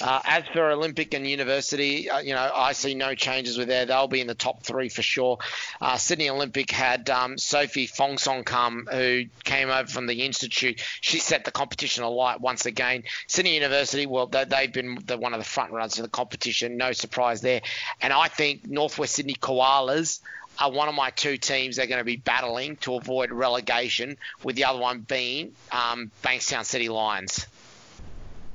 Uh, 0.00 0.20
as 0.24 0.44
for 0.52 0.70
Olympic 0.70 1.14
and 1.14 1.26
University, 1.26 2.10
uh, 2.10 2.18
you 2.18 2.34
know, 2.34 2.50
I 2.54 2.72
see 2.72 2.94
no 2.94 3.14
changes 3.14 3.58
with 3.58 3.68
there. 3.68 3.86
They'll 3.86 4.08
be 4.08 4.20
in 4.20 4.26
the 4.26 4.34
top 4.34 4.62
three 4.62 4.88
for 4.88 5.02
sure. 5.02 5.38
Uh, 5.80 5.96
Sydney 5.96 6.28
Olympic 6.28 6.70
had 6.70 7.08
um, 7.10 7.38
Sophie 7.38 7.86
Fongsong 7.86 8.44
come, 8.44 8.88
who 8.90 9.24
came 9.44 9.70
over 9.70 9.88
from 9.88 10.06
the 10.06 10.24
Institute. 10.24 10.82
She 11.00 11.18
set 11.18 11.44
the 11.44 11.50
competition 11.50 12.04
alight 12.04 12.40
once 12.40 12.66
again. 12.66 13.04
Sydney 13.26 13.54
University, 13.54 14.06
well, 14.06 14.26
they, 14.26 14.44
have 14.48 14.72
been 14.72 14.98
the, 15.04 15.16
one 15.16 15.34
of 15.34 15.40
the 15.40 15.44
front 15.44 15.72
runners 15.72 15.98
of 15.98 16.02
the 16.02 16.10
competition. 16.10 16.76
No 16.76 16.92
surprise 16.92 17.40
there. 17.40 17.62
And 18.00 18.12
I 18.12 18.28
think 18.28 18.66
Northwest 18.66 19.14
Sydney 19.14 19.34
Koalas 19.34 20.20
are 20.58 20.70
one 20.70 20.88
of 20.88 20.94
my 20.94 21.10
two 21.10 21.36
teams 21.36 21.76
they're 21.76 21.86
going 21.86 21.98
to 21.98 22.04
be 22.04 22.16
battling 22.16 22.76
to 22.76 22.94
avoid 22.94 23.30
relegation, 23.30 24.16
with 24.42 24.56
the 24.56 24.64
other 24.64 24.78
one 24.78 25.00
being 25.00 25.54
um, 25.70 26.10
Bankstown 26.22 26.64
City 26.64 26.88
Lions. 26.88 27.46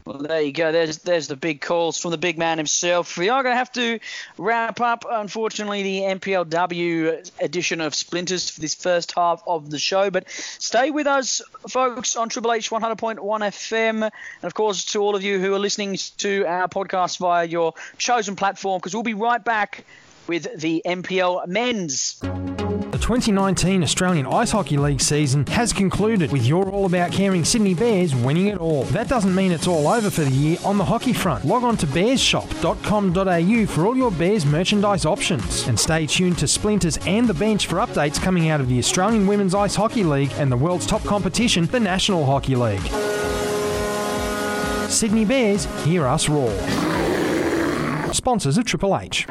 Well, 0.08 0.20
there 0.20 0.42
you 0.42 0.54
go. 0.54 0.72
There's 0.72 1.00
there's 1.00 1.28
the 1.28 1.36
big 1.36 1.60
calls 1.60 1.98
from 1.98 2.12
the 2.12 2.18
big 2.18 2.38
man 2.38 2.58
himself. 2.58 3.18
We 3.18 3.28
are 3.28 3.44
going 3.44 3.52
to 3.52 3.58
have 3.58 3.74
to 3.74 4.00
wrap 4.38 4.80
up, 4.80 5.04
unfortunately, 5.10 5.84
the 5.84 6.00
NPLW 6.00 7.30
edition 7.42 7.82
of 7.82 7.94
Splinters 7.94 8.50
for 8.50 8.62
this 8.62 8.74
first 8.74 9.12
half 9.12 9.44
of 9.46 9.70
the 9.70 9.78
show. 9.78 10.10
But 10.10 10.30
stay 10.30 10.92
with 10.92 11.08
us, 11.08 11.42
folks, 11.68 12.16
on 12.16 12.30
Triple 12.30 12.54
H 12.54 12.70
100.1 12.70 13.18
FM. 13.18 14.04
And, 14.04 14.12
of 14.44 14.54
course, 14.54 14.86
to 14.94 15.00
all 15.02 15.14
of 15.14 15.24
you 15.24 15.42
who 15.42 15.54
are 15.54 15.60
listening 15.60 15.98
to 16.20 16.46
our 16.46 16.70
podcast 16.70 17.18
via 17.18 17.46
your 17.46 17.74
chosen 17.98 18.38
platform, 18.38 18.80
because 18.80 18.94
we'll 18.94 19.04
be 19.04 19.14
right 19.14 19.44
back 19.44 19.84
with 20.26 20.58
the 20.58 20.82
NPL 20.86 21.48
Men's. 21.48 22.22
The 23.08 23.14
2019 23.14 23.84
Australian 23.84 24.26
Ice 24.26 24.52
Hockey 24.52 24.76
League 24.76 25.00
season 25.00 25.46
has 25.48 25.72
concluded 25.72 26.30
with 26.30 26.46
your 26.46 26.70
All 26.70 26.86
About 26.86 27.10
Caring 27.10 27.46
Sydney 27.46 27.74
Bears 27.74 28.14
winning 28.14 28.48
it 28.48 28.58
all. 28.58 28.84
That 28.84 29.08
doesn't 29.08 29.34
mean 29.34 29.54
it's 29.54 29.66
all 29.66 29.88
over 29.88 30.10
for 30.10 30.26
the 30.26 30.30
year 30.30 30.58
on 30.66 30.78
the 30.78 30.84
hockey 30.84 31.14
front. 31.14 31.46
Log 31.46 31.64
on 31.64 31.78
to 31.78 31.88
bearshop.com.au 31.88 33.66
for 33.68 33.86
all 33.86 33.96
your 33.96 34.12
Bears 34.12 34.46
merchandise 34.46 35.06
options. 35.06 35.66
And 35.70 35.80
stay 35.80 36.06
tuned 36.06 36.38
to 36.40 36.50
Splinters 36.50 36.98
and 37.08 37.30
The 37.30 37.34
Bench 37.34 37.68
for 37.68 37.78
updates 37.78 38.22
coming 38.22 38.50
out 38.50 38.60
of 38.60 38.68
the 38.68 38.78
Australian 38.78 39.26
Women's 39.26 39.56
Ice 39.56 39.76
Hockey 39.76 40.04
League 40.04 40.34
and 40.34 40.52
the 40.52 40.58
world's 40.58 40.86
top 40.86 41.04
competition, 41.06 41.66
the 41.68 41.80
National 41.80 42.26
Hockey 42.26 42.58
League. 42.58 42.82
Sydney 44.92 45.24
Bears, 45.24 45.64
hear 45.86 46.06
us 46.06 46.28
roar. 46.28 46.52
Sponsors 48.12 48.58
of 48.58 48.66
Triple 48.66 49.00
H. 49.00 49.26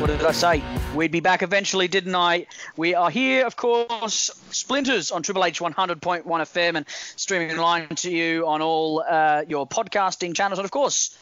What 0.00 0.06
did 0.06 0.24
I 0.24 0.32
say? 0.32 0.62
We'd 0.94 1.12
be 1.12 1.20
back 1.20 1.42
eventually, 1.42 1.86
didn't 1.86 2.14
I? 2.14 2.46
We 2.74 2.94
are 2.94 3.10
here, 3.10 3.44
of 3.44 3.56
course, 3.56 4.30
Splinters 4.50 5.10
on 5.10 5.22
Triple 5.22 5.44
H 5.44 5.60
100.1 5.60 6.24
FM 6.24 6.76
and 6.76 6.86
streaming 6.88 7.58
live 7.58 7.94
to 7.96 8.10
you 8.10 8.46
on 8.46 8.62
all 8.62 9.04
uh, 9.06 9.42
your 9.46 9.68
podcasting 9.68 10.34
channels. 10.34 10.58
And, 10.58 10.64
of 10.64 10.70
course, 10.70 11.14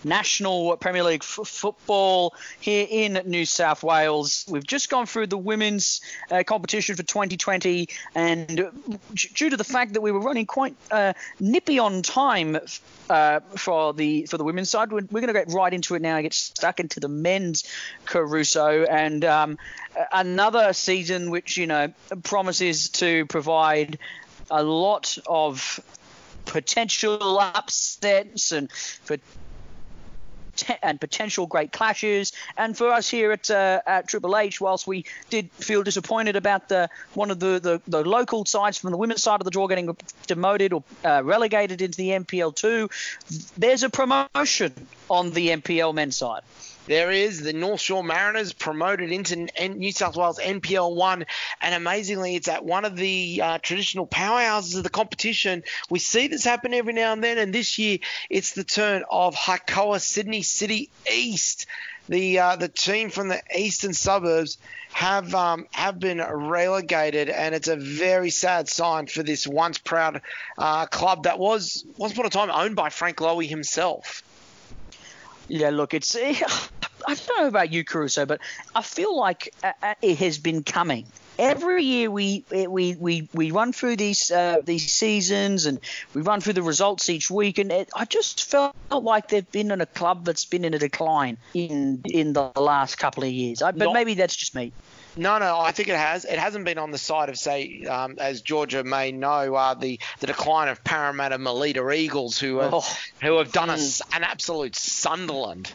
National 0.04 0.76
Premier 0.76 1.02
League 1.02 1.22
f- 1.22 1.46
football 1.46 2.34
here 2.60 2.86
in 2.88 3.20
New 3.26 3.44
South 3.44 3.82
Wales. 3.82 4.44
We've 4.48 4.66
just 4.66 4.90
gone 4.90 5.06
through 5.06 5.28
the 5.28 5.38
women's 5.38 6.00
uh, 6.30 6.42
competition 6.46 6.96
for 6.96 7.02
2020, 7.02 7.88
and 8.14 8.70
due 9.14 9.50
to 9.50 9.56
the 9.56 9.64
fact 9.64 9.94
that 9.94 10.00
we 10.00 10.12
were 10.12 10.20
running 10.20 10.46
quite 10.46 10.74
uh, 10.90 11.12
nippy 11.38 11.78
on 11.78 12.02
time 12.02 12.58
uh, 13.08 13.40
for 13.56 13.92
the 13.92 14.26
for 14.26 14.38
the 14.38 14.44
women's 14.44 14.70
side, 14.70 14.92
we're, 14.92 15.06
we're 15.10 15.20
going 15.20 15.26
to 15.26 15.32
get 15.32 15.52
right 15.52 15.72
into 15.72 15.94
it 15.94 16.02
now 16.02 16.16
and 16.16 16.24
get 16.24 16.34
stuck 16.34 16.80
into 16.80 17.00
the 17.00 17.08
men's 17.08 17.64
Caruso 18.04 18.84
and 18.84 19.24
um, 19.24 19.58
another 20.12 20.72
season 20.72 21.30
which 21.30 21.56
you 21.56 21.66
know 21.66 21.92
promises 22.22 22.88
to 22.90 23.26
provide 23.26 23.98
a 24.50 24.62
lot 24.62 25.16
of 25.26 25.80
potential 26.46 27.38
upsets 27.38 28.52
and 28.52 28.70
for 28.72 29.16
and 30.82 31.00
potential 31.00 31.46
great 31.46 31.72
clashes. 31.72 32.32
And 32.56 32.76
for 32.76 32.92
us 32.92 33.08
here 33.08 33.32
at, 33.32 33.50
uh, 33.50 33.80
at 33.86 34.08
Triple 34.08 34.36
H, 34.36 34.60
whilst 34.60 34.86
we 34.86 35.04
did 35.28 35.50
feel 35.52 35.82
disappointed 35.82 36.36
about 36.36 36.68
the 36.68 36.88
one 37.14 37.30
of 37.30 37.40
the, 37.40 37.60
the, 37.60 37.82
the 37.88 38.04
local 38.04 38.44
sides 38.44 38.78
from 38.78 38.90
the 38.90 38.96
women's 38.96 39.22
side 39.22 39.40
of 39.40 39.44
the 39.44 39.50
draw 39.50 39.66
getting 39.66 39.96
demoted 40.26 40.72
or 40.72 40.82
uh, 41.04 41.22
relegated 41.24 41.82
into 41.82 41.96
the 41.96 42.10
NPL 42.10 42.54
two, 42.54 42.88
there's 43.56 43.82
a 43.82 43.90
promotion 43.90 44.72
on 45.08 45.30
the 45.30 45.48
NPL 45.48 45.94
men's 45.94 46.16
side. 46.16 46.42
There 46.90 47.12
is 47.12 47.40
the 47.40 47.52
North 47.52 47.80
Shore 47.80 48.02
Mariners 48.02 48.52
promoted 48.52 49.12
into 49.12 49.46
New 49.68 49.92
South 49.92 50.16
Wales 50.16 50.40
NPL 50.40 50.96
1, 50.96 51.24
and 51.60 51.74
amazingly, 51.76 52.34
it's 52.34 52.48
at 52.48 52.64
one 52.64 52.84
of 52.84 52.96
the 52.96 53.40
uh, 53.40 53.58
traditional 53.58 54.08
powerhouses 54.08 54.76
of 54.76 54.82
the 54.82 54.90
competition. 54.90 55.62
We 55.88 56.00
see 56.00 56.26
this 56.26 56.42
happen 56.42 56.74
every 56.74 56.92
now 56.92 57.12
and 57.12 57.22
then, 57.22 57.38
and 57.38 57.54
this 57.54 57.78
year 57.78 57.98
it's 58.28 58.54
the 58.54 58.64
turn 58.64 59.04
of 59.08 59.36
Hakoah 59.36 60.00
Sydney 60.00 60.42
City 60.42 60.90
East. 61.08 61.66
The 62.08 62.40
uh, 62.40 62.56
the 62.56 62.66
team 62.66 63.10
from 63.10 63.28
the 63.28 63.40
eastern 63.56 63.94
suburbs 63.94 64.58
have 64.92 65.32
um, 65.32 65.68
have 65.70 66.00
been 66.00 66.20
relegated, 66.20 67.28
and 67.28 67.54
it's 67.54 67.68
a 67.68 67.76
very 67.76 68.30
sad 68.30 68.68
sign 68.68 69.06
for 69.06 69.22
this 69.22 69.46
once 69.46 69.78
proud 69.78 70.22
uh, 70.58 70.86
club 70.86 71.22
that 71.22 71.38
was 71.38 71.84
once 71.98 72.14
upon 72.14 72.26
a 72.26 72.30
time 72.30 72.50
owned 72.50 72.74
by 72.74 72.90
Frank 72.90 73.18
Lowy 73.18 73.48
himself. 73.48 74.24
Yeah, 75.50 75.70
look, 75.70 75.94
it's. 75.94 76.14
I 76.16 77.14
don't 77.14 77.28
know 77.38 77.48
about 77.48 77.72
you, 77.72 77.82
Caruso, 77.82 78.24
but 78.24 78.40
I 78.76 78.82
feel 78.82 79.16
like 79.16 79.52
uh, 79.64 79.72
uh, 79.82 79.94
it 80.00 80.18
has 80.18 80.38
been 80.38 80.62
coming. 80.62 81.06
Every 81.40 81.82
year 81.84 82.10
we 82.10 82.44
we 82.50 82.96
we, 82.96 83.28
we 83.32 83.50
run 83.50 83.72
through 83.72 83.96
these 83.96 84.30
uh, 84.30 84.58
these 84.62 84.92
seasons 84.92 85.64
and 85.64 85.80
we 86.12 86.20
run 86.20 86.42
through 86.42 86.52
the 86.52 86.62
results 86.62 87.08
each 87.08 87.30
week, 87.30 87.56
and 87.56 87.72
it, 87.72 87.88
I 87.96 88.04
just 88.04 88.44
felt 88.44 88.76
like 88.90 89.28
they've 89.28 89.50
been 89.50 89.70
in 89.70 89.80
a 89.80 89.86
club 89.86 90.26
that's 90.26 90.44
been 90.44 90.66
in 90.66 90.74
a 90.74 90.78
decline 90.78 91.38
in 91.54 92.02
in 92.04 92.34
the 92.34 92.52
last 92.56 92.98
couple 92.98 93.24
of 93.24 93.30
years. 93.30 93.62
I, 93.62 93.72
but 93.72 93.86
Not, 93.86 93.94
maybe 93.94 94.12
that's 94.12 94.36
just 94.36 94.54
me. 94.54 94.70
No, 95.16 95.38
no, 95.38 95.58
I 95.58 95.72
think 95.72 95.88
it 95.88 95.96
has. 95.96 96.26
It 96.26 96.38
hasn't 96.38 96.66
been 96.66 96.78
on 96.78 96.90
the 96.90 96.98
side 96.98 97.30
of, 97.30 97.38
say, 97.38 97.84
um, 97.84 98.16
as 98.18 98.42
Georgia 98.42 98.84
may 98.84 99.10
know, 99.10 99.54
uh, 99.54 99.74
the 99.74 99.98
the 100.20 100.26
decline 100.26 100.68
of 100.68 100.84
Parramatta 100.84 101.38
Melita 101.38 101.90
Eagles, 101.90 102.38
who 102.38 102.58
have, 102.58 102.74
oh, 102.74 102.96
who 103.22 103.38
have 103.38 103.50
done 103.50 103.70
a, 103.70 103.78
an 104.12 104.24
absolute 104.24 104.76
Sunderland. 104.76 105.72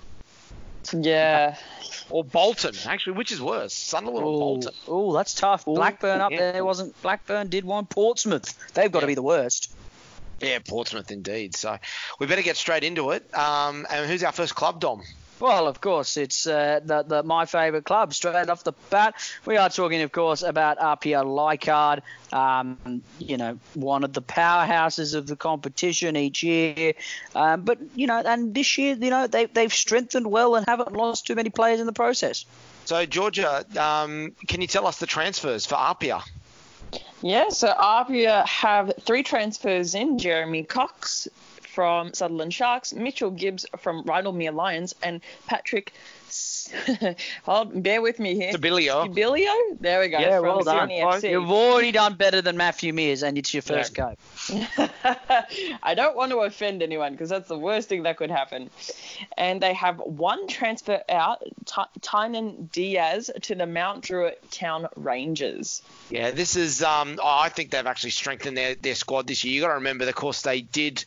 Yeah. 0.93 1.55
Or 2.11 2.23
Bolton, 2.23 2.75
actually, 2.85 3.13
which 3.13 3.31
is 3.31 3.41
worse, 3.41 3.73
Sunderland 3.73 4.27
Ooh. 4.27 4.29
or 4.29 4.39
Bolton? 4.39 4.73
Oh, 4.87 5.11
that's 5.11 5.33
tough. 5.33 5.65
Blackburn 5.65 6.21
up 6.21 6.31
yeah. 6.31 6.51
there 6.51 6.63
wasn't. 6.63 7.01
Blackburn 7.01 7.49
did 7.49 7.65
one. 7.65 7.87
Portsmouth, 7.87 8.55
they've 8.75 8.91
got 8.91 8.99
yeah. 8.99 9.01
to 9.01 9.07
be 9.07 9.15
the 9.15 9.23
worst. 9.23 9.75
Yeah, 10.39 10.59
Portsmouth 10.59 11.09
indeed. 11.09 11.55
So 11.55 11.77
we 12.19 12.27
better 12.27 12.43
get 12.43 12.57
straight 12.57 12.83
into 12.83 13.09
it. 13.09 13.27
Um, 13.35 13.87
and 13.89 14.07
who's 14.07 14.23
our 14.23 14.31
first 14.31 14.53
club, 14.53 14.79
Dom? 14.79 15.01
Well, 15.39 15.67
of 15.67 15.81
course, 15.81 16.15
it's 16.15 16.47
uh, 16.47 16.79
the, 16.83 17.03
the, 17.03 17.23
my 17.23 17.45
favourite 17.45 17.83
club. 17.83 18.13
Straight 18.13 18.49
off 18.49 18.63
the 18.63 18.71
bat, 18.89 19.15
we 19.45 19.57
are 19.57 19.69
talking, 19.69 20.01
of 20.01 20.11
course, 20.11 20.43
about 20.43 20.77
APIA 20.79 21.23
Leichhardt. 21.23 22.03
Um, 22.31 23.03
you 23.19 23.35
know, 23.35 23.59
one 23.73 24.05
of 24.05 24.13
the 24.13 24.21
powerhouses 24.21 25.13
of 25.13 25.27
the 25.27 25.35
competition 25.35 26.15
each 26.15 26.41
year. 26.41 26.93
Um, 27.35 27.61
but 27.61 27.79
you 27.95 28.07
know, 28.07 28.21
and 28.25 28.53
this 28.53 28.77
year, 28.77 28.95
you 28.95 29.09
know, 29.09 29.27
they 29.27 29.45
they've 29.45 29.73
strengthened 29.73 30.27
well 30.27 30.55
and 30.55 30.65
haven't 30.65 30.93
lost 30.93 31.27
too 31.27 31.35
many 31.35 31.49
players 31.49 31.81
in 31.81 31.85
the 31.85 31.93
process. 31.93 32.45
So, 32.85 33.05
Georgia, 33.05 33.65
um, 33.77 34.33
can 34.47 34.61
you 34.61 34.67
tell 34.67 34.87
us 34.87 34.99
the 34.99 35.07
transfers 35.07 35.65
for 35.65 35.75
APIA? 35.75 36.21
Yeah, 37.21 37.49
so 37.49 37.67
APIA 37.67 38.45
have 38.45 38.93
three 39.01 39.23
transfers 39.23 39.95
in: 39.95 40.17
Jeremy 40.17 40.63
Cox, 40.63 41.27
from 41.75 42.13
Sutherland 42.13 42.53
Sharks, 42.53 42.93
Mitchell 42.93 43.31
Gibbs 43.31 43.65
from 43.77 44.05
Rydalmere 44.05 44.55
Lions, 44.55 44.95
and 45.03 45.19
Patrick. 45.45 45.91
Hold, 47.43 47.83
bear 47.83 48.01
with 48.01 48.17
me 48.17 48.33
here. 48.33 48.53
Stabilio. 48.53 49.07
Stabilio? 49.07 49.77
There 49.79 49.99
we 49.99 50.07
go. 50.07 50.19
Yeah, 50.19 50.39
well 50.39 50.63
done. 50.63 50.89
You've 50.89 51.51
already 51.51 51.91
done 51.91 52.15
better 52.15 52.41
than 52.41 52.55
Matthew 52.55 52.93
Mears, 52.93 53.23
and 53.23 53.37
it's 53.37 53.53
your 53.53 53.61
first 53.61 53.97
yeah. 53.97 54.15
go. 54.15 54.89
I 55.83 55.93
don't 55.95 56.15
want 56.15 56.31
to 56.31 56.39
offend 56.39 56.81
anyone 56.81 57.11
because 57.11 57.29
that's 57.29 57.49
the 57.49 57.59
worst 57.59 57.89
thing 57.89 58.03
that 58.03 58.17
could 58.17 58.31
happen. 58.31 58.69
And 59.37 59.61
they 59.61 59.73
have 59.73 59.99
one 59.99 60.47
transfer 60.47 61.01
out, 61.09 61.43
T- 61.65 61.99
Tynan 62.01 62.69
Diaz, 62.71 63.29
to 63.41 63.53
the 63.53 63.65
Mount 63.65 64.03
Druitt 64.03 64.49
Town 64.49 64.87
Rangers. 64.95 65.81
Yeah, 66.09 66.31
this 66.31 66.55
is. 66.55 66.81
Um, 66.81 67.19
I 67.23 67.49
think 67.49 67.71
they've 67.71 67.85
actually 67.85 68.11
strengthened 68.11 68.57
their, 68.57 68.75
their 68.75 68.95
squad 68.95 69.27
this 69.27 69.43
year. 69.43 69.55
You 69.55 69.61
got 69.61 69.67
to 69.67 69.73
remember, 69.75 70.07
of 70.07 70.15
course, 70.15 70.41
they 70.41 70.61
did 70.61 71.03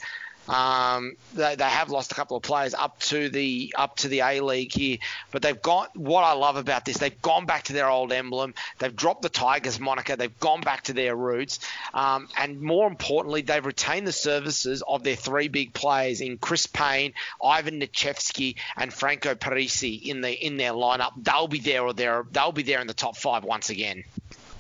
um, 0.49 1.13
they, 1.35 1.57
they 1.57 1.65
have 1.65 1.91
lost 1.91 2.11
a 2.13 2.15
couple 2.15 2.37
of 2.37 2.43
players 2.43 2.75
up 2.75 2.99
to 3.01 3.29
the 3.29 3.75
up 3.77 3.97
to 3.99 4.09
the 4.09 4.21
A 4.21 4.41
League 4.41 4.73
here, 4.73 4.99
but 5.31 5.43
they've 5.43 5.61
got 5.61 5.95
what 5.97 6.23
I 6.23 6.33
love 6.33 6.57
about 6.57 6.85
this. 6.85 6.97
They've 6.97 7.21
gone 7.21 7.45
back 7.47 7.65
to 7.65 7.75
their 7.75 7.89
old 7.89 8.13
emblem. 8.13 8.55
They've 8.79 8.95
dropped 8.95 9.23
the 9.23 9.29
Tigers 9.29 9.79
moniker. 9.79 10.17
They've 10.17 10.41
gone 10.41 10.63
back 10.63 10.85
to 10.85 10.95
their 10.95 11.15
roots, 11.15 11.61
um, 11.93 12.29
and 12.37 12.63
more 12.63 12.89
importantly, 12.89 13.43
they've 13.43 13.65
retained 13.65 14.07
the 14.07 14.13
services 14.13 14.83
of 14.87 15.05
their 15.05 15.17
three 15.17 15.49
big 15.49 15.75
players 15.75 16.21
in 16.21 16.39
Chris 16.39 16.67
Payne, 16.67 17.13
Ivan 17.45 17.81
Necevski, 17.81 18.57
and 18.77 18.93
Franco 18.93 19.35
Parisi 19.35 20.03
in 20.03 20.23
the 20.23 20.33
in 20.33 20.57
their 20.57 20.73
lineup. 20.73 21.13
They'll 21.23 21.49
be 21.49 21.61
there 21.61 21.83
or 21.83 21.93
there. 21.93 22.25
They'll 22.33 22.53
be 22.53 22.63
there 22.63 22.81
in 22.81 22.87
the 22.87 22.95
top 22.95 23.17
five 23.17 23.45
once 23.45 23.69
again. 23.69 24.05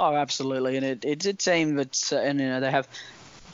Oh, 0.00 0.14
absolutely, 0.14 0.76
and 0.76 0.86
it, 0.86 1.04
it's 1.04 1.26
a 1.26 1.34
team 1.34 1.74
that's 1.74 2.12
uh, 2.12 2.18
and 2.18 2.38
you 2.38 2.46
know 2.46 2.60
they 2.60 2.70
have 2.70 2.86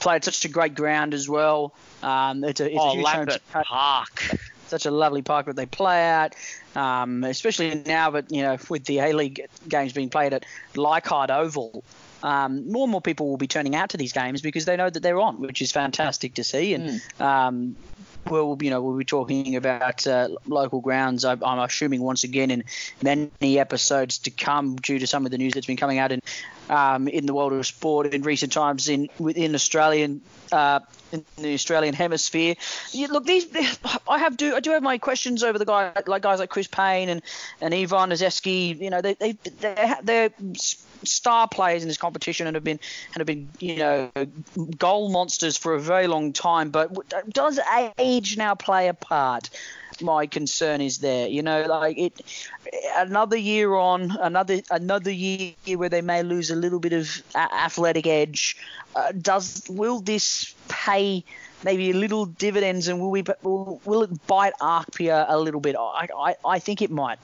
played 0.01 0.25
such 0.25 0.45
a 0.45 0.49
great 0.49 0.75
ground 0.75 1.15
as 1.15 1.29
well. 1.29 1.75
Um, 2.03 2.45
it's 2.45 2.61
a, 2.61 2.67
it's 2.67 2.77
oh, 2.79 2.91
a 2.91 2.95
huge 2.95 3.05
Lambert 3.05 3.43
Park. 3.53 4.31
Such 4.67 4.87
a 4.87 4.91
lovely 4.91 5.23
park 5.23 5.47
that 5.47 5.57
they 5.57 5.67
play 5.67 6.01
at, 6.01 6.35
um, 6.75 7.23
especially 7.25 7.83
now. 7.87 8.11
But 8.11 8.31
you 8.31 8.43
know, 8.43 8.57
with 8.69 8.85
the 8.85 8.99
A 8.99 9.13
League 9.13 9.47
games 9.69 9.93
being 9.93 10.09
played 10.09 10.33
at 10.33 10.47
Leichhardt 10.75 11.31
Oval, 11.31 11.85
um, 12.25 12.73
more 12.73 12.85
and 12.85 12.91
more 12.91 13.03
people 13.03 13.29
will 13.29 13.37
be 13.37 13.47
turning 13.47 13.77
out 13.77 13.91
to 13.91 13.99
these 13.99 14.13
games 14.13 14.41
because 14.41 14.65
they 14.65 14.77
know 14.77 14.89
that 14.89 15.03
they're 15.03 15.21
on, 15.21 15.41
which 15.41 15.61
is 15.61 15.71
fantastic 15.71 16.35
to 16.35 16.45
see. 16.45 16.73
And 16.73 16.89
mm. 16.89 17.21
um, 17.21 17.77
we'll, 18.29 18.57
you 18.63 18.71
know, 18.71 18.81
we'll 18.81 18.97
be 18.97 19.05
talking 19.05 19.57
about 19.57 20.07
uh, 20.07 20.29
local 20.47 20.81
grounds. 20.81 21.27
I, 21.27 21.33
am 21.33 21.59
assuming 21.59 22.03
once 22.03 22.25
again 22.25 22.51
in 22.51 22.65
many 23.03 23.59
episodes 23.59 24.19
to 24.21 24.31
come, 24.31 24.77
due 24.77 24.99
to 24.99 25.07
some 25.07 25.27
of 25.27 25.33
the 25.33 25.39
news 25.39 25.53
that's 25.53 25.67
been 25.67 25.77
coming 25.77 25.99
out 25.99 26.13
in 26.13 26.23
um, 26.71 27.09
in 27.09 27.27
the 27.27 27.35
world 27.35 27.53
of 27.53 27.67
sport 27.67 28.15
in 28.15 28.23
recent 28.23 28.53
times 28.53 28.89
in 28.89 29.09
within 29.19 29.55
Australian 29.55 30.21
uh, 30.53 30.81
in 31.13 31.25
the 31.37 31.55
Australian 31.55 31.95
hemisphere. 31.95 32.55
Look, 32.95 33.25
these 33.25 33.47
I 34.09 34.19
have 34.19 34.37
do 34.37 34.55
I 34.55 34.61
do 34.61 34.71
have 34.71 34.83
my 34.83 34.99
questions 34.99 35.43
over 35.43 35.59
the 35.59 35.65
guy 35.65 35.93
like 36.07 36.23
guys 36.23 36.39
like 36.39 36.51
Chris 36.51 36.67
Payne 36.67 37.09
and 37.09 37.23
and 37.61 37.75
Ivan 37.75 38.11
Necevski. 38.11 38.79
You 38.79 38.91
know, 38.91 39.01
they 39.01 39.15
they 39.15 39.33
they're, 39.61 39.99
they're 40.03 40.31
star 41.05 41.49
players 41.49 41.83
in 41.83 41.89
this 41.89 41.99
competition 41.99 42.47
and 42.47 42.55
have 42.55 42.65
been 42.65 42.81
and 43.15 43.17
have 43.17 43.27
been 43.27 43.49
you 43.61 43.77
know 43.77 44.11
goal 44.79 45.11
monsters 45.11 45.57
for 45.57 45.75
a 45.75 45.81
very 45.81 46.07
long 46.07 46.33
time. 46.33 46.71
But 46.71 46.93
does 47.31 47.61
age 47.99 48.37
now 48.37 48.55
play 48.55 48.89
a 48.89 48.95
part? 48.95 49.51
My 50.03 50.27
concern 50.27 50.81
is 50.81 50.99
there. 50.99 51.29
You 51.29 51.43
know, 51.43 51.63
like 51.63 51.99
it, 51.99 52.21
another 52.97 53.37
year 53.37 53.75
on, 53.75 54.17
another 54.21 54.61
another 54.71 55.11
year 55.11 55.55
where 55.77 55.89
they 55.89 56.03
may 56.03 56.23
lose 56.23 56.51
a 56.51 56.57
little 56.57 56.81
bit 56.81 56.93
of 56.93 57.23
athletic 57.35 58.07
edge. 58.07 58.57
Uh, 58.97 59.13
does 59.13 59.63
will 59.69 60.01
this 60.01 60.55
pay 60.69 61.25
maybe 61.65 61.91
a 61.91 61.95
little 61.95 62.27
dividends, 62.27 62.89
and 62.89 63.01
will 63.01 63.11
we 63.11 63.25
will, 63.43 63.81
will 63.85 64.03
it 64.03 64.27
bite 64.27 64.53
APIA 64.61 65.27
a 65.29 65.39
little 65.39 65.61
bit? 65.61 65.77
I, 65.77 66.09
I 66.17 66.37
I 66.45 66.59
think 66.59 66.83
it 66.83 66.91
might. 66.91 67.19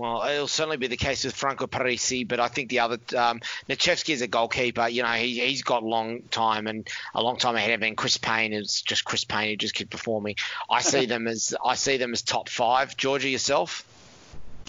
Well, 0.00 0.22
it'll 0.22 0.48
certainly 0.48 0.78
be 0.78 0.86
the 0.86 0.96
case 0.96 1.26
with 1.26 1.36
Franco 1.36 1.66
Parisi, 1.66 2.26
but 2.26 2.40
I 2.40 2.48
think 2.48 2.70
the 2.70 2.78
other 2.78 2.98
um, 3.18 3.38
Necevski 3.68 4.14
is 4.14 4.22
a 4.22 4.26
goalkeeper. 4.26 4.88
You 4.88 5.02
know, 5.02 5.10
he, 5.10 5.40
he's 5.40 5.62
got 5.62 5.82
a 5.82 5.86
long 5.86 6.22
time 6.30 6.66
and 6.66 6.88
a 7.14 7.22
long 7.22 7.36
time 7.36 7.54
ahead 7.54 7.72
of 7.72 7.82
him. 7.82 7.96
Chris 7.96 8.16
Payne 8.16 8.54
is 8.54 8.80
just 8.80 9.04
Chris 9.04 9.24
Payne 9.24 9.50
who 9.50 9.56
just 9.56 9.74
keeps 9.74 9.90
performing. 9.90 10.36
I 10.70 10.80
see 10.92 11.04
them 11.04 11.28
as 11.28 11.54
I 11.62 11.74
see 11.74 11.98
them 11.98 12.14
as 12.14 12.22
top 12.22 12.48
five. 12.48 12.96
Georgia, 12.96 13.28
yourself? 13.28 13.86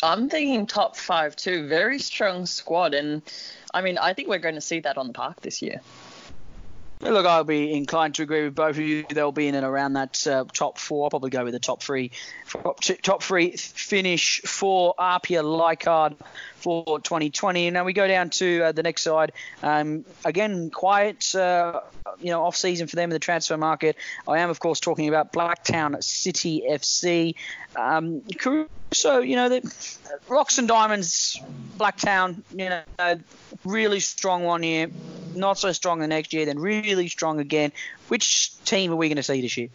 I'm 0.03 0.27
thinking 0.27 0.67
top 0.67 0.97
five 0.97 1.37
too. 1.37 1.65
Very 1.65 1.99
strong 1.99 2.45
squad, 2.45 2.93
and 2.93 3.21
I 3.73 3.83
mean, 3.83 3.97
I 3.97 4.13
think 4.13 4.27
we're 4.27 4.37
going 4.37 4.55
to 4.55 4.61
see 4.61 4.81
that 4.81 4.97
on 4.97 5.07
the 5.07 5.13
park 5.13 5.39
this 5.39 5.61
year. 5.61 5.79
Look, 7.01 7.25
I'll 7.25 7.43
be 7.43 7.73
inclined 7.73 8.15
to 8.15 8.23
agree 8.23 8.43
with 8.43 8.53
both 8.53 8.77
of 8.77 8.83
you. 8.83 9.05
They'll 9.09 9.31
be 9.31 9.47
in 9.47 9.55
and 9.55 9.65
around 9.65 9.93
that 9.93 10.27
uh, 10.27 10.45
top 10.53 10.77
four. 10.77 11.05
I'll 11.05 11.09
probably 11.09 11.31
go 11.31 11.43
with 11.43 11.53
the 11.53 11.59
top 11.59 11.81
three, 11.81 12.11
top 13.01 13.23
three 13.23 13.51
finish 13.57 14.41
for 14.41 14.93
Apia 14.99 15.41
Leichhardt 15.41 16.13
for 16.61 16.99
2020. 16.99 17.69
Now 17.71 17.83
we 17.83 17.93
go 17.93 18.07
down 18.07 18.29
to 18.31 18.63
uh, 18.63 18.71
the 18.71 18.83
next 18.83 19.03
side. 19.03 19.31
Um, 19.63 20.05
again, 20.25 20.69
quiet, 20.69 21.33
uh, 21.35 21.81
you 22.19 22.31
know, 22.31 22.43
off 22.43 22.55
season 22.55 22.87
for 22.87 22.95
them 22.95 23.09
in 23.09 23.13
the 23.13 23.19
transfer 23.19 23.57
market. 23.57 23.95
I 24.27 24.39
am, 24.39 24.49
of 24.49 24.59
course, 24.59 24.79
talking 24.79 25.07
about 25.07 25.33
Blacktown 25.33 26.01
City 26.03 26.63
FC. 26.69 27.35
Um, 27.75 28.21
so 28.93 29.19
you 29.19 29.35
know, 29.35 29.49
the 29.49 29.73
Rocks 30.27 30.57
and 30.57 30.67
Diamonds, 30.67 31.39
Blacktown, 31.77 32.41
you 32.55 32.69
know, 32.69 33.19
really 33.63 33.99
strong 33.99 34.43
one 34.43 34.63
year, 34.63 34.89
not 35.35 35.57
so 35.57 35.71
strong 35.71 35.99
the 35.99 36.07
next 36.07 36.33
year, 36.33 36.45
then 36.45 36.59
really 36.59 37.07
strong 37.07 37.39
again. 37.39 37.71
Which 38.09 38.53
team 38.65 38.91
are 38.91 38.95
we 38.95 39.07
going 39.07 39.17
to 39.17 39.23
see 39.23 39.41
this 39.41 39.57
year? 39.57 39.69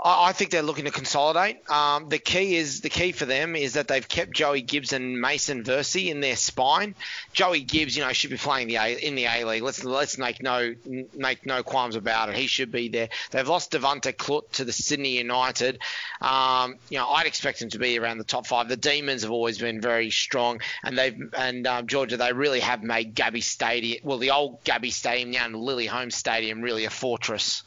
I 0.00 0.32
think 0.32 0.52
they're 0.52 0.62
looking 0.62 0.84
to 0.84 0.92
consolidate. 0.92 1.68
Um, 1.68 2.08
the 2.08 2.20
key 2.20 2.54
is 2.54 2.82
the 2.82 2.88
key 2.88 3.10
for 3.10 3.24
them 3.24 3.56
is 3.56 3.72
that 3.72 3.88
they've 3.88 4.06
kept 4.06 4.32
Joey 4.32 4.62
Gibbs 4.62 4.92
and 4.92 5.20
Mason 5.20 5.64
Versi 5.64 6.08
in 6.08 6.20
their 6.20 6.36
spine. 6.36 6.94
Joey 7.32 7.62
Gibbs, 7.62 7.96
you 7.96 8.04
know, 8.04 8.12
should 8.12 8.30
be 8.30 8.36
playing 8.36 8.68
the 8.68 8.76
A, 8.76 8.94
in 8.94 9.16
the 9.16 9.24
A 9.24 9.44
League. 9.44 9.62
Let's 9.62 9.82
let's 9.82 10.16
make 10.16 10.40
no 10.40 10.74
make 11.14 11.44
no 11.46 11.64
qualms 11.64 11.96
about 11.96 12.28
it. 12.28 12.36
He 12.36 12.46
should 12.46 12.70
be 12.70 12.88
there. 12.88 13.08
They've 13.32 13.48
lost 13.48 13.72
Devante 13.72 14.16
Clut 14.16 14.52
to 14.52 14.64
the 14.64 14.72
Sydney 14.72 15.18
United. 15.18 15.80
Um, 16.20 16.76
you 16.90 16.98
know, 16.98 17.08
I'd 17.08 17.26
expect 17.26 17.60
him 17.60 17.70
to 17.70 17.78
be 17.80 17.98
around 17.98 18.18
the 18.18 18.24
top 18.24 18.46
five. 18.46 18.68
The 18.68 18.76
Demons 18.76 19.22
have 19.22 19.32
always 19.32 19.58
been 19.58 19.80
very 19.80 20.10
strong, 20.10 20.60
and 20.84 20.96
they've 20.96 21.18
and 21.36 21.66
um, 21.66 21.88
Georgia 21.88 22.16
they 22.16 22.32
really 22.32 22.60
have 22.60 22.84
made 22.84 23.16
Gabby 23.16 23.40
Stadium, 23.40 24.00
well, 24.04 24.18
the 24.18 24.30
old 24.30 24.62
Gabby 24.62 24.90
Stadium 24.90 25.32
now, 25.32 25.46
and 25.46 25.56
Lily 25.56 25.86
Holmes 25.86 26.14
Stadium, 26.14 26.60
really 26.60 26.84
a 26.84 26.90
fortress. 26.90 27.64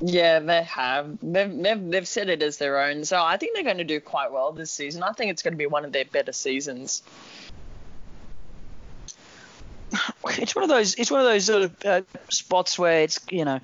Yeah, 0.00 0.38
they 0.38 0.62
have. 0.62 1.18
They've, 1.22 1.62
they've, 1.62 1.90
they've 1.90 2.16
it 2.28 2.42
as 2.42 2.56
their 2.56 2.80
own. 2.80 3.04
So 3.04 3.22
I 3.22 3.36
think 3.36 3.54
they're 3.54 3.64
going 3.64 3.78
to 3.78 3.84
do 3.84 4.00
quite 4.00 4.32
well 4.32 4.52
this 4.52 4.70
season. 4.70 5.02
I 5.02 5.12
think 5.12 5.30
it's 5.30 5.42
going 5.42 5.52
to 5.52 5.58
be 5.58 5.66
one 5.66 5.84
of 5.84 5.92
their 5.92 6.06
better 6.06 6.32
seasons. 6.32 7.02
It's 10.32 10.54
one 10.54 10.62
of 10.62 10.68
those. 10.70 10.94
It's 10.94 11.10
one 11.10 11.20
of 11.20 11.26
those 11.26 11.46
sort 11.46 11.62
of 11.62 11.84
uh, 11.84 12.02
spots 12.28 12.78
where 12.78 13.02
it's 13.02 13.18
you 13.30 13.44
know, 13.44 13.58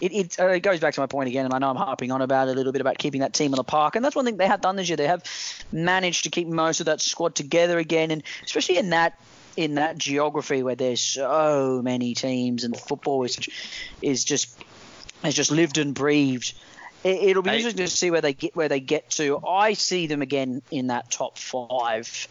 it 0.00 0.12
it, 0.12 0.40
uh, 0.40 0.48
it, 0.48 0.60
goes 0.60 0.80
back 0.80 0.94
to 0.94 1.00
my 1.00 1.06
point 1.06 1.28
again, 1.28 1.44
and 1.44 1.54
I 1.54 1.58
know 1.58 1.70
I'm 1.70 1.76
harping 1.76 2.10
on 2.10 2.20
about 2.20 2.48
it 2.48 2.52
a 2.52 2.54
little 2.54 2.72
bit 2.72 2.80
about 2.80 2.98
keeping 2.98 3.20
that 3.20 3.32
team 3.32 3.52
in 3.52 3.56
the 3.56 3.62
park, 3.62 3.94
and 3.94 4.04
that's 4.04 4.16
one 4.16 4.24
thing 4.24 4.36
they 4.36 4.48
have 4.48 4.60
done 4.60 4.74
this 4.74 4.88
year. 4.88 4.96
They 4.96 5.06
have 5.06 5.22
managed 5.70 6.24
to 6.24 6.30
keep 6.30 6.48
most 6.48 6.80
of 6.80 6.86
that 6.86 7.00
squad 7.00 7.36
together 7.36 7.78
again, 7.78 8.10
and 8.10 8.24
especially 8.44 8.78
in 8.78 8.90
that 8.90 9.20
in 9.56 9.74
that 9.74 9.98
geography 9.98 10.62
where 10.62 10.74
there's 10.74 11.00
so 11.00 11.80
many 11.82 12.14
teams 12.14 12.64
and 12.64 12.76
football 12.76 13.22
is 13.22 13.38
is 14.02 14.24
just 14.24 14.56
has 15.22 15.34
just 15.34 15.50
lived 15.50 15.78
and 15.78 15.94
breathed. 15.94 16.54
It, 17.04 17.36
will 17.36 17.42
be 17.42 17.50
interesting 17.50 17.86
to 17.86 17.90
see 17.90 18.10
where 18.10 18.20
they 18.20 18.32
get 18.32 18.56
where 18.56 18.68
they 18.68 18.80
get 18.80 19.10
to. 19.10 19.40
I 19.46 19.74
see 19.74 20.08
them 20.08 20.20
again 20.20 20.62
in 20.70 20.88
that 20.88 21.10
top 21.10 21.38
five, 21.38 22.26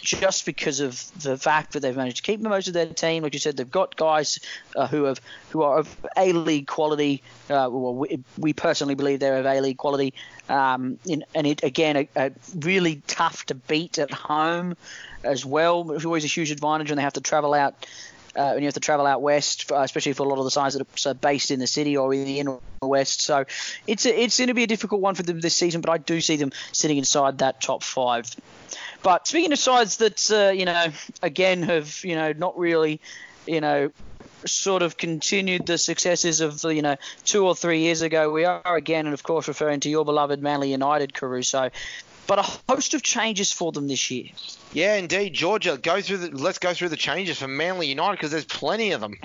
just 0.00 0.46
because 0.46 0.78
of 0.78 1.10
the 1.22 1.36
fact 1.36 1.72
that 1.72 1.80
they've 1.80 1.96
managed 1.96 2.18
to 2.18 2.22
keep 2.22 2.40
most 2.40 2.68
of 2.68 2.74
their 2.74 2.86
team. 2.86 3.24
Like 3.24 3.32
you 3.32 3.40
said, 3.40 3.56
they've 3.56 3.68
got 3.68 3.96
guys 3.96 4.38
uh, 4.76 4.86
who 4.86 5.04
have 5.04 5.20
who 5.50 5.62
are 5.62 5.78
of 5.78 5.96
A 6.16 6.32
League 6.32 6.68
quality. 6.68 7.20
Uh, 7.50 7.68
well, 7.70 7.94
we, 7.94 8.20
we, 8.36 8.52
personally 8.52 8.94
believe 8.94 9.18
they're 9.18 9.38
of 9.38 9.46
A 9.46 9.60
League 9.60 9.78
quality, 9.78 10.14
um, 10.48 11.00
in, 11.04 11.24
and 11.34 11.44
it 11.44 11.64
again 11.64 11.96
a, 11.96 12.08
a 12.14 12.32
really 12.60 13.02
tough 13.08 13.46
to 13.46 13.56
beat 13.56 13.98
at 13.98 14.12
home 14.12 14.76
as 15.24 15.44
well. 15.44 15.90
It's 15.92 16.04
always 16.04 16.24
a 16.24 16.28
huge 16.28 16.52
advantage 16.52 16.90
when 16.90 16.96
they 16.96 17.02
have 17.02 17.14
to 17.14 17.20
travel 17.20 17.54
out 17.54 17.86
uh, 18.36 18.52
when 18.52 18.62
you 18.62 18.66
have 18.66 18.74
to 18.74 18.80
travel 18.80 19.06
out 19.06 19.22
west, 19.22 19.70
uh, 19.72 19.76
especially 19.80 20.12
for 20.12 20.24
a 20.24 20.28
lot 20.28 20.38
of 20.38 20.44
the 20.44 20.50
sides 20.50 20.74
that 20.76 21.06
are 21.06 21.14
based 21.14 21.50
in 21.50 21.58
the 21.58 21.66
city 21.66 21.96
or 21.96 22.12
in 22.12 22.24
the 22.24 22.40
inner 22.40 22.58
west. 22.82 23.20
So 23.20 23.44
it's 23.86 24.06
a, 24.06 24.22
it's 24.22 24.38
going 24.38 24.48
to 24.48 24.54
be 24.54 24.64
a 24.64 24.66
difficult 24.66 25.00
one 25.00 25.14
for 25.14 25.22
them 25.22 25.40
this 25.40 25.56
season, 25.56 25.80
but 25.80 25.90
I 25.90 25.98
do 25.98 26.20
see 26.20 26.36
them 26.36 26.52
sitting 26.72 26.98
inside 26.98 27.38
that 27.38 27.60
top 27.60 27.82
five. 27.82 28.34
But 29.02 29.26
speaking 29.26 29.52
of 29.52 29.58
sides 29.58 29.98
that 29.98 30.30
uh, 30.30 30.52
you 30.52 30.64
know 30.64 30.86
again 31.22 31.62
have 31.62 32.00
you 32.04 32.14
know 32.14 32.32
not 32.32 32.58
really 32.58 33.00
you 33.46 33.60
know 33.60 33.90
sort 34.44 34.82
of 34.82 34.96
continued 34.96 35.66
the 35.66 35.78
successes 35.78 36.40
of 36.40 36.62
you 36.64 36.82
know 36.82 36.96
two 37.24 37.46
or 37.46 37.54
three 37.54 37.80
years 37.80 38.02
ago. 38.02 38.30
We 38.30 38.44
are 38.44 38.76
again, 38.76 39.06
and 39.06 39.14
of 39.14 39.22
course, 39.22 39.48
referring 39.48 39.80
to 39.80 39.90
your 39.90 40.04
beloved 40.04 40.42
Manly 40.42 40.70
United, 40.70 41.14
Caruso 41.14 41.70
but 42.28 42.38
a 42.38 42.72
host 42.72 42.94
of 42.94 43.02
changes 43.02 43.50
for 43.50 43.72
them 43.72 43.88
this 43.88 44.10
year. 44.10 44.26
Yeah, 44.72 44.94
indeed, 44.94 45.32
Georgia. 45.32 45.78
Go 45.82 46.00
through 46.00 46.18
the. 46.18 46.30
Let's 46.30 46.58
go 46.58 46.74
through 46.74 46.90
the 46.90 46.96
changes 46.96 47.38
for 47.38 47.48
Manly 47.48 47.88
United 47.88 48.18
because 48.18 48.30
there's 48.30 48.44
plenty 48.44 48.92
of 48.92 49.00
them. 49.00 49.16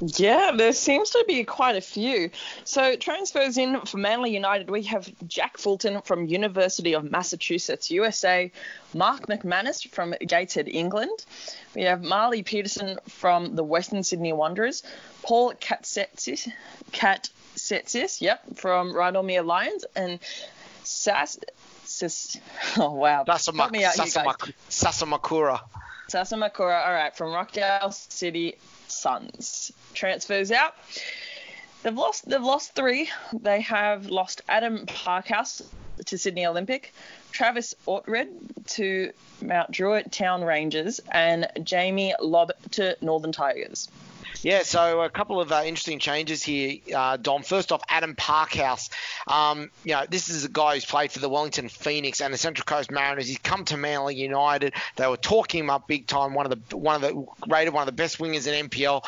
Yeah, 0.00 0.52
there 0.56 0.72
seems 0.72 1.10
to 1.10 1.24
be 1.26 1.44
quite 1.44 1.76
a 1.76 1.80
few. 1.80 2.30
So 2.64 2.96
transfers 2.96 3.58
in 3.58 3.80
for 3.82 3.96
Manly 3.98 4.32
United, 4.34 4.70
we 4.70 4.82
have 4.84 5.10
Jack 5.28 5.58
Fulton 5.58 6.00
from 6.02 6.26
University 6.26 6.94
of 6.94 7.10
Massachusetts, 7.10 7.90
USA, 7.90 8.50
Mark 8.92 9.26
McManus 9.26 9.88
from 9.88 10.14
Gateshead, 10.26 10.68
England. 10.68 11.24
We 11.74 11.82
have 11.82 12.02
Marley 12.02 12.42
Peterson 12.42 12.98
from 13.08 13.54
the 13.56 13.64
Western 13.64 14.02
Sydney 14.02 14.32
Wanderers, 14.32 14.82
Paul 15.22 15.54
Katsetsis, 15.54 16.48
Katsetsis, 16.92 18.20
yep, 18.20 18.42
from 18.56 18.92
Rydalmere 18.92 19.44
Lions, 19.44 19.84
and 19.94 20.18
Sass 20.82 21.38
Sis, 21.94 22.36
oh 22.76 22.90
wow. 22.90 23.24
Sasama, 23.24 23.70
Sasama, 23.70 24.52
Sasamakura. 24.68 25.60
Sasamakura, 26.10 26.84
all 26.84 26.92
right, 26.92 27.16
from 27.16 27.32
Rockdale 27.32 27.92
City 27.92 28.56
Suns. 28.88 29.70
Transfers 29.94 30.50
out. 30.50 30.74
They've 31.84 31.96
lost 31.96 32.28
they've 32.28 32.42
lost 32.42 32.74
three. 32.74 33.08
They 33.32 33.60
have 33.60 34.06
lost 34.06 34.42
Adam 34.48 34.86
Parkhouse 34.86 35.62
to 36.06 36.18
Sydney 36.18 36.46
Olympic, 36.46 36.92
Travis 37.30 37.76
Orchard 37.86 38.26
to 38.70 39.12
Mount 39.40 39.70
Druitt 39.70 40.10
Town 40.10 40.42
Rangers, 40.42 41.00
and 41.12 41.46
Jamie 41.62 42.14
Lobb 42.20 42.50
to 42.72 42.96
Northern 43.02 43.30
Tigers. 43.30 43.88
Yeah, 44.44 44.62
so 44.62 45.00
a 45.00 45.08
couple 45.08 45.40
of 45.40 45.50
uh, 45.50 45.62
interesting 45.64 45.98
changes 45.98 46.42
here, 46.42 46.76
uh, 46.94 47.16
Dom. 47.16 47.42
First 47.42 47.72
off, 47.72 47.82
Adam 47.88 48.14
Parkhouse. 48.14 48.90
Um, 49.26 49.70
you 49.84 49.94
know, 49.94 50.04
this 50.06 50.28
is 50.28 50.44
a 50.44 50.50
guy 50.50 50.74
who's 50.74 50.84
played 50.84 51.10
for 51.10 51.18
the 51.18 51.30
Wellington 51.30 51.70
Phoenix 51.70 52.20
and 52.20 52.32
the 52.32 52.36
Central 52.36 52.66
Coast 52.66 52.90
Mariners. 52.90 53.26
He's 53.26 53.38
come 53.38 53.64
to 53.64 53.78
Manly 53.78 54.16
United. 54.16 54.74
They 54.96 55.06
were 55.06 55.16
talking 55.16 55.60
him 55.60 55.70
up 55.70 55.88
big 55.88 56.06
time. 56.06 56.34
One 56.34 56.44
of 56.44 56.68
the 56.68 56.76
one 56.76 56.94
of 56.94 57.00
the 57.00 57.26
rated 57.48 57.72
one 57.72 57.80
of 57.80 57.86
the 57.86 57.92
best 57.92 58.18
wingers 58.18 58.46
in 58.46 58.68
NPL, 58.68 59.06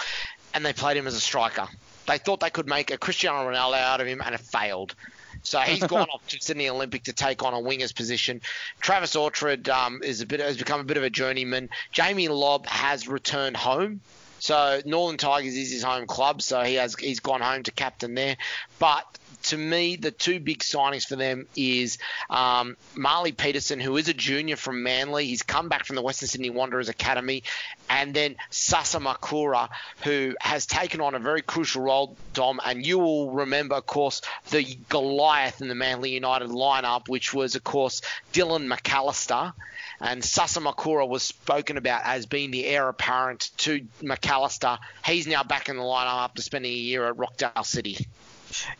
and 0.55 0.65
they 0.65 0.73
played 0.73 0.97
him 0.97 1.07
as 1.07 1.15
a 1.15 1.21
striker. 1.21 1.69
They 2.07 2.17
thought 2.17 2.41
they 2.41 2.49
could 2.49 2.67
make 2.67 2.91
a 2.91 2.97
Cristiano 2.97 3.51
Ronaldo 3.51 3.77
out 3.77 4.01
of 4.01 4.07
him, 4.07 4.23
and 4.25 4.35
it 4.35 4.41
failed. 4.41 4.95
So 5.43 5.59
he's 5.59 5.85
gone 5.87 6.09
off 6.15 6.27
to 6.29 6.41
Sydney 6.41 6.71
Olympic 6.71 7.03
to 7.05 7.13
take 7.13 7.43
on 7.43 7.53
a 7.53 7.61
winger's 7.61 7.93
position. 7.93 8.41
Travis 8.81 9.15
Orchard 9.15 9.69
um, 9.69 10.03
is 10.03 10.23
a 10.23 10.27
bit 10.27 10.41
has 10.41 10.57
become 10.57 10.81
a 10.81 10.85
bit 10.85 10.97
of 10.97 11.03
a 11.03 11.11
journeyman. 11.11 11.69
Jamie 11.93 12.29
Lobb 12.29 12.65
has 12.65 13.07
returned 13.07 13.59
home 13.59 14.01
so 14.39 14.81
Northern 14.85 15.19
Tigers 15.19 15.57
is 15.57 15.73
his 15.73 15.83
home 15.83 16.07
club, 16.07 16.43
so 16.43 16.63
he 16.63 16.75
has 16.75 16.95
he's 16.95 17.21
gone 17.21 17.41
home 17.41 17.63
to 17.65 17.73
captain 17.73 18.15
there. 18.15 18.37
But 18.79 19.07
to 19.47 19.57
me, 19.57 19.97
the 19.97 20.11
two 20.11 20.41
big 20.41 20.61
signings 20.61 21.07
for 21.07 21.17
them 21.17 21.47
is 21.57 21.99
um, 22.31 22.77
Marley 22.95 23.33
Peterson, 23.33 23.81
who 23.81 23.97
is 23.97 24.09
a 24.09 24.15
junior 24.15 24.57
from 24.57 24.83
Manly. 24.83 25.27
He's 25.27 25.43
come 25.43 25.69
back 25.69 25.85
from 25.85 25.97
the 25.97 26.03
Western 26.03 26.29
Sydney 26.29 26.51
Wanderers 26.51 26.89
Academy. 26.89 27.43
And 27.89 28.13
then 28.13 28.37
Sasa 28.51 28.99
Makura, 28.99 29.69
who 30.03 30.35
has 30.41 30.67
taken 30.67 31.01
on 31.01 31.15
a 31.15 31.19
very 31.19 31.43
crucial 31.43 31.83
role, 31.83 32.17
Dom. 32.35 32.61
And 32.65 32.85
you 32.85 32.99
will 32.99 33.31
remember, 33.31 33.77
of 33.77 33.87
course, 33.87 34.21
the 34.51 34.77
Goliath 34.89 35.61
in 35.61 35.69
the 35.69 35.75
Manly 35.75 36.11
United 36.11 36.51
lineup, 36.51 37.09
which 37.09 37.33
was, 37.33 37.55
of 37.55 37.65
course, 37.65 38.03
Dylan 38.33 38.73
McAllister 38.73 39.53
and 40.01 40.23
Sasamakura 40.23 41.09
was 41.09 41.23
spoken 41.23 41.77
about 41.77 42.03
as 42.05 42.27
being 42.27 42.51
the 42.51 42.67
heir 42.67 42.89
apparent 42.89 43.51
to 43.59 43.87
McAllister. 44.03 44.79
He's 45.05 45.27
now 45.27 45.43
back 45.43 45.69
in 45.69 45.77
the 45.77 45.83
lineup 45.83 46.25
after 46.25 46.43
spending 46.43 46.73
a 46.73 46.77
year 46.77 47.07
at 47.07 47.17
Rockdale 47.17 47.65
City. 47.65 48.07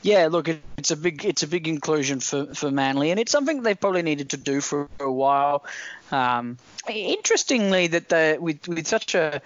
Yeah, 0.03 0.29
look, 0.31 0.49
it's 0.77 0.91
a 0.91 0.97
big 0.97 1.25
it's 1.25 1.43
a 1.43 1.49
big 1.49 1.69
inclusion 1.69 2.21
for, 2.21 2.47
for 2.55 2.71
Manly, 2.71 3.11
and 3.11 3.21
it's 3.21 3.33
something 3.33 3.63
they've 3.63 3.79
probably 3.79 4.03
needed 4.03 4.31
to 4.31 4.37
do 4.37 4.61
for 4.61 4.89
a 5.01 5.11
while. 5.11 5.65
Um, 6.11 6.59
interestingly, 6.89 7.89
that 7.89 8.09
the 8.09 8.39
with 8.41 8.67
with 8.69 8.87
such 8.87 9.15
a 9.15 9.43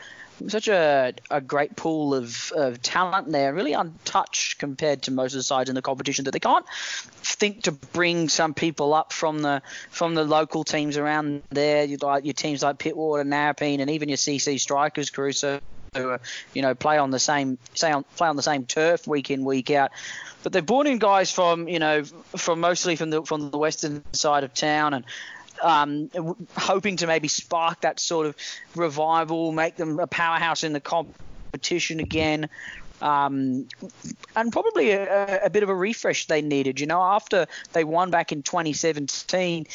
such 0.49 0.69
a, 0.69 1.13
a 1.31 1.41
great 1.41 1.77
pool 1.77 2.15
of, 2.15 2.53
of 2.53 2.81
talent 2.83 3.31
there, 3.31 3.53
really 3.53 3.73
untouched 3.73 4.59
compared 4.59 5.03
to 5.03 5.11
most 5.11 5.35
of 5.35 5.39
the 5.39 5.43
sides 5.43 5.69
in 5.69 5.75
the 5.75 5.83
competition. 5.83 6.25
That 6.25 6.33
they 6.33 6.41
can't 6.41 6.67
think 7.23 7.65
to 7.65 7.73
bring 7.73 8.29
some 8.29 8.55
people 8.55 8.95
up 8.95 9.13
from 9.13 9.43
the 9.43 9.63
from 9.91 10.15
the 10.15 10.25
local 10.25 10.65
teams 10.65 10.97
around 10.97 11.43
there, 11.51 11.85
you 11.85 11.99
like 12.01 12.25
your 12.25 12.35
teams 12.35 12.63
like 12.63 12.79
Pittwater, 12.79 13.27
Narrabeen, 13.27 13.81
and 13.81 13.91
even 13.91 14.09
your 14.09 14.19
CC 14.19 14.59
Strikers, 14.59 15.11
Caruso, 15.11 15.61
who 15.97 16.11
are, 16.11 16.21
you 16.55 16.63
know 16.63 16.75
play 16.75 16.99
on 16.99 17.11
the 17.11 17.19
same 17.19 17.59
say 17.75 17.91
on, 17.91 18.05
play 18.17 18.29
on 18.29 18.37
the 18.37 18.43
same 18.43 18.67
turf 18.67 19.07
week 19.07 19.31
in 19.31 19.45
week 19.45 19.71
out. 19.71 19.91
But 20.43 20.53
they've 20.53 20.65
brought 20.65 20.87
in 20.87 20.99
guys 20.99 21.31
from 21.31 21.69
you 21.69 21.79
know 21.79 22.05
from 22.37 22.61
mostly 22.61 22.97
from 22.97 23.11
the 23.11 23.23
from 23.23 23.51
the 23.51 23.59
western 23.59 24.05
side 24.13 24.45
of 24.45 24.55
town 24.55 24.95
and 24.95 25.05
um, 25.63 26.11
hoping 26.57 26.97
to 26.97 27.07
maybe 27.07 27.29
spark 27.29 27.83
that 27.83 28.01
sort 28.01 28.27
of 28.27 28.37
revival, 28.75 29.53
make 29.53 29.77
them 29.77 29.99
a 29.99 30.07
powerhouse 30.07 30.65
in 30.65 30.73
the 30.73 30.81
competition 30.81 32.01
again. 32.01 32.49
Um, 33.03 33.67
and 34.37 34.53
probably 34.53 34.91
a, 34.91 35.45
a, 35.47 35.51
bit 35.51 35.63
of 35.63 35.69
a 35.69 35.75
refresh 35.75 36.27
they 36.27 36.43
needed. 36.43 36.81
You 36.81 36.87
know, 36.87 37.01
after 37.01 37.47
they 37.73 37.83
won 37.83 38.11
back 38.11 38.31
in 38.31 38.43
2017, 38.43 39.67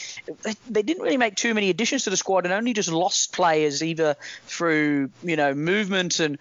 they, 0.43 0.53
they, 0.69 0.84
didn't 0.84 1.01
really 1.01 1.17
make 1.17 1.36
too 1.36 1.53
many 1.53 1.69
additions 1.71 2.03
to 2.03 2.11
the 2.11 2.17
squad 2.17 2.45
and 2.45 2.53
only 2.53 2.73
just 2.73 2.91
lost 2.91 3.34
players 3.34 3.82
either 3.82 4.15
through 4.45 5.09
you 5.23 5.36
know 5.36 5.53
movement 5.55 6.19
and 6.19 6.38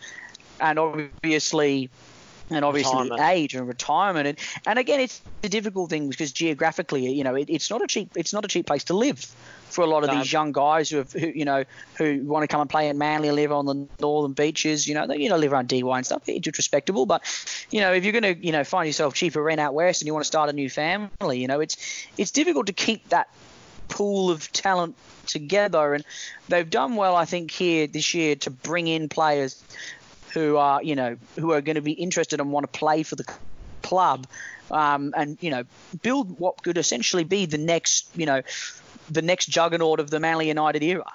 and 0.60 0.78
obviously 0.78 1.88
and 2.50 2.64
obviously 2.64 2.92
retirement. 2.92 3.20
age 3.22 3.54
and 3.54 3.66
retirement 3.66 4.26
and, 4.26 4.38
and 4.66 4.78
again 4.78 5.00
it's 5.00 5.20
a 5.42 5.48
difficult 5.48 5.90
thing 5.90 6.08
because 6.08 6.32
geographically 6.32 7.10
you 7.10 7.24
know 7.24 7.34
it, 7.34 7.48
it's 7.48 7.70
not 7.70 7.82
a 7.82 7.86
cheap 7.86 8.10
it's 8.16 8.32
not 8.32 8.44
a 8.44 8.48
cheap 8.48 8.66
place 8.66 8.84
to 8.84 8.94
live 8.94 9.18
for 9.68 9.82
a 9.82 9.86
lot 9.86 10.04
of 10.04 10.10
no. 10.10 10.18
these 10.18 10.32
young 10.32 10.52
guys 10.52 10.88
who 10.88 10.98
have 10.98 11.12
who, 11.12 11.26
you 11.28 11.44
know 11.44 11.64
who 11.96 12.22
want 12.24 12.42
to 12.42 12.46
come 12.46 12.60
and 12.60 12.70
play 12.70 12.88
in 12.88 12.98
Manly 12.98 13.30
live 13.30 13.50
on 13.50 13.66
the 13.66 13.86
northern 14.00 14.32
beaches 14.32 14.86
you 14.86 14.94
know 14.94 15.06
they 15.06 15.16
you 15.18 15.28
know 15.28 15.36
live 15.36 15.52
around 15.52 15.68
DY 15.68 15.96
and 15.96 16.06
stuff 16.06 16.22
it's 16.26 16.46
respectable 16.46 17.06
but 17.06 17.22
you 17.70 17.80
know 17.80 17.92
if 17.92 18.04
you're 18.04 18.18
going 18.18 18.34
to 18.34 18.44
you 18.44 18.52
know 18.52 18.64
find 18.64 18.86
yourself 18.86 19.14
cheaper 19.14 19.42
rent 19.42 19.60
out 19.60 19.74
west 19.74 20.02
and 20.02 20.06
you 20.06 20.12
want 20.12 20.24
to 20.24 20.28
start 20.28 20.50
a 20.50 20.52
new 20.52 20.68
family 20.68 21.40
you 21.40 21.48
know 21.48 21.60
it's 21.60 22.06
it's 22.18 22.30
difficult 22.30 22.66
to 22.66 22.72
keep 22.72 23.08
that 23.08 23.28
pool 23.88 24.30
of 24.30 24.50
talent 24.52 24.96
together 25.26 25.94
and 25.94 26.04
they've 26.48 26.68
done 26.68 26.96
well 26.96 27.16
I 27.16 27.24
think 27.24 27.50
here 27.50 27.86
this 27.86 28.14
year 28.14 28.36
to 28.36 28.50
bring 28.50 28.88
in 28.88 29.08
players 29.08 29.62
who 30.34 30.56
are 30.56 30.82
you 30.82 30.96
know 30.96 31.16
who 31.38 31.52
are 31.52 31.60
going 31.60 31.76
to 31.76 31.82
be 31.82 31.92
interested 31.92 32.40
and 32.40 32.52
want 32.52 32.64
to 32.70 32.78
play 32.78 33.02
for 33.02 33.16
the 33.16 33.24
club, 33.82 34.26
um, 34.70 35.14
and 35.16 35.38
you 35.40 35.50
know 35.50 35.64
build 36.02 36.38
what 36.38 36.62
could 36.62 36.76
essentially 36.76 37.24
be 37.24 37.46
the 37.46 37.58
next 37.58 38.08
you 38.16 38.26
know 38.26 38.42
the 39.10 39.22
next 39.22 39.46
juggernaut 39.46 40.00
of 40.00 40.10
the 40.10 40.20
Manly 40.20 40.48
United 40.48 40.82
era. 40.82 41.10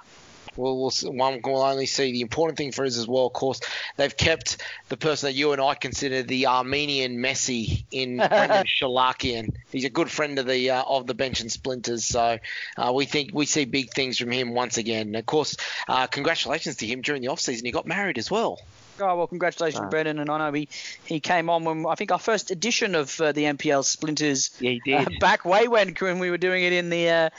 Well, 0.56 0.76
we'll 0.78 1.12
one 1.12 1.40
will 1.42 1.62
only 1.62 1.86
see. 1.86 2.12
The 2.12 2.20
important 2.22 2.58
thing 2.58 2.72
for 2.72 2.84
us 2.84 2.98
as 2.98 3.06
well, 3.06 3.26
of 3.26 3.32
course, 3.32 3.60
they've 3.96 4.14
kept 4.16 4.58
the 4.88 4.96
person 4.96 5.28
that 5.28 5.34
you 5.34 5.52
and 5.52 5.60
I 5.60 5.74
consider 5.74 6.22
the 6.22 6.48
Armenian 6.48 7.18
Messi 7.18 7.84
in 7.92 8.16
Brendan 8.28 8.66
Shalakian. 8.66 9.54
He's 9.70 9.84
a 9.84 9.90
good 9.90 10.10
friend 10.10 10.38
of 10.38 10.46
the 10.46 10.70
uh, 10.70 10.82
of 10.82 11.06
the 11.06 11.14
bench 11.14 11.40
and 11.40 11.50
splinters. 11.50 12.04
So 12.04 12.38
uh, 12.76 12.92
we 12.92 13.06
think 13.06 13.30
we 13.32 13.46
see 13.46 13.64
big 13.64 13.92
things 13.92 14.18
from 14.18 14.30
him 14.32 14.52
once 14.52 14.76
again. 14.76 15.08
And 15.08 15.16
of 15.16 15.26
course, 15.26 15.56
uh, 15.88 16.06
congratulations 16.08 16.76
to 16.76 16.86
him 16.86 17.00
during 17.00 17.22
the 17.22 17.28
off 17.28 17.40
season. 17.40 17.64
He 17.64 17.72
got 17.72 17.86
married 17.86 18.18
as 18.18 18.30
well. 18.30 18.58
Oh 19.00 19.16
well, 19.16 19.26
congratulations, 19.26 19.88
Brendan. 19.90 20.18
And 20.18 20.30
I 20.30 20.38
know 20.38 20.52
he, 20.52 20.68
he 21.04 21.20
came 21.20 21.50
on 21.50 21.64
when 21.64 21.86
I 21.86 21.94
think 21.94 22.12
our 22.12 22.18
first 22.18 22.50
edition 22.50 22.94
of 22.94 23.20
uh, 23.20 23.32
the 23.32 23.44
NPL 23.44 23.84
Splinters. 23.84 24.50
Yeah, 24.60 24.70
he 24.70 24.80
did. 24.80 25.08
Uh, 25.08 25.18
back 25.20 25.44
way 25.44 25.68
when 25.68 25.94
when 26.00 26.18
we 26.18 26.30
were 26.30 26.38
doing 26.38 26.64
it 26.64 26.72
in 26.72 26.90
the 26.90 27.08
uh, 27.08 27.30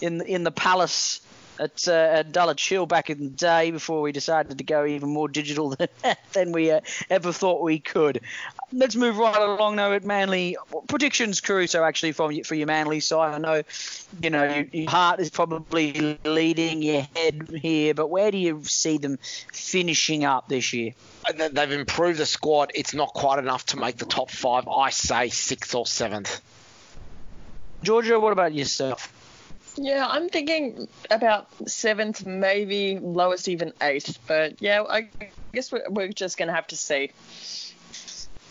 in 0.00 0.20
in 0.22 0.44
the 0.44 0.50
Palace 0.50 1.20
at, 1.60 1.86
uh, 1.86 1.92
at 1.92 2.32
Dulwich 2.32 2.68
Hill 2.68 2.86
back 2.86 3.10
in 3.10 3.18
the 3.18 3.30
day 3.30 3.70
before 3.70 4.00
we 4.00 4.12
decided 4.12 4.58
to 4.58 4.64
go 4.64 4.86
even 4.86 5.10
more 5.10 5.28
digital 5.28 5.70
than, 5.70 5.88
than 6.32 6.52
we 6.52 6.70
uh, 6.70 6.80
ever 7.10 7.32
thought 7.32 7.62
we 7.62 7.78
could. 7.78 8.20
Let's 8.72 8.94
move 8.94 9.18
right 9.18 9.36
along 9.36 9.76
now 9.76 9.92
at 9.92 10.04
Manly. 10.04 10.56
Predictions, 10.86 11.40
Caruso, 11.40 11.82
actually, 11.82 12.12
from 12.12 12.42
for 12.44 12.54
your 12.54 12.68
Manly 12.68 13.00
side. 13.00 13.34
I 13.34 13.38
know, 13.38 13.62
you 14.22 14.30
know, 14.30 14.64
your 14.72 14.88
heart 14.88 15.18
is 15.18 15.30
probably 15.30 16.18
leading 16.24 16.82
your 16.82 17.02
head 17.16 17.48
here, 17.62 17.94
but 17.94 18.08
where 18.08 18.30
do 18.30 18.38
you 18.38 18.62
see 18.64 18.98
them 18.98 19.18
finishing 19.52 20.24
up 20.24 20.48
this 20.48 20.72
year? 20.72 20.92
They've 21.34 21.72
improved 21.72 22.18
the 22.20 22.26
squad. 22.26 22.70
It's 22.74 22.94
not 22.94 23.12
quite 23.12 23.40
enough 23.40 23.66
to 23.66 23.76
make 23.76 23.96
the 23.96 24.06
top 24.06 24.30
five. 24.30 24.68
I 24.68 24.90
say 24.90 25.28
sixth 25.30 25.74
or 25.74 25.86
seventh. 25.86 26.40
Georgia, 27.82 28.20
what 28.20 28.32
about 28.32 28.54
yourself? 28.54 29.12
Yeah, 29.76 30.06
I'm 30.08 30.28
thinking 30.28 30.88
about 31.10 31.48
seventh, 31.68 32.26
maybe 32.26 32.98
lowest 32.98 33.48
even 33.48 33.72
eighth. 33.80 34.18
But 34.26 34.60
yeah, 34.60 34.82
I 34.82 35.08
guess 35.52 35.72
we're, 35.72 35.88
we're 35.88 36.08
just 36.08 36.36
going 36.36 36.48
to 36.48 36.54
have 36.54 36.66
to 36.68 36.76
see. 36.76 37.10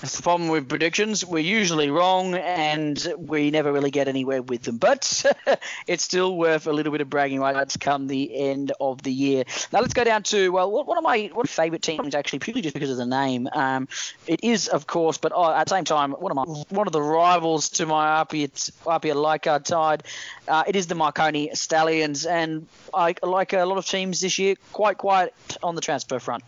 That's 0.02 0.16
the 0.16 0.24
problem 0.24 0.48
with 0.48 0.70
predictions. 0.70 1.26
We're 1.26 1.40
usually 1.40 1.90
wrong 1.90 2.34
and 2.34 3.14
we 3.18 3.52
never 3.52 3.70
really 3.74 3.92
get 3.92 4.08
anywhere 4.08 4.42
with 4.42 4.64
them. 4.64 4.78
But 4.78 5.26
it's 5.88 6.04
still 6.04 6.38
worth 6.38 6.68
a 6.68 6.72
little 6.72 6.94
bit 6.94 7.02
of 7.02 7.10
bragging 7.10 7.42
rights 7.42 7.76
come 7.76 8.08
the 8.08 8.34
end 8.34 8.72
of 8.80 9.04
the 9.04 9.12
year. 9.12 9.44
Now 9.74 9.82
let's 9.82 9.94
go 9.94 10.06
down 10.06 10.24
to, 10.24 10.54
well, 10.54 10.72
one 10.72 10.98
of 10.98 11.04
my 11.04 11.30
one 11.34 11.46
of 11.46 11.50
favourite 11.50 11.82
teams, 11.82 12.16
actually, 12.16 12.40
purely 12.40 12.62
just 12.62 12.76
because 12.76 12.90
of 12.90 12.96
the 12.96 13.06
name. 13.06 13.50
Um, 13.52 13.90
it 14.26 14.42
is, 14.42 14.70
of 14.70 14.88
course, 14.88 15.18
but 15.18 15.34
oh, 15.36 15.54
at 15.54 15.68
the 15.68 15.76
same 15.76 15.84
time, 15.84 16.14
one 16.14 16.32
of 16.32 16.36
my 16.38 16.44
one 16.70 16.88
of 16.88 16.94
the 16.94 17.02
rivals 17.02 17.68
to 17.72 17.86
my 17.86 18.22
Apia, 18.22 18.48
Apia 18.88 19.16
Leichhardt 19.16 19.66
tide. 19.66 20.04
Uh, 20.48 20.64
it 20.66 20.78
is 20.78 20.88
the 20.88 20.96
Marconi 20.96 21.54
Stallions. 21.56 22.26
And 22.26 22.68
I, 22.94 23.16
like 23.22 23.52
a 23.52 23.66
lot 23.66 23.78
of 23.78 23.86
teams 23.86 24.22
this 24.22 24.40
year, 24.40 24.56
quite 24.72 24.98
quiet 24.98 25.34
on 25.62 25.76
the 25.76 25.82
transfer 25.82 26.20
front. 26.20 26.44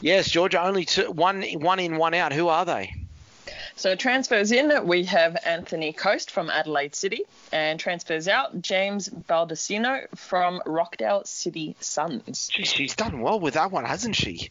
Yes, 0.00 0.30
Georgia, 0.30 0.62
only 0.62 0.84
two, 0.84 1.10
one, 1.10 1.42
one 1.42 1.78
in, 1.78 1.96
one 1.96 2.14
out. 2.14 2.32
Who 2.32 2.48
are 2.48 2.64
they? 2.64 2.94
So 3.76 3.94
transfers 3.94 4.52
in, 4.52 4.86
we 4.86 5.04
have 5.04 5.36
Anthony 5.44 5.92
Coast 5.92 6.30
from 6.30 6.48
Adelaide 6.48 6.94
City, 6.94 7.22
and 7.52 7.78
transfers 7.78 8.26
out, 8.26 8.62
James 8.62 9.08
Baldacino 9.08 10.06
from 10.16 10.62
Rockdale 10.64 11.24
City 11.24 11.76
Suns. 11.80 12.48
She's, 12.52 12.72
she's 12.72 12.94
done 12.96 13.20
well 13.20 13.38
with 13.38 13.54
that 13.54 13.70
one, 13.70 13.84
hasn't 13.84 14.16
she? 14.16 14.50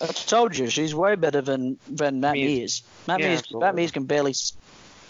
I 0.00 0.06
told 0.06 0.56
you, 0.56 0.68
she's 0.68 0.94
way 0.94 1.14
better 1.14 1.42
than, 1.42 1.78
than 1.88 2.20
Matt 2.20 2.34
Mears. 2.34 2.82
Matt, 3.06 3.20
yeah, 3.20 3.28
Mears, 3.28 3.42
Matt 3.52 3.74
Mears 3.74 3.90
can 3.92 4.04
barely, 4.04 4.34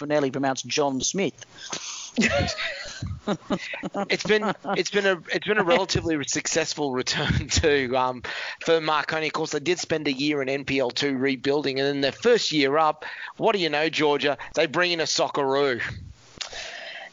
barely 0.00 0.30
pronounce 0.30 0.62
John 0.62 1.00
Smith. 1.00 1.46
it's 4.08 4.24
been 4.24 4.52
it's 4.76 4.90
been 4.90 5.06
a 5.06 5.22
it's 5.32 5.46
been 5.46 5.58
a 5.58 5.64
relatively 5.64 6.22
successful 6.26 6.92
return 6.92 7.48
to 7.48 7.94
um, 7.96 8.22
for 8.60 8.80
Marconi. 8.80 9.26
Of 9.26 9.32
course, 9.32 9.52
they 9.52 9.60
did 9.60 9.78
spend 9.78 10.08
a 10.08 10.12
year 10.12 10.42
in 10.42 10.64
NPL 10.64 10.92
two 10.94 11.16
rebuilding, 11.16 11.78
and 11.78 11.86
then 11.86 12.00
their 12.00 12.12
first 12.12 12.52
year 12.52 12.76
up, 12.78 13.04
what 13.36 13.54
do 13.54 13.60
you 13.60 13.68
know, 13.68 13.88
Georgia? 13.88 14.38
They 14.54 14.66
bring 14.66 14.92
in 14.92 15.00
a 15.00 15.04
Socceroo. 15.04 15.80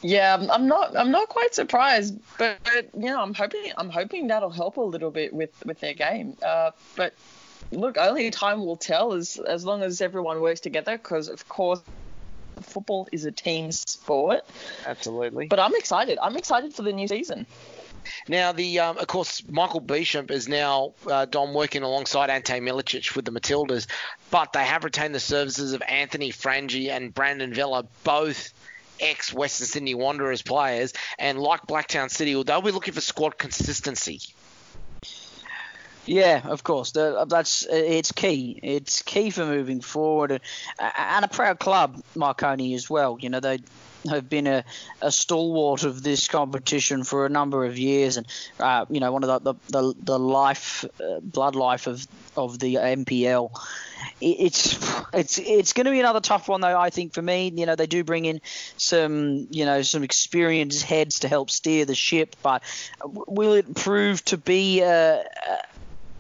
Yeah, 0.02 0.46
I'm 0.52 0.68
not. 0.68 0.96
I'm 0.96 1.12
not 1.12 1.30
quite 1.30 1.56
surprised, 1.56 2.20
but, 2.38 2.58
but 2.64 2.90
you 2.94 3.10
know, 3.10 3.22
I'm 3.22 3.34
hoping. 3.34 3.72
I'm 3.78 3.90
hoping 3.90 4.28
that'll 4.28 4.52
help 4.52 4.78
a 4.78 4.82
little 4.82 5.12
bit 5.12 5.34
with 5.34 5.52
with 5.66 5.80
their 5.80 5.94
game. 5.94 6.38
Uh, 6.46 6.72
but 6.96 7.14
look, 7.72 7.98
only 7.98 8.30
time 8.30 8.60
will 8.60 8.78
tell. 8.78 9.14
As 9.14 9.38
as 9.38 9.66
long 9.66 9.82
as 9.82 10.02
everyone 10.02 10.42
works 10.42 10.60
together, 10.60 10.98
because 10.98 11.30
of 11.30 11.48
course 11.50 11.82
football 12.62 13.08
is 13.12 13.26
a 13.26 13.32
team 13.32 13.72
sport. 13.72 14.42
Absolutely. 14.86 15.48
But 15.48 15.60
I'm 15.60 15.76
excited. 15.76 16.18
I'm 16.22 16.38
excited 16.38 16.74
for 16.74 16.84
the 16.84 16.94
new 16.94 17.08
season. 17.08 17.46
Now, 18.28 18.52
the 18.52 18.80
um, 18.80 18.98
of 18.98 19.08
course, 19.08 19.44
Michael 19.50 19.82
Bishop 19.82 20.32
is 20.32 20.48
now 20.48 20.94
uh, 21.10 21.26
Dom 21.26 21.54
working 21.54 21.84
alongside 21.84 22.30
Ante 22.30 22.54
Milicic 22.54 23.16
with 23.16 23.26
the 23.26 23.32
Matildas, 23.32 23.88
but 24.32 24.54
they 24.54 24.64
have 24.64 24.84
retained 24.84 25.14
the 25.14 25.20
services 25.20 25.74
of 25.74 25.82
Anthony 25.88 26.32
Frangi 26.32 26.90
and 26.90 27.14
Brandon 27.14 27.54
Vella, 27.54 27.86
both 28.04 28.54
ex 29.00 29.34
Western 29.34 29.68
Sydney 29.68 29.96
Wanderers 29.96 30.42
players, 30.42 30.94
and 31.20 31.40
like 31.40 31.62
Blacktown 31.68 32.10
City, 32.10 32.42
they'll 32.44 32.62
be 32.62 32.72
looking 32.72 32.94
for 32.94 33.02
squad 33.02 33.38
consistency. 33.38 34.22
Yeah, 36.08 36.42
of 36.48 36.64
course. 36.64 36.96
Uh, 36.96 37.26
that's 37.26 37.66
uh, 37.66 37.74
it's 37.74 38.14
key. 38.14 38.58
It's 38.64 39.02
key 39.02 39.30
for 39.30 39.46
moving 39.46 39.82
forward, 39.82 40.32
uh, 40.32 40.92
and 40.98 41.26
a 41.26 41.28
proud 41.28 41.60
club, 41.60 42.02
Marconi 42.16 42.74
as 42.76 42.90
well. 42.90 43.18
You 43.20 43.30
know 43.30 43.42
they 43.42 43.60
have 44.10 44.30
been 44.30 44.48
a, 44.48 44.64
a 45.02 45.12
stalwart 45.12 45.84
of 45.84 46.02
this 46.04 46.30
competition 46.30 47.04
for 47.04 47.26
a 47.26 47.30
number 47.30 47.66
of 47.66 47.78
years, 47.78 48.16
and 48.16 48.26
uh, 48.58 48.86
you 48.90 49.02
know 49.02 49.12
one 49.12 49.26
of 49.26 49.44
the 49.44 49.54
the, 49.54 49.60
the, 49.70 49.96
the 50.02 50.20
life, 50.20 50.86
uh, 51.04 51.20
blood 51.20 51.56
life 51.56 51.88
of 51.88 52.08
of 52.38 52.58
the 52.58 52.78
NPL. 52.78 53.52
It's 54.22 54.78
it's 55.14 55.40
it's 55.40 55.74
going 55.74 55.86
to 55.86 55.92
be 55.92 56.00
another 56.00 56.22
tough 56.22 56.48
one 56.48 56.62
though. 56.62 56.80
I 56.80 56.90
think 56.90 57.14
for 57.14 57.22
me, 57.22 57.52
you 57.54 57.66
know, 57.66 57.76
they 57.76 57.88
do 57.88 58.06
bring 58.06 58.24
in 58.24 58.40
some 58.78 59.48
you 59.52 59.66
know 59.66 59.82
some 59.82 60.04
experienced 60.04 60.84
heads 60.84 61.20
to 61.20 61.28
help 61.28 61.50
steer 61.50 61.84
the 61.84 61.96
ship, 61.96 62.38
but 62.42 62.64
will 63.04 63.54
it 63.54 63.76
prove 63.76 64.24
to 64.26 64.38
be 64.38 64.80
a, 64.82 65.26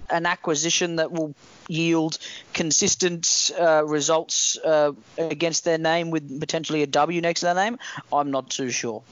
an 0.10 0.26
acquisition 0.26 0.98
that 0.98 1.12
will 1.12 1.36
yield 1.68 2.18
consistent 2.54 3.52
uh, 3.60 3.86
results 3.86 4.58
uh, 4.58 4.92
against 5.18 5.66
their 5.66 5.78
name 5.78 6.12
with 6.12 6.40
potentially 6.40 6.84
a 6.84 6.88
W 6.88 7.22
next 7.22 7.42
to 7.42 7.48
their 7.48 7.56
name? 7.56 7.78
I'm 8.12 8.32
not 8.32 8.50
too 8.50 8.70
sure. 8.70 9.04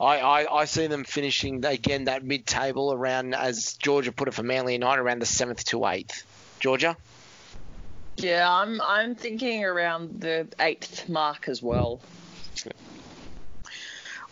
I, 0.00 0.20
I, 0.20 0.60
I 0.60 0.64
see 0.66 0.86
them 0.86 1.04
finishing 1.04 1.64
again 1.64 2.04
that 2.04 2.24
mid-table 2.24 2.92
around, 2.92 3.34
as 3.34 3.74
Georgia 3.74 4.12
put 4.12 4.28
it 4.28 4.34
for 4.34 4.42
Manly 4.42 4.74
United, 4.74 5.00
around 5.00 5.20
the 5.20 5.26
seventh 5.26 5.64
to 5.66 5.86
eighth. 5.86 6.24
Georgia. 6.60 6.96
Yeah, 8.16 8.50
I'm 8.50 8.80
I'm 8.80 9.16
thinking 9.16 9.64
around 9.64 10.20
the 10.20 10.46
eighth 10.60 11.08
mark 11.08 11.48
as 11.48 11.62
well. 11.62 12.00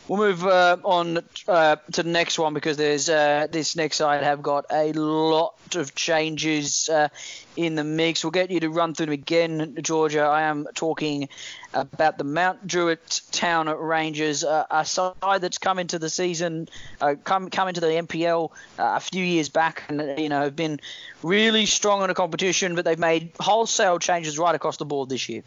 We'll 0.08 0.18
move 0.18 0.44
uh, 0.44 0.78
on 0.84 1.20
uh, 1.46 1.76
to 1.92 2.02
the 2.02 2.08
next 2.10 2.36
one 2.36 2.54
because 2.54 2.76
there's 2.76 3.08
uh, 3.08 3.46
this 3.50 3.76
next 3.76 3.98
side 3.98 4.24
have 4.24 4.42
got 4.42 4.66
a 4.70 4.92
lot 4.92 5.54
of 5.76 5.94
changes 5.94 6.88
uh, 6.88 7.08
in 7.56 7.76
the 7.76 7.84
mix. 7.84 8.24
We'll 8.24 8.32
get 8.32 8.50
you 8.50 8.58
to 8.60 8.68
run 8.68 8.94
through 8.94 9.06
them 9.06 9.12
again, 9.12 9.76
Georgia. 9.80 10.22
I 10.22 10.42
am 10.42 10.66
talking 10.74 11.28
about 11.72 12.18
the 12.18 12.24
Mount 12.24 12.66
Druitt 12.66 13.20
Town 13.30 13.68
Rangers, 13.68 14.42
uh, 14.42 14.66
a 14.72 14.84
side 14.84 15.40
that's 15.40 15.58
come 15.58 15.78
into 15.78 16.00
the 16.00 16.10
season, 16.10 16.68
uh, 17.00 17.14
come 17.22 17.48
come 17.48 17.68
into 17.68 17.80
the 17.80 17.86
NPL 17.86 18.50
a 18.78 19.00
few 19.00 19.24
years 19.24 19.50
back, 19.50 19.84
and 19.88 20.18
you 20.18 20.28
know 20.28 20.42
have 20.42 20.56
been 20.56 20.80
really 21.22 21.64
strong 21.64 22.02
in 22.02 22.08
the 22.08 22.14
competition, 22.14 22.74
but 22.74 22.84
they've 22.84 22.98
made 22.98 23.30
wholesale 23.38 24.00
changes 24.00 24.36
right 24.36 24.56
across 24.56 24.78
the 24.78 24.84
board 24.84 25.08
this 25.08 25.28
year. 25.28 25.44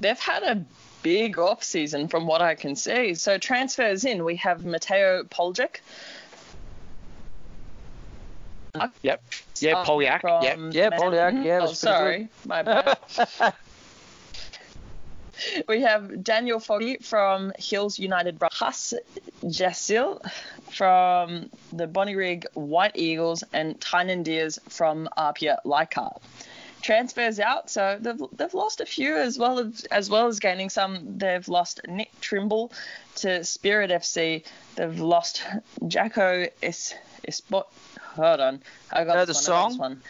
They've 0.00 0.18
had 0.18 0.44
a 0.44 0.64
big 1.02 1.38
off 1.38 1.62
season 1.62 2.08
from 2.08 2.26
what 2.26 2.42
I 2.42 2.54
can 2.54 2.76
see. 2.76 3.14
So 3.14 3.38
transfers 3.38 4.04
in, 4.04 4.24
we 4.24 4.36
have 4.36 4.64
Mateo 4.64 5.24
Poljak. 5.24 5.80
Yep. 9.02 9.22
Yeah, 9.58 9.72
Uh, 9.78 9.84
Polyak. 9.84 10.22
Yep. 10.22 10.58
Yeah, 10.74 10.90
Polyak, 10.90 11.44
yeah, 11.44 11.60
Oh, 11.62 11.72
sorry, 11.72 12.28
my 12.46 12.62
bad. 12.62 12.98
we 15.68 15.82
have 15.82 16.22
Daniel 16.22 16.60
Foggy 16.60 16.96
from 16.98 17.52
Hills 17.58 17.98
United. 17.98 18.40
Has 18.58 18.94
Jasil 19.44 20.20
from 20.70 21.50
the 21.72 21.86
Bonnyrigg 21.86 22.46
White 22.54 22.92
Eagles 22.94 23.42
and 23.52 23.80
Tynan 23.80 24.22
Diaz 24.22 24.58
from 24.68 25.08
Apia 25.16 25.58
Leichhardt. 25.64 26.22
Transfers 26.82 27.38
out, 27.40 27.70
so 27.70 27.98
they've, 28.00 28.20
they've 28.36 28.54
lost 28.54 28.80
a 28.80 28.86
few 28.86 29.16
as 29.16 29.38
well 29.38 29.58
as 29.58 29.84
as 29.90 30.08
well 30.08 30.26
as 30.26 30.38
gaining 30.40 30.70
some. 30.70 31.18
They've 31.18 31.46
lost 31.48 31.80
Nick 31.86 32.10
Trimble 32.20 32.72
to 33.16 33.44
Spirit 33.44 33.90
FC. 33.90 34.44
They've 34.76 34.98
lost 35.00 35.42
Jacko 35.88 36.46
Es, 36.62 36.94
Espot. 37.28 37.64
Hold 38.14 38.40
on, 38.40 38.62
I 38.92 39.04
got 39.04 39.14
Know 39.14 39.24
the 39.26 39.32
one, 39.34 39.42
I 39.42 39.46
got 39.46 39.72
song? 39.72 39.78
one. 39.78 40.02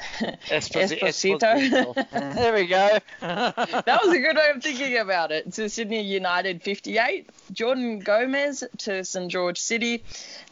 Esposi- 0.48 1.00
Esposito. 1.00 1.40
Esposito. 1.40 2.10
there 2.34 2.54
we 2.54 2.66
go. 2.66 2.98
that 3.20 4.00
was 4.04 4.14
a 4.14 4.18
good 4.18 4.36
way 4.36 4.50
of 4.54 4.62
thinking 4.62 4.96
about 4.98 5.30
it. 5.32 5.52
To 5.54 5.68
Sydney 5.68 6.02
United 6.02 6.62
58, 6.62 7.28
Jordan 7.52 7.98
Gomez 8.00 8.64
to 8.78 9.04
St 9.04 9.30
George 9.30 9.58
City, 9.58 10.02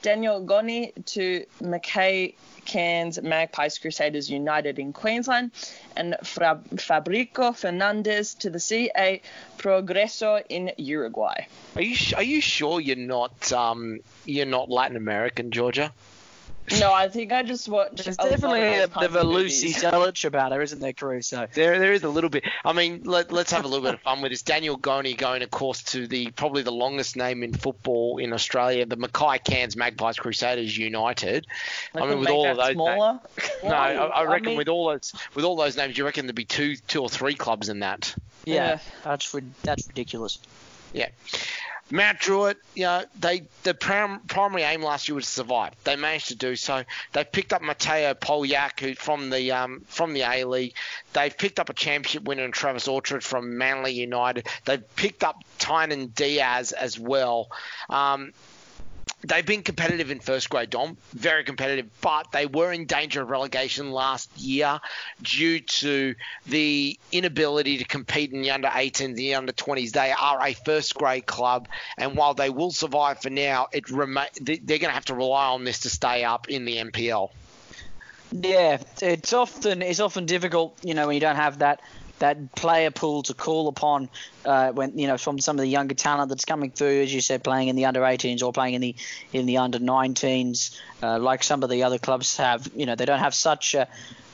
Daniel 0.02 0.40
Goni 0.40 0.92
to 1.06 1.44
Mackay 1.60 2.34
Cairns 2.64 3.20
Magpies 3.22 3.78
Crusaders 3.78 4.28
United 4.30 4.78
in 4.78 4.92
Queensland, 4.92 5.52
and 5.96 6.16
Fra- 6.22 6.60
Fabrico 6.74 7.56
Fernandez 7.56 8.34
to 8.34 8.50
the 8.50 8.60
CA 8.60 9.22
Progreso 9.56 10.42
in 10.50 10.70
Uruguay. 10.76 11.46
Are 11.76 11.82
you 11.82 11.96
are 12.16 12.22
you 12.22 12.40
sure 12.42 12.80
you're 12.80 12.96
not 12.96 13.50
um 13.52 14.00
you're 14.26 14.44
not 14.46 14.68
Latin 14.70 14.96
American, 14.98 15.50
Georgia? 15.50 15.92
No, 16.80 16.92
I 16.92 17.08
think 17.08 17.32
I 17.32 17.42
just 17.42 17.68
watched. 17.68 18.04
There's 18.04 18.16
a 18.18 18.22
lot 18.22 18.26
of 18.26 18.30
definitely 18.40 18.60
those 18.60 18.84
a 18.84 18.88
kinds 18.88 19.06
bit 19.08 19.16
of 19.20 19.24
a 19.26 19.28
Lucy. 19.28 19.72
Zelic 19.72 20.24
about 20.26 20.52
her, 20.52 20.60
isn't 20.62 20.80
there, 20.80 20.92
Caruso? 20.92 21.46
There, 21.52 21.78
there 21.78 21.92
is 21.92 22.02
a 22.04 22.08
little 22.08 22.30
bit. 22.30 22.44
I 22.64 22.72
mean, 22.72 23.02
let, 23.04 23.32
let's 23.32 23.52
have 23.52 23.64
a 23.64 23.68
little 23.68 23.84
bit 23.84 23.94
of 23.94 24.00
fun 24.00 24.20
with 24.22 24.32
this. 24.32 24.42
Daniel 24.42 24.76
Goni 24.76 25.14
going, 25.14 25.42
of 25.42 25.50
course, 25.50 25.82
to 25.84 26.06
the 26.06 26.30
probably 26.32 26.62
the 26.62 26.72
longest 26.72 27.16
name 27.16 27.42
in 27.42 27.52
football 27.52 28.18
in 28.18 28.32
Australia, 28.32 28.84
the 28.86 28.96
Mackay 28.96 29.38
Cairns 29.44 29.76
Magpies 29.76 30.16
Crusaders 30.18 30.76
United. 30.76 31.46
Like, 31.94 32.04
I 32.04 32.06
mean, 32.08 32.18
with 32.18 32.28
make 32.28 32.34
all 32.34 32.42
that 32.44 32.50
of 32.52 32.56
those. 32.58 32.72
smaller. 32.72 33.20
No, 33.64 33.68
I, 33.70 33.92
I 33.94 34.06
I 34.06 34.24
reckon 34.24 34.46
mean- 34.48 34.58
with 34.58 34.68
all 34.68 34.88
those 34.88 35.12
with 35.34 35.44
all 35.44 35.56
those 35.56 35.76
names, 35.76 35.96
you 35.96 36.04
reckon 36.04 36.26
there'd 36.26 36.34
be 36.34 36.44
two 36.44 36.76
two 36.76 37.02
or 37.02 37.08
three 37.08 37.34
clubs 37.34 37.68
in 37.68 37.80
that. 37.80 38.14
Yeah, 38.44 38.54
Yeah. 38.54 38.78
that's 39.04 39.34
that's 39.62 39.86
ridiculous. 39.88 40.38
Yeah. 40.92 41.08
Mount 41.90 42.18
Druitt, 42.18 42.58
you 42.74 42.84
know, 42.84 43.04
they 43.18 43.44
the 43.62 43.72
prim, 43.72 44.20
primary 44.28 44.62
aim 44.62 44.82
last 44.82 45.08
year 45.08 45.14
was 45.14 45.24
to 45.24 45.30
survive. 45.30 45.72
They 45.84 45.96
managed 45.96 46.28
to 46.28 46.34
do 46.34 46.54
so. 46.54 46.84
They 47.12 47.24
picked 47.24 47.52
up 47.52 47.62
Mateo 47.62 48.14
Polyak, 48.14 48.80
who 48.80 48.94
from 48.94 49.30
the 49.30 49.52
um, 49.52 49.82
from 49.86 50.12
the 50.12 50.22
A 50.22 50.44
League. 50.44 50.74
They've 51.14 51.36
picked 51.36 51.58
up 51.58 51.70
a 51.70 51.74
championship 51.74 52.24
winner 52.24 52.44
in 52.44 52.52
Travis 52.52 52.88
Orchard 52.88 53.24
from 53.24 53.56
Manly 53.56 53.92
United. 53.92 54.46
They've 54.66 54.96
picked 54.96 55.24
up 55.24 55.42
Tynan 55.58 56.08
Diaz 56.08 56.72
as 56.72 56.98
well. 56.98 57.48
Um, 57.88 58.32
they've 59.24 59.44
been 59.44 59.62
competitive 59.62 60.10
in 60.10 60.20
first 60.20 60.48
grade, 60.48 60.70
Dom, 60.70 60.96
very 61.12 61.44
competitive, 61.44 61.88
but 62.00 62.30
they 62.32 62.46
were 62.46 62.72
in 62.72 62.86
danger 62.86 63.22
of 63.22 63.30
relegation 63.30 63.90
last 63.90 64.30
year 64.38 64.78
due 65.22 65.60
to 65.60 66.14
the 66.46 66.98
inability 67.10 67.78
to 67.78 67.84
compete 67.84 68.32
in 68.32 68.42
the 68.42 68.50
under 68.50 68.68
18s, 68.68 69.16
the 69.16 69.34
under 69.34 69.52
20s. 69.52 69.92
They 69.92 70.12
are 70.12 70.40
a 70.40 70.52
first 70.52 70.94
grade 70.94 71.26
club, 71.26 71.68
and 71.96 72.16
while 72.16 72.34
they 72.34 72.50
will 72.50 72.70
survive 72.70 73.20
for 73.20 73.30
now, 73.30 73.68
it 73.72 73.90
remain 73.90 74.26
they're 74.40 74.56
going 74.56 74.80
to 74.80 74.90
have 74.90 75.06
to 75.06 75.14
rely 75.14 75.48
on 75.48 75.64
this 75.64 75.80
to 75.80 75.90
stay 75.90 76.24
up 76.24 76.48
in 76.48 76.64
the 76.64 76.76
NPL. 76.76 77.30
Yeah, 78.30 78.78
it's 79.00 79.32
often 79.32 79.82
it's 79.82 80.00
often 80.00 80.26
difficult, 80.26 80.78
you 80.84 80.94
know, 80.94 81.06
when 81.06 81.14
you 81.14 81.20
don't 81.20 81.36
have 81.36 81.58
that 81.60 81.80
that 82.18 82.54
player 82.54 82.90
pool 82.90 83.22
to 83.24 83.34
call 83.34 83.68
upon 83.68 84.08
uh, 84.44 84.72
when 84.72 84.98
you 84.98 85.06
know 85.06 85.18
from 85.18 85.38
some 85.38 85.56
of 85.56 85.60
the 85.60 85.68
younger 85.68 85.94
talent 85.94 86.28
that's 86.28 86.44
coming 86.44 86.70
through, 86.70 87.02
as 87.02 87.12
you 87.12 87.20
said, 87.20 87.44
playing 87.44 87.68
in 87.68 87.76
the 87.76 87.86
under 87.86 88.00
18s 88.00 88.42
or 88.42 88.52
playing 88.52 88.74
in 88.74 88.80
the 88.80 88.94
in 89.32 89.46
the 89.46 89.58
under 89.58 89.78
19s, 89.78 90.76
uh, 91.02 91.18
like 91.18 91.42
some 91.42 91.62
of 91.62 91.70
the 91.70 91.82
other 91.82 91.98
clubs 91.98 92.36
have. 92.36 92.68
You 92.74 92.86
know, 92.86 92.94
they 92.94 93.04
don't 93.04 93.20
have 93.20 93.34
such. 93.34 93.74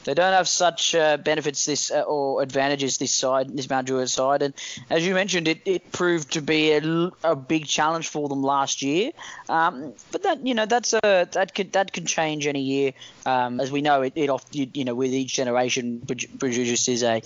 They 0.05 0.15
don't 0.15 0.33
have 0.33 0.49
such 0.49 0.95
uh, 0.95 1.17
benefits 1.17 1.65
this 1.67 1.91
uh, 1.91 2.03
or 2.03 2.43
advantages 2.43 2.99
this 2.99 3.13
side, 3.13 3.57
this 3.57 3.69
Mount 3.69 3.87
Druitt 3.87 4.11
side, 4.11 4.43
and 4.43 4.55
as 4.91 5.07
you 5.07 5.15
mentioned, 5.15 5.49
it, 5.49 5.61
it 5.65 5.93
proved 5.93 6.33
to 6.33 6.43
be 6.43 6.73
a, 6.73 7.11
a 7.25 7.37
big 7.37 7.67
challenge 7.67 8.09
for 8.09 8.29
them 8.29 8.43
last 8.43 8.83
year. 8.83 9.13
Um, 9.49 9.93
but 10.13 10.23
that 10.23 10.47
you 10.47 10.55
know 10.55 10.67
that's 10.67 10.93
a 10.93 11.29
that 11.33 11.55
could 11.55 11.73
that 11.73 11.93
can 11.93 12.07
change 12.07 12.47
any 12.47 12.63
year, 12.63 12.93
um, 13.27 13.61
as 13.61 13.73
we 13.73 13.83
know 13.83 14.03
it, 14.03 14.13
it 14.17 14.31
oft, 14.31 14.55
you, 14.55 14.69
you 14.73 14.85
know 14.85 14.95
with 14.95 15.13
each 15.13 15.35
generation 15.35 16.03
produ- 16.07 16.39
produces 16.39 17.03
a 17.03 17.23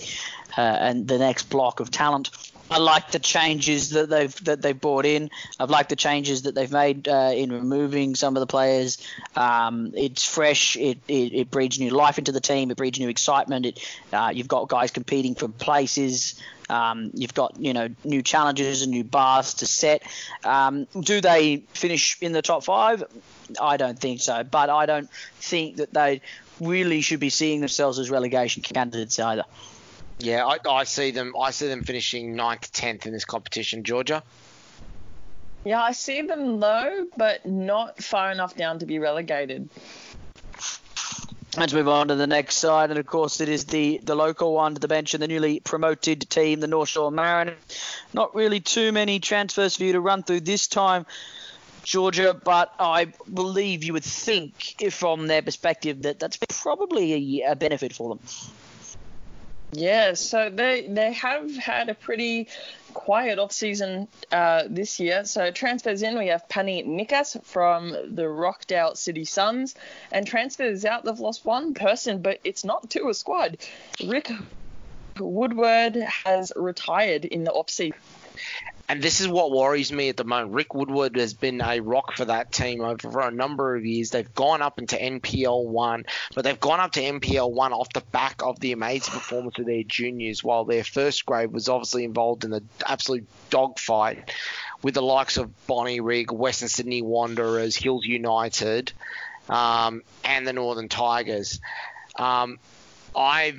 uh, 0.57 0.61
and 0.61 1.07
the 1.07 1.17
next 1.17 1.49
block 1.49 1.79
of 1.79 1.91
talent. 1.91 2.29
I 2.71 2.77
like 2.77 3.11
the 3.11 3.19
changes 3.19 3.91
that 3.91 4.09
they've 4.09 4.43
that 4.45 4.61
they've 4.61 4.79
brought 4.79 5.05
in. 5.05 5.31
I've 5.59 5.69
liked 5.69 5.89
the 5.89 5.95
changes 5.95 6.43
that 6.43 6.55
they've 6.55 6.71
made 6.71 7.07
uh, 7.07 7.31
in 7.33 7.51
removing 7.51 8.15
some 8.15 8.35
of 8.35 8.41
the 8.41 8.47
players. 8.47 8.97
Um, 9.35 9.93
it's 9.95 10.23
fresh. 10.23 10.75
It, 10.77 10.99
it, 11.07 11.33
it 11.33 11.51
breeds 11.51 11.79
new 11.79 11.89
life 11.89 12.17
into 12.17 12.31
the 12.31 12.39
team. 12.39 12.69
It 12.71 12.77
breeds 12.77 12.99
new 12.99 13.09
excitement. 13.09 13.65
It 13.65 13.97
uh, 14.13 14.31
you've 14.33 14.47
got 14.47 14.67
guys 14.67 14.91
competing 14.91 15.35
for 15.35 15.47
places. 15.47 16.39
Um, 16.69 17.09
you've 17.15 17.33
got 17.33 17.59
you 17.59 17.73
know 17.73 17.89
new 18.03 18.21
challenges 18.21 18.83
and 18.83 18.91
new 18.91 19.03
bars 19.03 19.55
to 19.55 19.67
set. 19.67 20.03
Um, 20.43 20.85
do 20.99 21.21
they 21.21 21.57
finish 21.73 22.17
in 22.21 22.31
the 22.31 22.43
top 22.43 22.63
five? 22.63 23.03
I 23.59 23.77
don't 23.77 23.97
think 23.97 24.21
so. 24.21 24.43
But 24.43 24.69
I 24.69 24.85
don't 24.85 25.09
think 25.39 25.77
that 25.77 25.93
they 25.93 26.21
really 26.59 27.01
should 27.01 27.19
be 27.19 27.29
seeing 27.29 27.61
themselves 27.61 27.97
as 27.97 28.11
relegation 28.11 28.61
candidates 28.61 29.17
either. 29.17 29.45
Yeah, 30.19 30.45
I, 30.45 30.57
I 30.69 30.83
see 30.83 31.11
them. 31.11 31.33
I 31.39 31.51
see 31.51 31.67
them 31.67 31.83
finishing 31.83 32.35
ninth, 32.35 32.71
tenth 32.71 33.05
in 33.05 33.13
this 33.13 33.25
competition. 33.25 33.83
Georgia. 33.83 34.21
Yeah, 35.65 35.81
I 35.81 35.91
see 35.91 36.21
them 36.21 36.59
low, 36.59 37.05
but 37.17 37.45
not 37.45 38.01
far 38.01 38.31
enough 38.31 38.55
down 38.55 38.79
to 38.79 38.85
be 38.85 38.99
relegated. 38.99 39.69
Let's 41.57 41.73
move 41.73 41.87
on 41.87 42.09
to 42.09 42.15
the 42.15 42.27
next 42.27 42.57
side, 42.57 42.91
and 42.91 42.99
of 42.99 43.05
course, 43.05 43.41
it 43.41 43.49
is 43.49 43.65
the, 43.65 43.99
the 44.03 44.15
local 44.15 44.53
one 44.53 44.75
to 44.75 44.79
the 44.79 44.87
bench 44.87 45.13
and 45.13 45.23
the 45.23 45.27
newly 45.27 45.59
promoted 45.59 46.29
team, 46.29 46.59
the 46.59 46.67
North 46.67 46.89
Shore 46.89 47.11
Mariners. 47.11 47.57
Not 48.13 48.35
really 48.35 48.59
too 48.59 48.91
many 48.91 49.19
transfers 49.19 49.75
for 49.75 49.83
you 49.83 49.93
to 49.93 49.99
run 49.99 50.23
through 50.23 50.41
this 50.41 50.67
time, 50.67 51.05
Georgia, 51.83 52.39
but 52.41 52.73
I 52.79 53.05
believe 53.33 53.83
you 53.83 53.93
would 53.93 54.03
think, 54.03 54.81
if 54.81 54.93
from 54.93 55.27
their 55.27 55.41
perspective, 55.41 56.03
that 56.03 56.19
that's 56.19 56.37
probably 56.37 57.41
a, 57.41 57.51
a 57.51 57.55
benefit 57.55 57.93
for 57.93 58.09
them. 58.09 58.19
Yeah, 59.71 60.13
so 60.15 60.49
they 60.49 60.87
they 60.87 61.13
have 61.13 61.55
had 61.55 61.89
a 61.89 61.93
pretty 61.93 62.47
quiet 62.93 63.37
off 63.37 63.51
season 63.51 64.07
uh, 64.31 64.63
this 64.67 64.99
year. 64.99 65.25
So 65.25 65.51
transfers 65.51 66.01
in, 66.01 66.17
we 66.17 66.27
have 66.27 66.49
Pani 66.49 66.83
Nikas 66.83 67.43
from 67.45 67.95
the 68.15 68.27
Rockdale 68.27 68.95
City 68.95 69.25
Suns, 69.25 69.75
and 70.11 70.25
transfers 70.25 70.85
out, 70.85 71.05
they've 71.05 71.19
lost 71.19 71.45
one 71.45 71.73
person, 71.75 72.21
but 72.21 72.39
it's 72.43 72.63
not 72.63 72.89
to 72.91 73.09
a 73.09 73.13
squad. 73.13 73.57
Rick 74.05 74.31
Woodward 75.19 75.95
has 75.95 76.51
retired 76.55 77.25
in 77.25 77.43
the 77.43 77.51
off 77.51 77.69
season. 77.69 77.99
And 78.89 79.03
this 79.03 79.21
is 79.21 79.27
what 79.27 79.51
worries 79.51 79.91
me 79.91 80.09
at 80.09 80.17
the 80.17 80.23
moment. 80.23 80.51
Rick 80.51 80.73
Woodward 80.73 81.15
has 81.15 81.35
been 81.35 81.61
a 81.61 81.79
rock 81.79 82.13
for 82.13 82.25
that 82.25 82.51
team 82.51 82.81
over 82.81 83.19
a 83.19 83.29
number 83.29 83.75
of 83.75 83.85
years. 83.85 84.09
They've 84.09 84.33
gone 84.33 84.63
up 84.63 84.79
into 84.79 84.95
NPL 84.95 85.63
one, 85.65 86.07
but 86.33 86.43
they've 86.43 86.59
gone 86.59 86.79
up 86.79 86.93
to 86.93 87.01
NPL 87.01 87.51
one 87.51 87.71
off 87.71 87.93
the 87.93 88.01
back 88.01 88.41
of 88.41 88.59
the 88.59 88.71
amazing 88.71 89.13
performance 89.13 89.59
of 89.59 89.67
their 89.67 89.83
juniors, 89.83 90.43
while 90.43 90.65
their 90.65 90.83
first 90.83 91.23
grade 91.27 91.51
was 91.51 91.69
obviously 91.69 92.03
involved 92.03 92.43
in 92.45 92.49
the 92.49 92.63
absolute 92.83 93.27
dogfight 93.51 94.33
with 94.81 94.95
the 94.95 95.03
likes 95.03 95.37
of 95.37 95.67
Bonnie 95.67 95.99
Bonnyrigg, 95.99 96.31
Western 96.31 96.69
Sydney 96.69 97.03
Wanderers, 97.03 97.75
Hills 97.75 98.05
United, 98.05 98.91
um, 99.49 100.01
and 100.25 100.47
the 100.47 100.53
Northern 100.53 100.89
Tigers. 100.89 101.61
Um, 102.17 102.57
I 103.15 103.53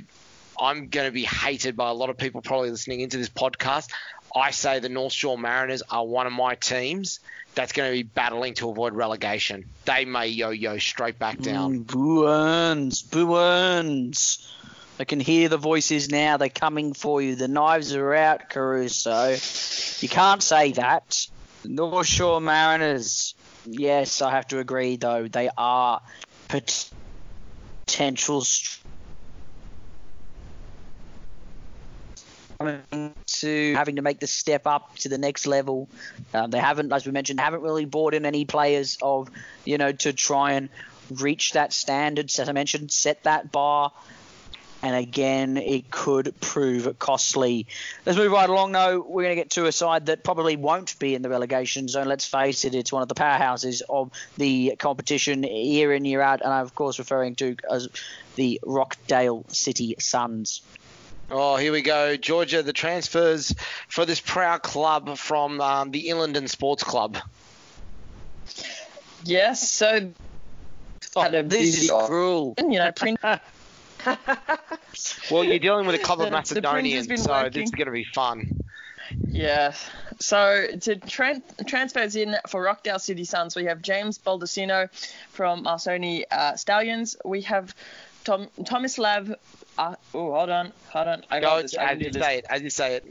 I'm 0.61 0.89
going 0.89 1.07
to 1.07 1.13
be 1.13 1.25
hated 1.25 1.75
by 1.77 1.89
a 1.89 1.95
lot 1.95 2.11
of 2.11 2.19
people 2.19 2.43
probably 2.43 2.71
listening 2.71 3.01
into 3.01 3.17
this 3.17 3.31
podcast. 3.31 3.91
I 4.35 4.51
say 4.51 4.79
the 4.79 4.89
North 4.89 5.13
Shore 5.13 5.39
Mariners 5.39 5.83
are 5.91 6.05
one 6.05 6.27
of 6.27 6.33
my 6.33 6.55
teams 6.55 7.21
that's 7.55 7.73
going 7.73 7.91
to 7.91 7.97
be 7.97 8.03
battling 8.03 8.55
to 8.55 8.71
avoid 8.71 8.95
relegation. 8.95 9.65
They 9.85 10.05
may 10.05 10.29
yo-yo 10.29 10.79
straight 10.79 11.19
back 11.19 11.41
down. 11.41 11.81
Mm, 11.81 11.87
Bruins, 11.87 13.03
Bruins. 13.03 14.47
I 15.01 15.05
can 15.05 15.19
hear 15.19 15.49
the 15.49 15.57
voices 15.57 16.11
now. 16.11 16.37
They're 16.37 16.49
coming 16.49 16.93
for 16.93 17.23
you. 17.23 17.35
The 17.35 17.49
knives 17.49 17.95
are 17.95 18.15
out, 18.15 18.51
Caruso. 18.51 19.31
You 19.31 20.09
can't 20.09 20.43
say 20.43 20.73
that. 20.73 21.27
North 21.65 22.07
Shore 22.07 22.41
Mariners. 22.41 23.35
Yes, 23.67 24.23
I 24.23 24.31
have 24.31 24.47
to 24.49 24.59
agree, 24.59 24.97
though. 24.97 25.27
They 25.27 25.51
are 25.57 26.01
potential 27.87 28.43
to 32.61 33.75
having 33.75 33.97
to 33.97 34.03
make 34.03 34.21
the 34.21 34.27
step 34.27 34.67
up 34.67 34.97
to 34.99 35.09
the 35.09 35.19
next 35.19 35.47
level. 35.47 35.89
Um, 36.35 36.51
they 36.51 36.59
haven't, 36.59 36.93
as 36.93 37.07
we 37.07 37.13
mentioned, 37.13 37.41
haven't 37.41 37.63
really 37.63 37.87
brought 37.87 38.15
in 38.15 38.27
any 38.27 38.45
players 38.45 38.99
of, 39.01 39.31
you 39.65 39.79
know, 39.79 39.93
to 39.93 40.13
try 40.13 40.53
and 40.53 40.69
reach 41.11 41.53
that 41.53 41.73
standard. 41.73 42.27
As 42.39 42.49
I 42.49 42.53
mentioned, 42.53 42.93
set 42.93 43.25
that 43.25 43.51
bar. 43.51 43.93
And 44.83 44.97
again, 44.97 45.59
it 45.59 45.91
could 45.91 46.35
prove 46.41 46.99
costly. 46.99 47.67
Let's 48.07 48.17
move 48.17 48.33
right 48.33 48.49
along, 48.49 48.73
though. 48.73 49.05
We're 49.07 49.25
going 49.25 49.37
to 49.37 49.43
get 49.43 49.51
to 49.51 49.67
a 49.67 49.73
side 49.73 50.07
that 50.07 50.25
probably 50.25 50.57
won't 50.57 50.99
be 50.99 51.15
in 51.15 51.21
the 51.21 51.29
relegation 51.29 51.87
zone. 51.87 52.07
Let's 52.07 52.25
face 52.25 52.65
it, 52.65 52.75
it's 52.75 52.91
one 52.91 53.03
of 53.03 53.09
the 53.09 53.15
powerhouses 53.15 53.83
of 53.91 54.11
the 54.39 54.77
competition 54.79 55.43
year 55.43 55.93
in, 55.93 56.07
year 56.07 56.23
out. 56.23 56.41
And 56.41 56.51
I'm, 56.51 56.65
of 56.65 56.75
course, 56.75 56.99
referring 56.99 57.35
to 57.37 57.57
as 57.71 57.89
the 58.37 58.59
Rockdale 58.65 59.45
City 59.49 59.97
Suns. 59.99 60.63
Oh, 61.31 61.57
here 61.57 61.71
we 61.71 61.83
go. 61.83 62.17
Georgia, 62.17 62.63
the 62.63 62.73
transfers 62.73 63.55
for 63.89 64.05
this 64.05 64.21
proud 64.21 64.63
club 64.63 65.17
from 65.17 65.61
um, 65.61 65.91
the 65.93 66.09
Ilinden 66.09 66.49
Sports 66.49 66.83
Club. 66.83 67.19
Yes, 69.23 69.71
so 69.71 70.11
oh, 71.15 71.43
this 71.43 71.85
is 71.85 71.91
cruel. 71.91 72.55
You 72.59 72.79
know, 72.79 72.93
print. 72.93 73.21
well, 75.31 75.45
you're 75.45 75.59
dealing 75.59 75.87
with 75.87 75.95
a 75.95 75.99
club 75.99 76.21
of 76.21 76.33
Macedonians, 76.33 77.07
so 77.23 77.31
working. 77.31 77.53
this 77.53 77.65
is 77.65 77.71
going 77.71 77.87
to 77.87 77.93
be 77.93 78.05
fun. 78.05 78.61
Yeah. 79.29 79.75
So 80.19 80.67
to 80.81 80.97
tra- 80.97 81.43
transfers 81.67 82.17
in 82.17 82.37
for 82.49 82.63
Rockdale 82.63 82.99
City 82.99 83.25
Suns, 83.25 83.55
we 83.55 83.65
have 83.65 83.83
James 83.83 84.19
Baldacino 84.19 84.91
from 85.31 85.65
Marconi 85.65 86.25
uh, 86.31 86.57
Stallions. 86.57 87.17
We 87.25 87.43
have 87.43 87.75
Tom 88.25 88.49
Tomislav 88.61 89.35
uh, 89.79 89.95
oh, 90.15 90.33
hold 90.33 90.51
on, 90.51 90.73
hold 90.89 91.09
on. 91.09 91.25
I 91.31 91.41
got 91.41 91.63
this. 91.63 91.77
I 91.77 91.93
as 91.93 92.01
you 92.01 92.11
this. 92.11 92.23
say 92.23 92.39
it. 92.39 92.47
As 92.49 92.63
you 92.63 92.71
say 92.71 92.97
it. 92.97 93.07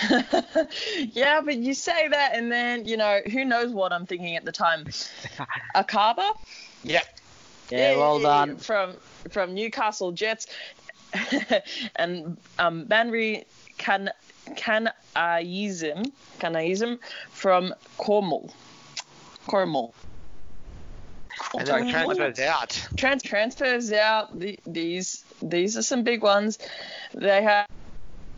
yeah, 1.12 1.40
but 1.40 1.56
you 1.56 1.74
say 1.74 2.08
that, 2.08 2.32
and 2.34 2.50
then 2.50 2.86
you 2.86 2.96
know 2.96 3.20
who 3.30 3.44
knows 3.44 3.72
what 3.72 3.92
I'm 3.92 4.06
thinking 4.06 4.36
at 4.36 4.44
the 4.44 4.52
time. 4.52 4.86
Akaba. 5.74 6.32
Yep. 6.84 7.04
Yeah, 7.70 7.96
well 7.96 8.20
done. 8.20 8.56
From 8.56 8.94
from 9.30 9.54
Newcastle 9.54 10.12
Jets, 10.12 10.46
and 11.96 12.36
um, 12.58 12.86
Banri 12.86 13.44
Can 13.78 14.10
Kanaism 14.56 16.10
Kanaism 16.40 16.98
from 17.30 17.74
Cornwall. 17.98 18.52
Cornwall. 19.46 19.94
And 21.58 21.66
then 21.66 21.90
transfers 21.90 22.38
out. 22.40 22.86
Trans- 22.96 23.22
transfers 23.22 23.92
out. 23.92 24.38
The, 24.38 24.58
these 24.66 25.24
these 25.42 25.76
are 25.76 25.82
some 25.82 26.02
big 26.02 26.22
ones. 26.22 26.58
They 27.14 27.42
have, 27.42 27.66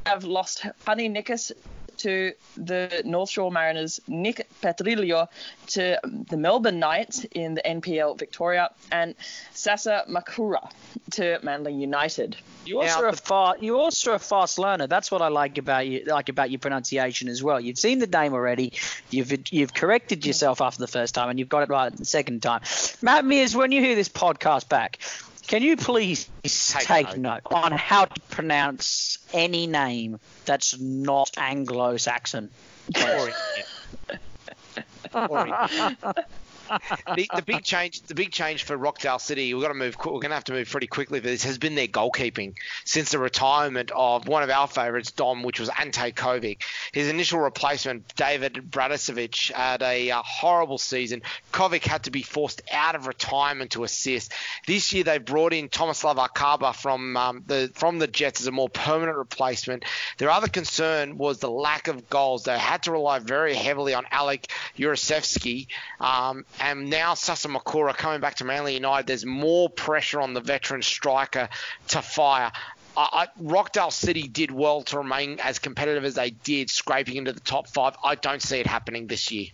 have 0.07 0.25
lost 0.25 0.67
Honey 0.85 1.09
Nikas 1.09 1.53
to 1.99 2.33
the 2.57 3.03
North 3.05 3.31
Shore 3.31 3.51
Mariners, 3.51 4.01
Nick 4.09 4.49
Petrillo 4.61 5.29
to 5.69 5.99
the 6.05 6.37
Melbourne 6.37 6.81
Knights 6.81 7.25
in 7.25 7.55
the 7.55 7.63
NPL 7.63 8.19
Victoria, 8.19 8.71
and 8.91 9.15
Sasa 9.53 10.05
Makura 10.09 10.71
to 11.13 11.39
Manly 11.43 11.75
United. 11.75 12.37
You 12.65 12.81
also 12.81 13.07
a 13.07 13.13
fast, 13.13 13.63
you 13.63 13.79
also 13.79 14.15
a 14.15 14.19
fast 14.19 14.59
learner. 14.59 14.87
That's 14.87 15.11
what 15.11 15.23
I 15.23 15.29
like 15.29 15.59
about 15.59 15.87
you, 15.87 16.05
like 16.07 16.29
about 16.29 16.51
your 16.51 16.59
pronunciation 16.59 17.29
as 17.29 17.43
well. 17.43 17.61
You've 17.61 17.79
seen 17.79 17.99
the 17.99 18.07
name 18.07 18.35
already. 18.35 18.73
You've 19.11 19.53
you've 19.53 19.75
corrected 19.75 20.27
yourself 20.27 20.61
after 20.61 20.81
the 20.81 20.89
first 20.89 21.15
time, 21.15 21.29
and 21.29 21.39
you've 21.39 21.49
got 21.49 21.63
it 21.63 21.69
right 21.69 21.95
the 21.95 22.05
second 22.05 22.43
time. 22.43 22.63
Matt 23.01 23.25
Mears, 23.25 23.55
when 23.55 23.73
you 23.73 23.81
hear 23.81 23.95
this 23.95 24.09
podcast 24.09 24.69
back, 24.69 24.99
can 25.47 25.63
you 25.63 25.77
please 25.77 26.29
take, 26.43 26.87
take 26.87 27.17
note. 27.17 27.43
note 27.45 27.53
on 27.53 27.73
how 27.73 28.05
to 28.05 28.21
pronounce 28.31 29.19
any 29.33 29.67
name 29.67 30.19
that's 30.45 30.79
not 30.81 31.31
Anglo-Saxon? 31.37 32.51
the, 37.17 37.29
the, 37.35 37.43
big 37.43 37.63
change, 37.63 38.03
the 38.03 38.15
big 38.15 38.31
change 38.31 38.65
for 38.65 38.77
Rockdale 38.77 39.19
City, 39.19 39.53
we've 39.55 39.63
got 39.63 39.69
to 39.69 39.75
move. 39.75 39.97
We're 39.99 40.13
going 40.13 40.31
to 40.31 40.35
have 40.35 40.45
to 40.45 40.53
move 40.53 40.71
pretty 40.71 40.87
quickly 40.87 41.21
for 41.21 41.27
this. 41.27 41.45
Has 41.45 41.59
been 41.59 41.75
their 41.75 41.87
goalkeeping 41.87 42.55
since 42.85 43.11
the 43.11 43.19
retirement 43.19 43.91
of 43.95 44.29
one 44.29 44.43
of 44.43 44.51
our 44.51 44.67
favourites, 44.67 45.13
Dom, 45.13 45.43
which 45.43 45.61
was 45.61 45.71
Ante 45.79 46.13
Covic. 46.13 46.63
His 46.93 47.09
initial 47.09 47.41
replacement, 47.41 48.15
David 48.15 48.55
Bradicevic, 48.71 49.53
had 49.53 49.83
a 49.83 50.11
uh, 50.11 50.23
horrible 50.25 50.79
season. 50.79 51.23
Covic 51.53 51.85
had 51.85 52.05
to 52.05 52.11
be 52.11 52.23
forced 52.23 52.63
out 52.73 52.95
of 52.95 53.07
retirement 53.07 53.73
to 53.73 53.85
assist. 53.85 54.33
This 54.67 54.93
year 54.93 55.05
they 55.05 55.19
brought 55.19 55.53
in 55.53 55.69
Tomislav 55.69 56.19
Akaba 56.19 56.73
from 56.73 57.17
um, 57.17 57.43
the 57.47 57.71
from 57.75 57.99
the 57.99 58.07
Jets 58.07 58.41
as 58.41 58.47
a 58.47 58.53
more 58.53 58.69
permanent 58.69 59.17
replacement. 59.19 59.85
Their 60.19 60.31
other 60.31 60.49
concern 60.49 61.19
was 61.19 61.39
the 61.39 61.51
lack 61.51 61.89
of 61.89 62.09
goals. 62.09 62.45
They 62.45 62.59
had 62.59 62.85
to 62.85 62.93
rely 62.93 63.19
very 63.19 63.55
heavily 63.55 63.95
on 63.95 64.05
Alec 64.11 64.49
Jurasevsky. 64.77 65.67
Um, 66.01 66.45
and 66.61 66.91
now 66.91 67.15
Sasa 67.15 67.49
Makura 67.49 67.97
coming 67.97 68.21
back 68.21 68.37
to 68.37 68.45
Manly 68.45 68.75
United, 68.75 69.07
there's 69.07 69.27
more 69.27 69.69
pressure 69.69 70.21
on 70.21 70.35
the 70.35 70.41
veteran 70.41 70.83
striker 70.83 71.49
to 71.89 72.03
fire. 72.03 72.53
I, 72.95 73.29
Rockdale 73.39 73.91
City 73.91 74.29
did 74.29 74.51
well 74.51 74.83
to 74.83 74.99
remain 74.99 75.41
as 75.41 75.59
competitive 75.59 76.05
as 76.05 76.15
they 76.15 76.31
did, 76.31 76.69
scraping 76.69 77.17
into 77.17 77.33
the 77.33 77.41
top 77.41 77.69
five. 77.69 77.97
I 78.05 78.17
don't 78.17 78.43
see 78.43 78.59
it 78.59 78.67
happening 78.67 79.07
this 79.07 79.31
year. 79.31 79.47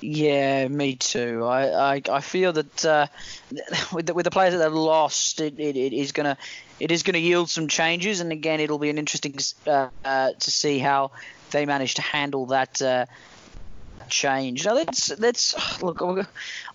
Yeah, 0.00 0.66
me 0.66 0.96
too. 0.96 1.44
I, 1.44 1.94
I, 1.94 2.02
I 2.10 2.20
feel 2.20 2.52
that 2.54 2.84
uh, 2.84 3.06
with 3.92 4.06
the, 4.06 4.14
with 4.14 4.24
the 4.24 4.32
players 4.32 4.52
that 4.52 4.58
they've 4.58 4.72
lost, 4.72 5.40
it, 5.40 5.60
it, 5.60 5.76
it 5.76 5.92
is 5.92 6.10
gonna 6.10 6.36
it 6.80 6.90
is 6.90 7.04
gonna 7.04 7.18
yield 7.18 7.48
some 7.48 7.68
changes, 7.68 8.20
and 8.20 8.32
again, 8.32 8.58
it'll 8.58 8.80
be 8.80 8.90
an 8.90 8.98
interesting 8.98 9.38
uh, 9.68 9.88
uh, 10.04 10.32
to 10.32 10.50
see 10.50 10.80
how 10.80 11.12
they 11.52 11.66
manage 11.66 11.94
to 11.94 12.02
handle 12.02 12.46
that 12.46 12.82
uh, 12.82 13.06
change. 14.12 14.64
Now 14.64 14.74
let's 14.74 15.18
let's 15.18 15.82
look. 15.82 16.02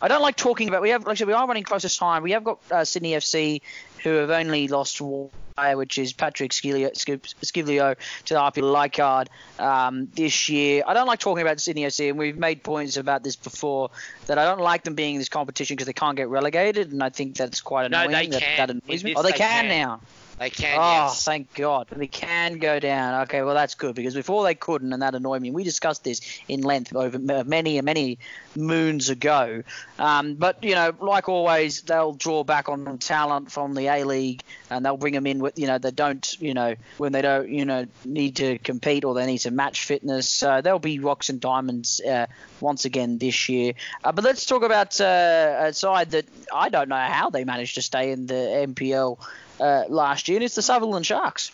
I 0.02 0.08
don't 0.08 0.22
like 0.22 0.36
talking 0.36 0.68
about. 0.68 0.82
We 0.82 0.90
have 0.90 1.08
actually 1.08 1.28
we 1.28 1.34
are 1.34 1.48
running 1.48 1.64
close 1.64 1.84
to 1.84 1.98
time. 1.98 2.24
We 2.24 2.32
have 2.32 2.44
got 2.44 2.60
uh, 2.72 2.84
Sydney 2.84 3.12
FC 3.12 3.62
who 4.04 4.10
have 4.12 4.30
only 4.30 4.68
lost 4.68 5.00
one 5.02 5.30
which 5.74 5.98
is 5.98 6.14
Patrick 6.14 6.52
Skivio, 6.52 7.96
to 8.26 8.34
the 8.34 8.40
APIA 8.40 8.64
Leichhardt 8.64 9.30
um, 9.58 10.08
this 10.14 10.50
year. 10.50 10.84
I 10.86 10.94
don't 10.94 11.08
like 11.08 11.20
talking 11.20 11.42
about 11.42 11.60
Sydney 11.60 11.84
FC, 11.84 12.10
and 12.10 12.18
we've 12.18 12.38
made 12.38 12.64
points 12.64 12.98
about 12.98 13.24
this 13.24 13.36
before 13.36 13.90
that 14.28 14.38
I 14.38 14.46
don't 14.46 14.62
like 14.62 14.84
them 14.84 14.94
being 14.94 15.16
in 15.16 15.20
this 15.20 15.30
competition 15.30 15.76
because 15.76 15.88
they 15.88 15.94
can't 15.94 16.16
get 16.16 16.30
relegated, 16.30 16.92
and 16.92 17.02
I 17.02 17.10
think 17.10 17.38
that's 17.38 17.62
quite 17.62 17.88
annoying. 17.88 18.12
No, 18.12 18.18
they 18.18 18.28
that, 18.28 18.42
can. 18.42 18.58
That 18.58 18.70
annoys 18.70 19.04
me. 19.04 19.16
Oh, 19.16 19.24
they, 19.24 19.32
they 19.32 19.38
can, 19.38 19.66
can 19.66 19.68
now. 19.70 20.00
They 20.40 20.52
can. 20.52 20.78
Oh, 20.78 21.06
yes. 21.06 21.24
thank 21.24 21.54
God. 21.56 21.88
They 21.90 22.06
can 22.06 22.60
go 22.60 22.80
down. 22.80 23.24
Okay, 23.24 23.42
well 23.42 23.56
that's 23.56 23.74
good 23.74 23.96
because 23.96 24.14
before 24.14 24.44
they 24.44 24.54
couldn't, 24.54 24.94
and 24.94 25.02
that 25.02 25.16
annoyed 25.16 25.42
me. 25.42 25.50
We 25.50 25.64
discussed 25.64 26.04
this 26.04 26.22
in 26.48 26.62
length 26.62 26.96
over 26.96 27.18
many, 27.44 27.78
and 27.78 27.86
many 27.86 28.20
moons 28.56 29.10
ago. 29.10 29.64
Um, 29.98 30.36
but 30.36 30.64
you 30.64 30.76
know, 30.76 30.94
like 31.00 31.28
always, 31.28 31.82
they'll 31.82 32.14
draw 32.14 32.44
back 32.44 32.70
on 32.70 33.00
talent 33.00 33.52
from 33.52 33.74
the 33.74 33.88
A 33.88 34.04
League, 34.04 34.44
and 34.70 34.86
they'll 34.86 34.98
bring 34.98 35.14
them 35.14 35.26
in 35.26 35.40
with 35.40 35.58
you 35.58 35.66
know 35.66 35.80
they 35.80 35.92
don't 35.92 36.40
you 36.40 36.54
know 36.54 36.76
when 36.98 37.14
they 37.14 37.24
don't 37.24 37.50
you 37.50 37.66
know 37.66 37.86
need 38.06 38.36
to 38.36 38.60
compete 38.60 39.06
or 39.06 39.16
they 39.16 39.26
need 39.26 39.40
to 39.40 39.52
match 39.52 39.86
fitness. 39.86 40.30
So 40.30 40.62
they'll 40.62 40.78
be 40.78 41.00
rocks 41.00 41.30
and 41.30 41.40
diamonds 41.40 42.00
uh, 42.02 42.28
once 42.62 42.86
again 42.86 43.18
this 43.18 43.50
year. 43.50 43.74
Uh, 44.04 44.12
but 44.12 44.24
let's 44.24 44.46
talk 44.46 44.62
about 44.62 45.02
uh, 45.02 45.56
a 45.62 45.74
side 45.74 46.12
that 46.12 46.26
I 46.54 46.70
don't 46.70 46.90
know 46.90 46.96
how 46.96 47.32
they 47.32 47.44
managed 47.44 47.74
to 47.76 47.82
stay 47.82 48.12
in 48.12 48.28
the 48.28 48.68
NPL 48.68 49.18
uh, 49.60 49.84
last 49.90 50.28
year, 50.28 50.38
and 50.38 50.44
it's 50.44 50.56
the 50.56 50.62
Sutherland 50.62 51.06
Sharks. 51.06 51.52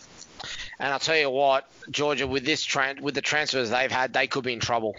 And 0.78 0.92
I'll 0.92 0.98
tell 0.98 1.16
you 1.16 1.30
what, 1.30 1.68
Georgia, 1.90 2.26
with 2.26 2.44
this 2.44 2.66
tran- 2.66 3.00
with 3.00 3.14
the 3.14 3.22
transfers 3.22 3.70
they've 3.70 3.90
had, 3.90 4.12
they 4.12 4.26
could 4.26 4.44
be 4.44 4.52
in 4.52 4.60
trouble. 4.60 4.96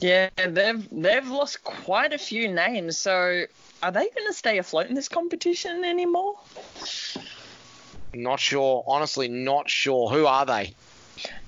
Yeah, 0.00 0.30
they've 0.36 0.86
they've 0.90 1.28
lost 1.28 1.64
quite 1.64 2.12
a 2.12 2.18
few 2.18 2.52
names. 2.52 2.96
So 2.98 3.44
are 3.82 3.92
they 3.92 4.08
going 4.08 4.26
to 4.26 4.32
stay 4.32 4.58
afloat 4.58 4.86
in 4.86 4.94
this 4.94 5.08
competition 5.08 5.84
anymore? 5.84 6.34
Not 8.14 8.40
sure. 8.40 8.84
Honestly, 8.86 9.28
not 9.28 9.68
sure. 9.68 10.08
Who 10.08 10.26
are 10.26 10.46
they? 10.46 10.74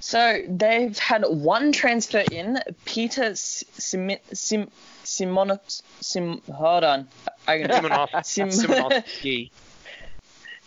So 0.00 0.42
they've 0.48 0.98
had 0.98 1.22
one 1.22 1.72
transfer 1.72 2.24
in, 2.30 2.58
Peter 2.84 3.34
Sim 3.36 4.16
Sim 4.32 4.68
Simon 5.04 5.60
Sim. 6.00 6.42
Hold 6.52 6.84
on, 6.84 7.08
I 7.46 7.58
Simonoff, 7.58 8.24
Sim- 8.24 8.48
Simonovsky. 8.48 9.50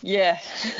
Yeah, 0.03 0.37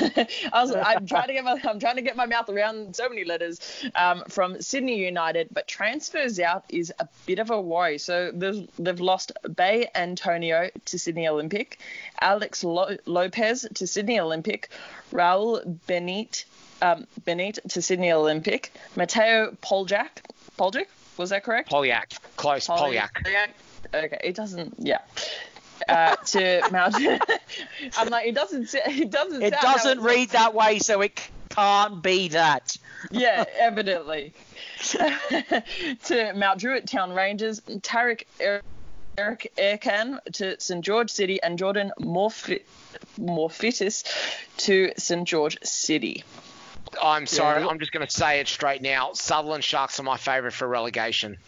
I 0.52 0.62
was. 0.62 0.74
I'm 0.84 1.06
trying 1.06 1.28
to 1.28 1.32
get 1.32 1.44
my. 1.44 1.58
I'm 1.64 1.80
trying 1.80 1.96
to 1.96 2.02
get 2.02 2.14
my 2.14 2.26
mouth 2.26 2.50
around 2.50 2.94
so 2.94 3.08
many 3.08 3.24
letters. 3.24 3.58
Um, 3.94 4.22
from 4.28 4.60
Sydney 4.60 5.02
United, 5.02 5.48
but 5.50 5.66
transfers 5.66 6.38
out 6.38 6.64
is 6.68 6.92
a 7.00 7.08
bit 7.24 7.38
of 7.38 7.50
a 7.50 7.58
worry. 7.58 7.96
So 7.96 8.30
they've 8.32 9.00
lost 9.00 9.32
Bay 9.56 9.88
Antonio 9.94 10.68
to 10.84 10.98
Sydney 10.98 11.26
Olympic, 11.26 11.78
Alex 12.20 12.62
Lo- 12.62 12.98
Lopez 13.06 13.66
to 13.74 13.86
Sydney 13.86 14.20
Olympic, 14.20 14.68
Raul 15.10 15.78
Benit 15.86 16.44
um, 16.82 17.06
Benit 17.24 17.60
to 17.70 17.80
Sydney 17.80 18.12
Olympic, 18.12 18.72
Mateo 18.94 19.56
Poljak. 19.62 20.10
Poljak 20.58 20.86
was 21.16 21.30
that 21.30 21.44
correct? 21.44 21.70
Polyak, 21.70 22.18
close. 22.36 22.66
Polyak. 22.66 23.08
Polyak. 23.24 23.48
Okay, 23.94 24.20
it 24.22 24.34
doesn't. 24.34 24.74
Yeah 24.78 24.98
uh, 25.88 26.16
to 26.16 26.62
Mount. 26.70 26.96
I'm 27.96 28.08
like, 28.08 28.26
it 28.26 28.34
doesn't. 28.34 28.74
It 28.74 29.10
doesn't. 29.10 29.42
It 29.42 29.54
doesn't 29.60 30.00
read 30.00 30.30
that 30.30 30.54
way, 30.54 30.78
so 30.78 31.00
it 31.00 31.20
can't 31.50 32.02
be 32.02 32.28
that. 32.28 32.76
Yeah, 33.10 33.44
evidently. 33.58 34.32
to 34.80 36.32
Mount 36.34 36.60
Druitt 36.60 36.86
Town 36.86 37.12
Rangers, 37.12 37.60
Tarek 37.60 38.24
Eric 39.16 39.52
Erkan 39.56 40.18
to 40.32 40.60
St 40.60 40.84
George 40.84 41.10
City, 41.10 41.40
and 41.42 41.58
Jordan 41.58 41.92
Morfi- 42.00 42.62
Morfitis 43.18 44.04
to 44.58 44.92
St 44.96 45.26
George 45.26 45.58
City. 45.62 46.24
I'm 47.02 47.26
sorry, 47.26 47.62
yeah. 47.62 47.68
I'm 47.68 47.78
just 47.78 47.92
going 47.92 48.06
to 48.06 48.12
say 48.12 48.40
it 48.40 48.48
straight 48.48 48.82
now. 48.82 49.12
Sutherland 49.14 49.64
Sharks 49.64 49.98
are 49.98 50.04
my 50.04 50.16
favourite 50.16 50.54
for 50.54 50.68
relegation. 50.68 51.38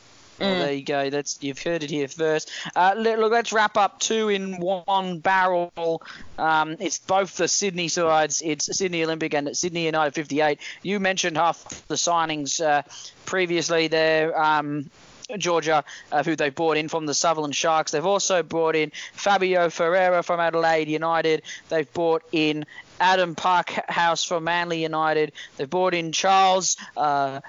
Well, 0.41 0.55
mm. 0.55 0.59
there 0.61 0.73
you 0.73 0.83
go. 0.83 1.11
That's 1.11 1.39
you've 1.41 1.63
heard 1.63 1.83
it 1.83 1.91
here 1.91 2.09
first. 2.09 2.51
Uh, 2.75 2.95
look, 2.97 3.33
let's 3.33 3.53
wrap 3.53 3.77
up 3.77 4.01
two 4.01 4.29
in 4.29 4.59
one 4.59 5.19
barrel. 5.21 6.03
Um, 6.39 6.77
it's 6.79 6.99
both 6.99 7.37
the 7.37 7.49
Sydney 7.49 7.89
sides. 7.89 8.43
It's 8.45 8.77
Sydney 8.77 9.05
Olympic 9.05 9.35
and 9.35 9.57
Sydney 9.57 9.87
United 9.87 10.15
58. 10.15 10.59
You 10.83 11.01
mentioned 11.01 11.37
half 11.37 11.87
the 11.89 11.95
signings 11.95 12.65
uh, 12.65 12.83
previously 13.25 13.89
there. 13.89 14.39
Um, 14.41 14.91
Georgia, 15.39 15.85
uh, 16.13 16.23
who 16.23 16.37
they 16.37 16.51
brought 16.51 16.77
in 16.77 16.89
from 16.89 17.07
the 17.07 17.15
Sutherland 17.15 17.57
Sharks. 17.57 17.91
They've 17.91 18.07
also 18.07 18.45
brought 18.45 18.77
in 18.77 18.93
Fabio 19.13 19.71
Ferreira 19.71 20.23
from 20.23 20.39
Adelaide 20.39 20.89
United. 20.89 21.43
They've 21.69 21.93
brought 21.93 22.23
in 22.31 22.65
Adam 23.01 23.35
Parkhouse 23.35 24.27
from 24.27 24.45
Manly 24.45 24.83
United. 24.83 25.33
They've 25.57 25.69
brought 25.69 25.95
in 25.95 26.13
Charles 26.13 26.77
uh, 26.97 27.41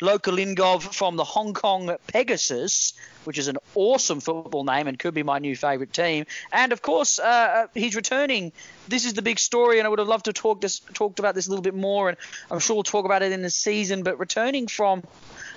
Lokolingoy 0.00 0.94
from 0.94 1.16
the 1.16 1.24
Hong 1.24 1.54
Kong 1.54 1.96
Pegasus, 2.06 2.94
which 3.24 3.38
is 3.38 3.48
an 3.48 3.58
awesome 3.74 4.20
football 4.20 4.64
name 4.64 4.86
and 4.86 4.98
could 4.98 5.14
be 5.14 5.22
my 5.22 5.38
new 5.38 5.56
favourite 5.56 5.92
team. 5.92 6.24
And 6.52 6.72
of 6.72 6.82
course, 6.82 7.18
uh, 7.18 7.24
uh, 7.24 7.66
he's 7.74 7.96
returning. 7.96 8.52
This 8.86 9.04
is 9.04 9.14
the 9.14 9.22
big 9.22 9.38
story, 9.38 9.78
and 9.78 9.86
I 9.86 9.90
would 9.90 9.98
have 9.98 10.08
loved 10.08 10.26
to 10.26 10.32
talk 10.32 10.60
this 10.60 10.80
talked 10.94 11.18
about 11.18 11.34
this 11.34 11.46
a 11.46 11.50
little 11.50 11.62
bit 11.62 11.74
more, 11.74 12.08
and 12.08 12.18
I'm 12.50 12.60
sure 12.60 12.76
we'll 12.76 12.84
talk 12.84 13.04
about 13.04 13.22
it 13.22 13.32
in 13.32 13.42
the 13.42 13.50
season. 13.50 14.02
But 14.02 14.18
returning 14.18 14.68
from 14.68 15.02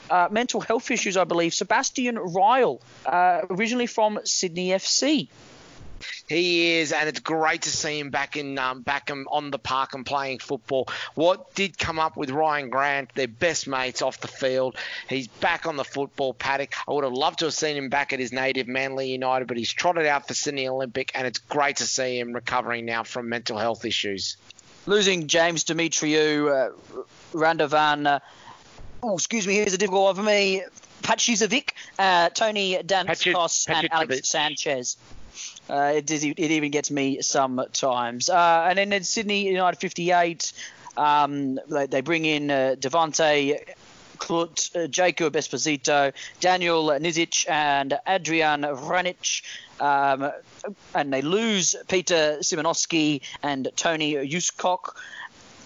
uh, 0.10 0.28
mental 0.32 0.60
health 0.60 0.90
issues, 0.90 1.18
I 1.18 1.24
believe, 1.24 1.54
Sebastian 1.54 2.18
Ryall, 2.18 2.82
uh, 3.06 3.42
originally 3.50 3.88
from 3.88 4.20
Sydney 4.26 4.70
FC. 4.70 5.28
He 6.28 6.78
is, 6.78 6.92
and 6.92 7.08
it's 7.08 7.20
great 7.20 7.64
to 7.64 7.70
see 7.70 8.00
him 8.00 8.10
back 8.10 8.38
in 8.38 8.58
um, 8.58 8.82
back 8.82 9.10
on 9.12 9.52
the 9.52 9.60
park 9.60 9.94
and 9.94 10.06
playing 10.06 10.40
football. 10.40 10.88
What 11.16 11.54
did 11.56 11.78
come 11.78 12.00
up 12.00 12.18
with 12.18 12.30
Ryan 12.30 12.70
Grant, 12.70 13.14
their 13.16 13.28
best 13.28 13.68
mates 13.68 14.02
off 14.02 14.20
the 14.20 14.28
field. 14.28 14.78
He's 15.08 15.28
back 15.28 15.66
on 15.66 15.78
the 15.78 15.84
football 15.84 16.34
paddock. 16.34 16.74
I 16.88 16.94
would 16.94 17.04
have 17.04 17.14
loved 17.14 17.40
to 17.40 17.46
have 17.46 17.54
seen 17.54 17.76
him 17.76 17.90
back 17.90 18.14
at 18.14 18.20
his 18.20 18.32
native 18.32 18.68
Manly 18.68 19.12
United, 19.12 19.48
but 19.48 19.58
he's 19.58 19.72
trotted 19.72 20.06
out 20.06 20.28
for 20.28 20.34
Sydney 20.34 20.68
Olympic, 20.68 21.12
and 21.16 21.28
it's 21.28 21.40
great 21.40 21.78
to 21.78 21.86
see 21.86 22.20
him 22.20 22.34
recovering 22.34 22.86
now 22.86 23.04
from 23.04 23.30
mental 23.30 23.58
health 23.58 23.86
issues. 23.86 24.38
Losing 24.86 25.28
James 25.28 25.64
Demetriou, 25.64 26.50
uh, 26.50 27.04
Randavan. 27.34 28.08
Uh, 28.08 28.20
oh, 29.04 29.14
excuse 29.14 29.46
me, 29.46 29.54
here's 29.54 29.74
a 29.74 29.78
difficult 29.78 30.04
one 30.04 30.16
for 30.16 30.24
me. 30.24 30.64
Pachizovic, 31.04 31.72
uh, 32.00 32.30
Tony 32.30 32.78
Danskos, 32.84 33.70
and 33.70 33.92
Alex 33.92 34.30
Sanchez. 34.30 34.98
Uh, 35.70 35.94
it, 35.96 36.12
it, 36.12 36.40
even 36.40 36.72
gets 36.72 36.92
me 36.92 37.22
sometimes. 37.22 38.30
Uh, 38.30 38.66
and 38.70 38.78
then 38.78 38.94
in 38.94 39.04
Sydney 39.04 39.48
United 39.48 39.80
58, 39.80 40.54
um, 40.98 41.60
they, 41.70 41.86
they, 41.88 42.02
bring 42.02 42.26
in 42.26 42.52
uh, 42.52 42.76
Devante 42.78 43.60
Clut, 44.18 44.70
uh, 44.76 44.88
Jacob 44.88 45.34
Esposito, 45.34 46.14
Daniel 46.40 46.88
Nizic, 46.88 47.50
and 47.50 47.98
Adrian 48.08 48.62
Vranic. 48.62 49.42
Um, 49.80 50.32
and 50.94 51.12
they 51.12 51.22
lose 51.22 51.76
Peter 51.88 52.38
Simonowski 52.42 53.22
and 53.42 53.70
Tony 53.76 54.14
Yuskok 54.14 54.96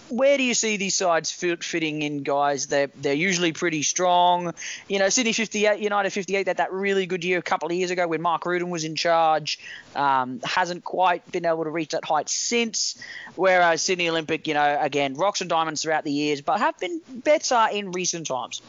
where 0.08 0.36
do 0.36 0.42
you 0.42 0.54
see 0.54 0.76
these 0.76 0.94
sides 0.94 1.30
fit, 1.30 1.64
fitting 1.64 2.02
in, 2.02 2.22
guys? 2.22 2.66
They're 2.66 2.90
they're 2.96 3.14
usually 3.14 3.52
pretty 3.52 3.82
strong. 3.82 4.54
You 4.88 4.98
know, 4.98 5.08
Sydney 5.08 5.32
58, 5.32 5.80
United 5.80 6.10
58, 6.10 6.44
that 6.44 6.58
that 6.58 6.72
really 6.72 7.06
good 7.06 7.24
year 7.24 7.38
a 7.38 7.42
couple 7.42 7.68
of 7.68 7.74
years 7.74 7.90
ago 7.90 8.06
when 8.06 8.22
Mark 8.22 8.46
Rudan 8.46 8.70
was 8.70 8.84
in 8.84 8.94
charge. 8.96 9.58
Um, 9.94 10.40
hasn't 10.44 10.84
quite 10.84 11.30
been 11.32 11.46
able 11.46 11.64
to 11.64 11.70
reach 11.70 11.90
that 11.90 12.04
height 12.04 12.28
since. 12.28 12.98
Whereas 13.34 13.82
Sydney 13.82 14.08
Olympic, 14.08 14.46
you 14.46 14.54
know, 14.54 14.78
again, 14.80 15.14
rocks 15.14 15.40
and 15.40 15.48
diamonds 15.48 15.82
throughout 15.82 16.04
the 16.04 16.12
years, 16.12 16.42
but 16.42 16.58
have 16.58 16.78
been 16.78 17.00
better 17.08 17.66
in 17.72 17.92
recent 17.92 18.26
times. 18.26 18.60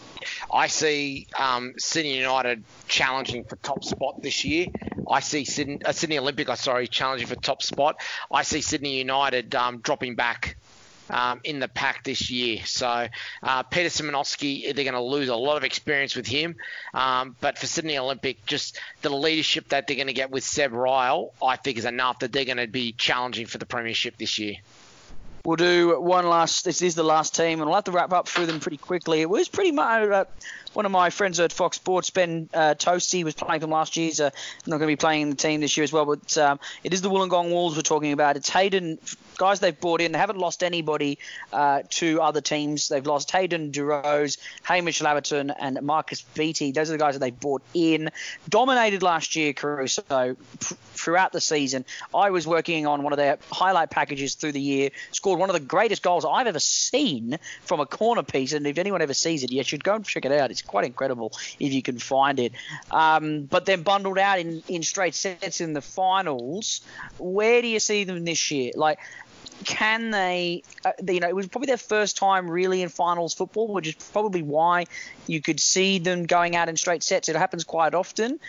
I 0.54 0.68
see 0.68 1.28
um, 1.38 1.74
Sydney 1.78 2.18
United 2.18 2.64
challenging 2.88 3.44
for 3.44 3.58
top 3.58 3.84
spot 3.84 4.22
this 4.22 4.46
year. 4.46 4.68
I 5.10 5.20
see 5.20 5.46
Sydney, 5.46 5.80
uh, 5.84 5.92
Sydney 5.92 6.18
Olympic, 6.18 6.50
I 6.50 6.56
sorry, 6.56 6.88
challenging 6.88 7.28
for 7.28 7.36
top 7.36 7.62
spot. 7.62 8.00
I 8.32 8.44
see 8.44 8.62
Sydney 8.62 8.98
United 8.98 9.56
um, 9.56 9.80
dropping 9.80 10.16
back 10.16 10.58
um, 11.10 11.42
in 11.44 11.60
the 11.60 11.68
pack 11.68 12.04
this 12.04 12.30
year. 12.30 12.60
So 12.66 13.08
uh, 13.44 13.64
Peter 13.64 13.90
Simonowski, 13.90 14.74
they're 14.74 14.84
going 14.84 14.94
to 14.94 15.02
lose 15.02 15.30
a 15.30 15.36
lot 15.36 15.58
of 15.58 15.64
experience 15.64 16.16
with 16.16 16.28
him. 16.28 16.56
Um, 16.94 17.36
but 17.42 17.58
for 17.58 17.68
Sydney 17.68 17.98
Olympic, 17.98 18.46
just 18.46 18.80
the 19.02 19.10
leadership 19.10 19.70
that 19.70 19.88
they're 19.88 19.96
going 19.96 20.08
to 20.08 20.14
get 20.14 20.32
with 20.32 20.44
Seb 20.44 20.72
Ryall, 20.72 21.32
I 21.44 21.56
think 21.56 21.78
is 21.78 21.86
enough 21.86 22.20
that 22.20 22.32
they're 22.32 22.46
going 22.46 22.58
to 22.58 22.68
be 22.68 22.94
challenging 22.94 23.48
for 23.48 23.58
the 23.58 23.66
premiership 23.66 24.18
this 24.18 24.40
year. 24.40 24.56
We'll 25.46 25.56
do 25.56 26.02
one 26.02 26.28
last. 26.28 26.66
This 26.66 26.82
is 26.82 26.96
the 26.96 27.04
last 27.04 27.34
team, 27.34 27.62
and 27.62 27.68
we'll 27.68 27.76
have 27.76 27.86
to 27.86 27.92
wrap 27.92 28.12
up 28.12 28.28
through 28.28 28.48
them 28.48 28.60
pretty 28.60 28.76
quickly. 28.76 29.22
It 29.22 29.30
was 29.30 29.48
pretty 29.48 29.72
much 29.72 30.10
uh, 30.10 30.26
one 30.74 30.86
of 30.86 30.92
my 30.92 31.10
friends 31.10 31.40
at 31.40 31.52
Fox 31.52 31.78
Sports, 31.78 32.10
Ben 32.10 32.50
uh, 32.54 32.76
Toasty, 32.76 33.24
was 33.24 33.34
playing 33.34 33.62
them 33.62 33.72
last 33.72 33.98
year. 33.98 34.12
So 34.12 34.26
not 34.66 34.78
going 34.78 34.82
to 34.82 34.88
be 34.88 34.96
playing 34.96 35.24
in 35.24 35.30
the 35.30 35.36
team 35.36 35.62
this 35.62 35.78
year 35.78 35.84
as 35.84 35.94
well. 35.94 36.06
But 36.06 36.38
um, 36.38 36.60
it 36.84 36.94
is 36.94 37.02
the 37.02 37.10
Wollongong 37.10 37.52
Wolves 37.52 37.76
we're 37.76 37.82
talking 37.82 38.12
about. 38.12 38.38
It's 38.38 38.50
Hayden 38.50 39.00
guys 39.38 39.60
they've 39.60 39.80
brought 39.80 40.02
in. 40.02 40.12
They 40.12 40.18
haven't 40.18 40.40
lost 40.40 40.64
anybody 40.64 41.20
uh, 41.54 41.84
to 41.90 42.22
other 42.22 42.42
teams. 42.42 42.90
They've 42.90 43.06
lost 43.06 43.32
Hayden 43.32 43.72
Durose, 43.72 44.38
Hamish 44.64 45.02
Laverton, 45.02 45.54
and 45.58 45.82
Marcus 45.82 46.22
Beattie. 46.22 46.72
Those 46.72 46.90
are 46.90 46.94
the 46.94 46.98
guys 46.98 47.16
that 47.16 47.20
they 47.20 47.32
brought 47.32 47.62
in. 47.74 48.10
Dominated 48.50 49.04
last 49.04 49.36
year, 49.36 49.54
Caruso, 49.54 50.36
throughout 50.60 51.32
the 51.32 51.42
season. 51.42 51.86
I 52.14 52.32
was 52.32 52.48
working 52.48 52.88
on 52.88 53.04
one 53.04 53.14
of 53.14 53.18
their 53.18 53.38
highlight 53.52 53.90
packages 53.90 54.36
through 54.36 54.54
the 54.54 54.62
year. 54.62 54.90
Scored 55.12 55.40
one 55.40 55.50
of 55.50 55.54
the 55.54 55.60
greatest 55.60 56.04
goals 56.04 56.26
I've 56.26 56.48
ever 56.48 56.60
seen 56.60 57.38
from 57.62 57.80
a 57.80 57.86
corner 57.86 58.24
piece. 58.24 58.54
And 58.54 58.66
if 58.68 58.78
anyone 58.78 59.02
ever 59.02 59.14
sees 59.14 59.44
it, 59.44 59.52
you 59.52 59.64
should 59.64 59.84
go 59.84 59.96
and 59.96 60.06
check 60.06 60.26
it 60.26 60.32
out. 60.32 60.52
It's 60.52 60.62
quite 60.68 60.86
incredible 60.86 61.32
if 61.60 61.74
you 61.74 61.82
can 61.82 61.98
find 61.98 62.40
it. 62.40 62.54
Um, 62.92 63.44
but 63.44 63.66
then 63.66 63.84
bundled 63.84 64.20
out 64.20 64.40
in, 64.40 64.62
in 64.68 64.84
straight 64.84 65.16
sets 65.16 65.62
in 65.62 65.74
the 65.74 65.82
finals. 65.82 66.82
Where 67.18 67.62
do 67.62 67.68
you 67.68 67.80
see 67.80 68.04
them 68.04 68.26
this 68.26 68.52
year? 68.52 68.72
Like, 68.76 69.00
can 69.66 70.12
they, 70.12 70.64
uh, 70.86 70.92
you 71.08 71.20
know, 71.20 71.28
it 71.28 71.36
was 71.36 71.48
probably 71.48 71.68
their 71.68 71.78
first 71.78 72.18
time 72.18 72.50
really 72.50 72.82
in 72.82 72.90
finals 72.90 73.34
football, 73.34 73.74
which 73.74 73.88
is 73.88 73.96
probably 74.12 74.44
why 74.44 74.86
you 75.26 75.42
could 75.42 75.60
see 75.60 76.00
them 76.00 76.26
going 76.26 76.56
out 76.56 76.70
in 76.70 76.78
straight 76.78 77.04
sets. 77.04 77.28
It 77.30 77.36
happens 77.36 77.64
quite 77.64 77.94
often. 77.94 78.40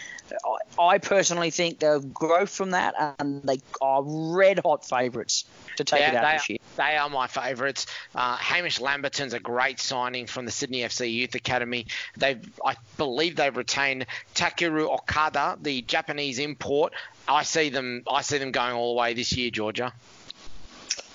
I 0.79 0.99
personally 0.99 1.51
think 1.51 1.79
they'll 1.79 2.01
grow 2.01 2.47
from 2.47 2.73
that, 2.73 3.17
and 3.19 3.43
they 3.43 3.61
are 3.81 4.03
red 4.05 4.59
hot 4.59 4.85
favourites 4.85 5.45
to 5.77 5.85
take 5.85 6.01
yeah, 6.01 6.11
it 6.11 6.17
out 6.17 6.33
this 6.35 6.49
year. 6.51 6.58
They 6.79 6.97
are 6.97 7.11
my 7.11 7.27
favourites. 7.27 7.87
Uh, 8.15 8.37
Hamish 8.37 8.81
Lamberton's 8.81 9.35
a 9.35 9.41
great 9.41 9.81
signing 9.81 10.27
from 10.27 10.45
the 10.45 10.53
Sydney 10.53 10.83
FC 10.83 11.13
Youth 11.13 11.35
Academy. 11.35 11.87
They've, 12.17 12.39
I 12.65 12.77
believe, 12.97 13.35
they've 13.35 13.57
retained 13.57 14.07
Takeru 14.37 14.89
Okada, 14.89 15.59
the 15.61 15.83
Japanese 15.83 16.39
import. 16.39 16.93
I 17.27 17.43
see 17.43 17.69
them. 17.69 18.05
I 18.09 18.23
see 18.23 18.39
them 18.39 18.53
going 18.53 18.75
all 18.75 18.95
the 18.95 19.01
way 19.01 19.13
this 19.13 19.37
year, 19.37 19.51
Georgia. 19.51 19.93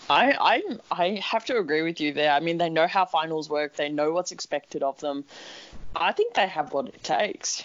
I, 0.09 0.33
I 0.33 0.63
I 0.91 1.21
have 1.23 1.45
to 1.45 1.57
agree 1.57 1.81
with 1.81 2.01
you 2.01 2.11
there. 2.11 2.33
I 2.33 2.41
mean, 2.41 2.57
they 2.57 2.69
know 2.69 2.85
how 2.85 3.05
finals 3.05 3.49
work. 3.49 3.77
They 3.77 3.87
know 3.87 4.11
what's 4.11 4.33
expected 4.33 4.83
of 4.83 4.99
them. 4.99 5.23
I 5.95 6.11
think 6.11 6.33
they 6.33 6.47
have 6.47 6.73
what 6.73 6.89
it 6.89 7.03
takes. 7.03 7.63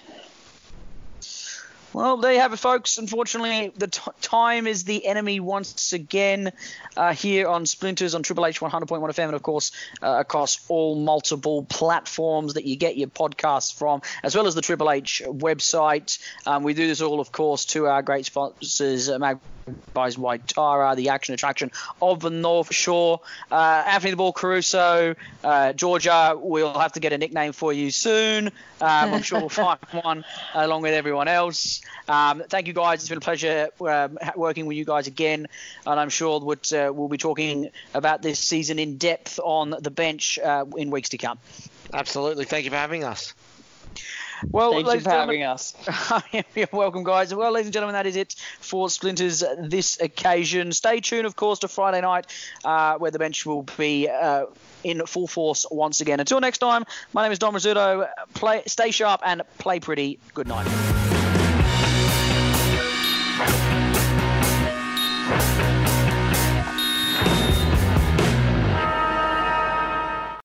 Well, 1.94 2.18
there 2.18 2.34
you 2.34 2.40
have 2.40 2.52
it, 2.52 2.58
folks. 2.58 2.98
Unfortunately, 2.98 3.72
the 3.76 3.88
t- 3.88 4.00
time 4.20 4.66
is 4.66 4.84
the 4.84 5.06
enemy 5.06 5.40
once 5.40 5.94
again 5.94 6.52
uh, 6.96 7.14
here 7.14 7.48
on 7.48 7.64
Splinters 7.64 8.14
on 8.14 8.22
Triple 8.22 8.44
H 8.44 8.60
100.1 8.60 8.88
FM, 8.88 9.24
and 9.24 9.34
of 9.34 9.42
course, 9.42 9.72
uh, 10.02 10.16
across 10.18 10.60
all 10.68 10.96
multiple 10.96 11.64
platforms 11.64 12.54
that 12.54 12.66
you 12.66 12.76
get 12.76 12.98
your 12.98 13.08
podcasts 13.08 13.74
from, 13.74 14.02
as 14.22 14.36
well 14.36 14.46
as 14.46 14.54
the 14.54 14.60
Triple 14.60 14.90
H 14.90 15.22
website. 15.24 16.18
Um, 16.46 16.62
we 16.62 16.74
do 16.74 16.86
this 16.86 17.00
all, 17.00 17.20
of 17.20 17.32
course, 17.32 17.64
to 17.66 17.86
our 17.86 18.02
great 18.02 18.26
sponsors, 18.26 19.08
uh, 19.08 19.18
Magpies 19.18 20.16
Waitara, 20.16 20.94
the 20.94 21.08
action 21.08 21.34
attraction 21.34 21.70
of 22.02 22.20
the 22.20 22.30
North 22.30 22.72
Shore. 22.74 23.20
Uh, 23.50 23.84
Anthony 23.86 24.10
the 24.10 24.16
Ball 24.16 24.32
Caruso, 24.32 25.14
uh, 25.42 25.72
Georgia, 25.72 26.34
we'll 26.36 26.78
have 26.78 26.92
to 26.92 27.00
get 27.00 27.12
a 27.12 27.18
nickname 27.18 27.52
for 27.52 27.72
you 27.72 27.90
soon. 27.90 28.48
Um, 28.80 29.14
I'm 29.14 29.22
sure 29.22 29.40
we'll 29.40 29.48
find 29.48 29.78
one 30.02 30.24
along 30.54 30.82
with 30.82 30.92
everyone 30.92 31.28
else. 31.28 31.77
Um, 32.08 32.42
thank 32.48 32.66
you 32.66 32.72
guys. 32.72 33.00
It's 33.00 33.08
been 33.08 33.18
a 33.18 33.20
pleasure 33.20 33.68
um, 33.80 34.18
working 34.36 34.66
with 34.66 34.76
you 34.76 34.84
guys 34.84 35.06
again, 35.06 35.46
and 35.86 36.00
I'm 36.00 36.08
sure 36.08 36.40
that 36.40 36.72
uh, 36.72 36.92
we'll 36.92 37.08
be 37.08 37.18
talking 37.18 37.70
about 37.94 38.22
this 38.22 38.38
season 38.38 38.78
in 38.78 38.96
depth 38.96 39.38
on 39.42 39.74
the 39.80 39.90
bench 39.90 40.38
uh, 40.38 40.64
in 40.76 40.90
weeks 40.90 41.10
to 41.10 41.18
come. 41.18 41.38
Absolutely. 41.92 42.44
Thank 42.44 42.64
you 42.64 42.70
for 42.70 42.76
having 42.76 43.04
us. 43.04 43.34
Well, 44.50 44.72
Thank 44.72 44.86
you 44.86 45.00
for 45.00 45.10
having 45.10 45.42
us. 45.42 45.74
You're 46.54 46.68
welcome, 46.72 47.02
guys. 47.02 47.34
Well, 47.34 47.50
ladies 47.52 47.66
and 47.66 47.72
gentlemen, 47.72 47.94
that 47.94 48.06
is 48.06 48.16
it 48.16 48.34
for 48.60 48.88
Splinters 48.88 49.42
this 49.58 50.00
occasion. 50.00 50.72
Stay 50.72 51.00
tuned, 51.00 51.26
of 51.26 51.36
course, 51.36 51.60
to 51.60 51.68
Friday 51.68 52.00
night, 52.00 52.26
uh, 52.64 52.96
where 52.98 53.10
the 53.10 53.18
bench 53.18 53.44
will 53.44 53.62
be 53.76 54.08
uh, 54.08 54.46
in 54.84 55.04
full 55.06 55.26
force 55.26 55.66
once 55.70 56.00
again. 56.00 56.20
Until 56.20 56.40
next 56.40 56.58
time, 56.58 56.84
my 57.12 57.22
name 57.22 57.32
is 57.32 57.38
Don 57.38 57.54
Rizzuto. 57.54 58.08
Play, 58.34 58.62
stay 58.66 58.90
sharp 58.90 59.22
and 59.24 59.42
play 59.58 59.80
pretty. 59.80 60.18
Good 60.34 60.46
night. 60.46 61.07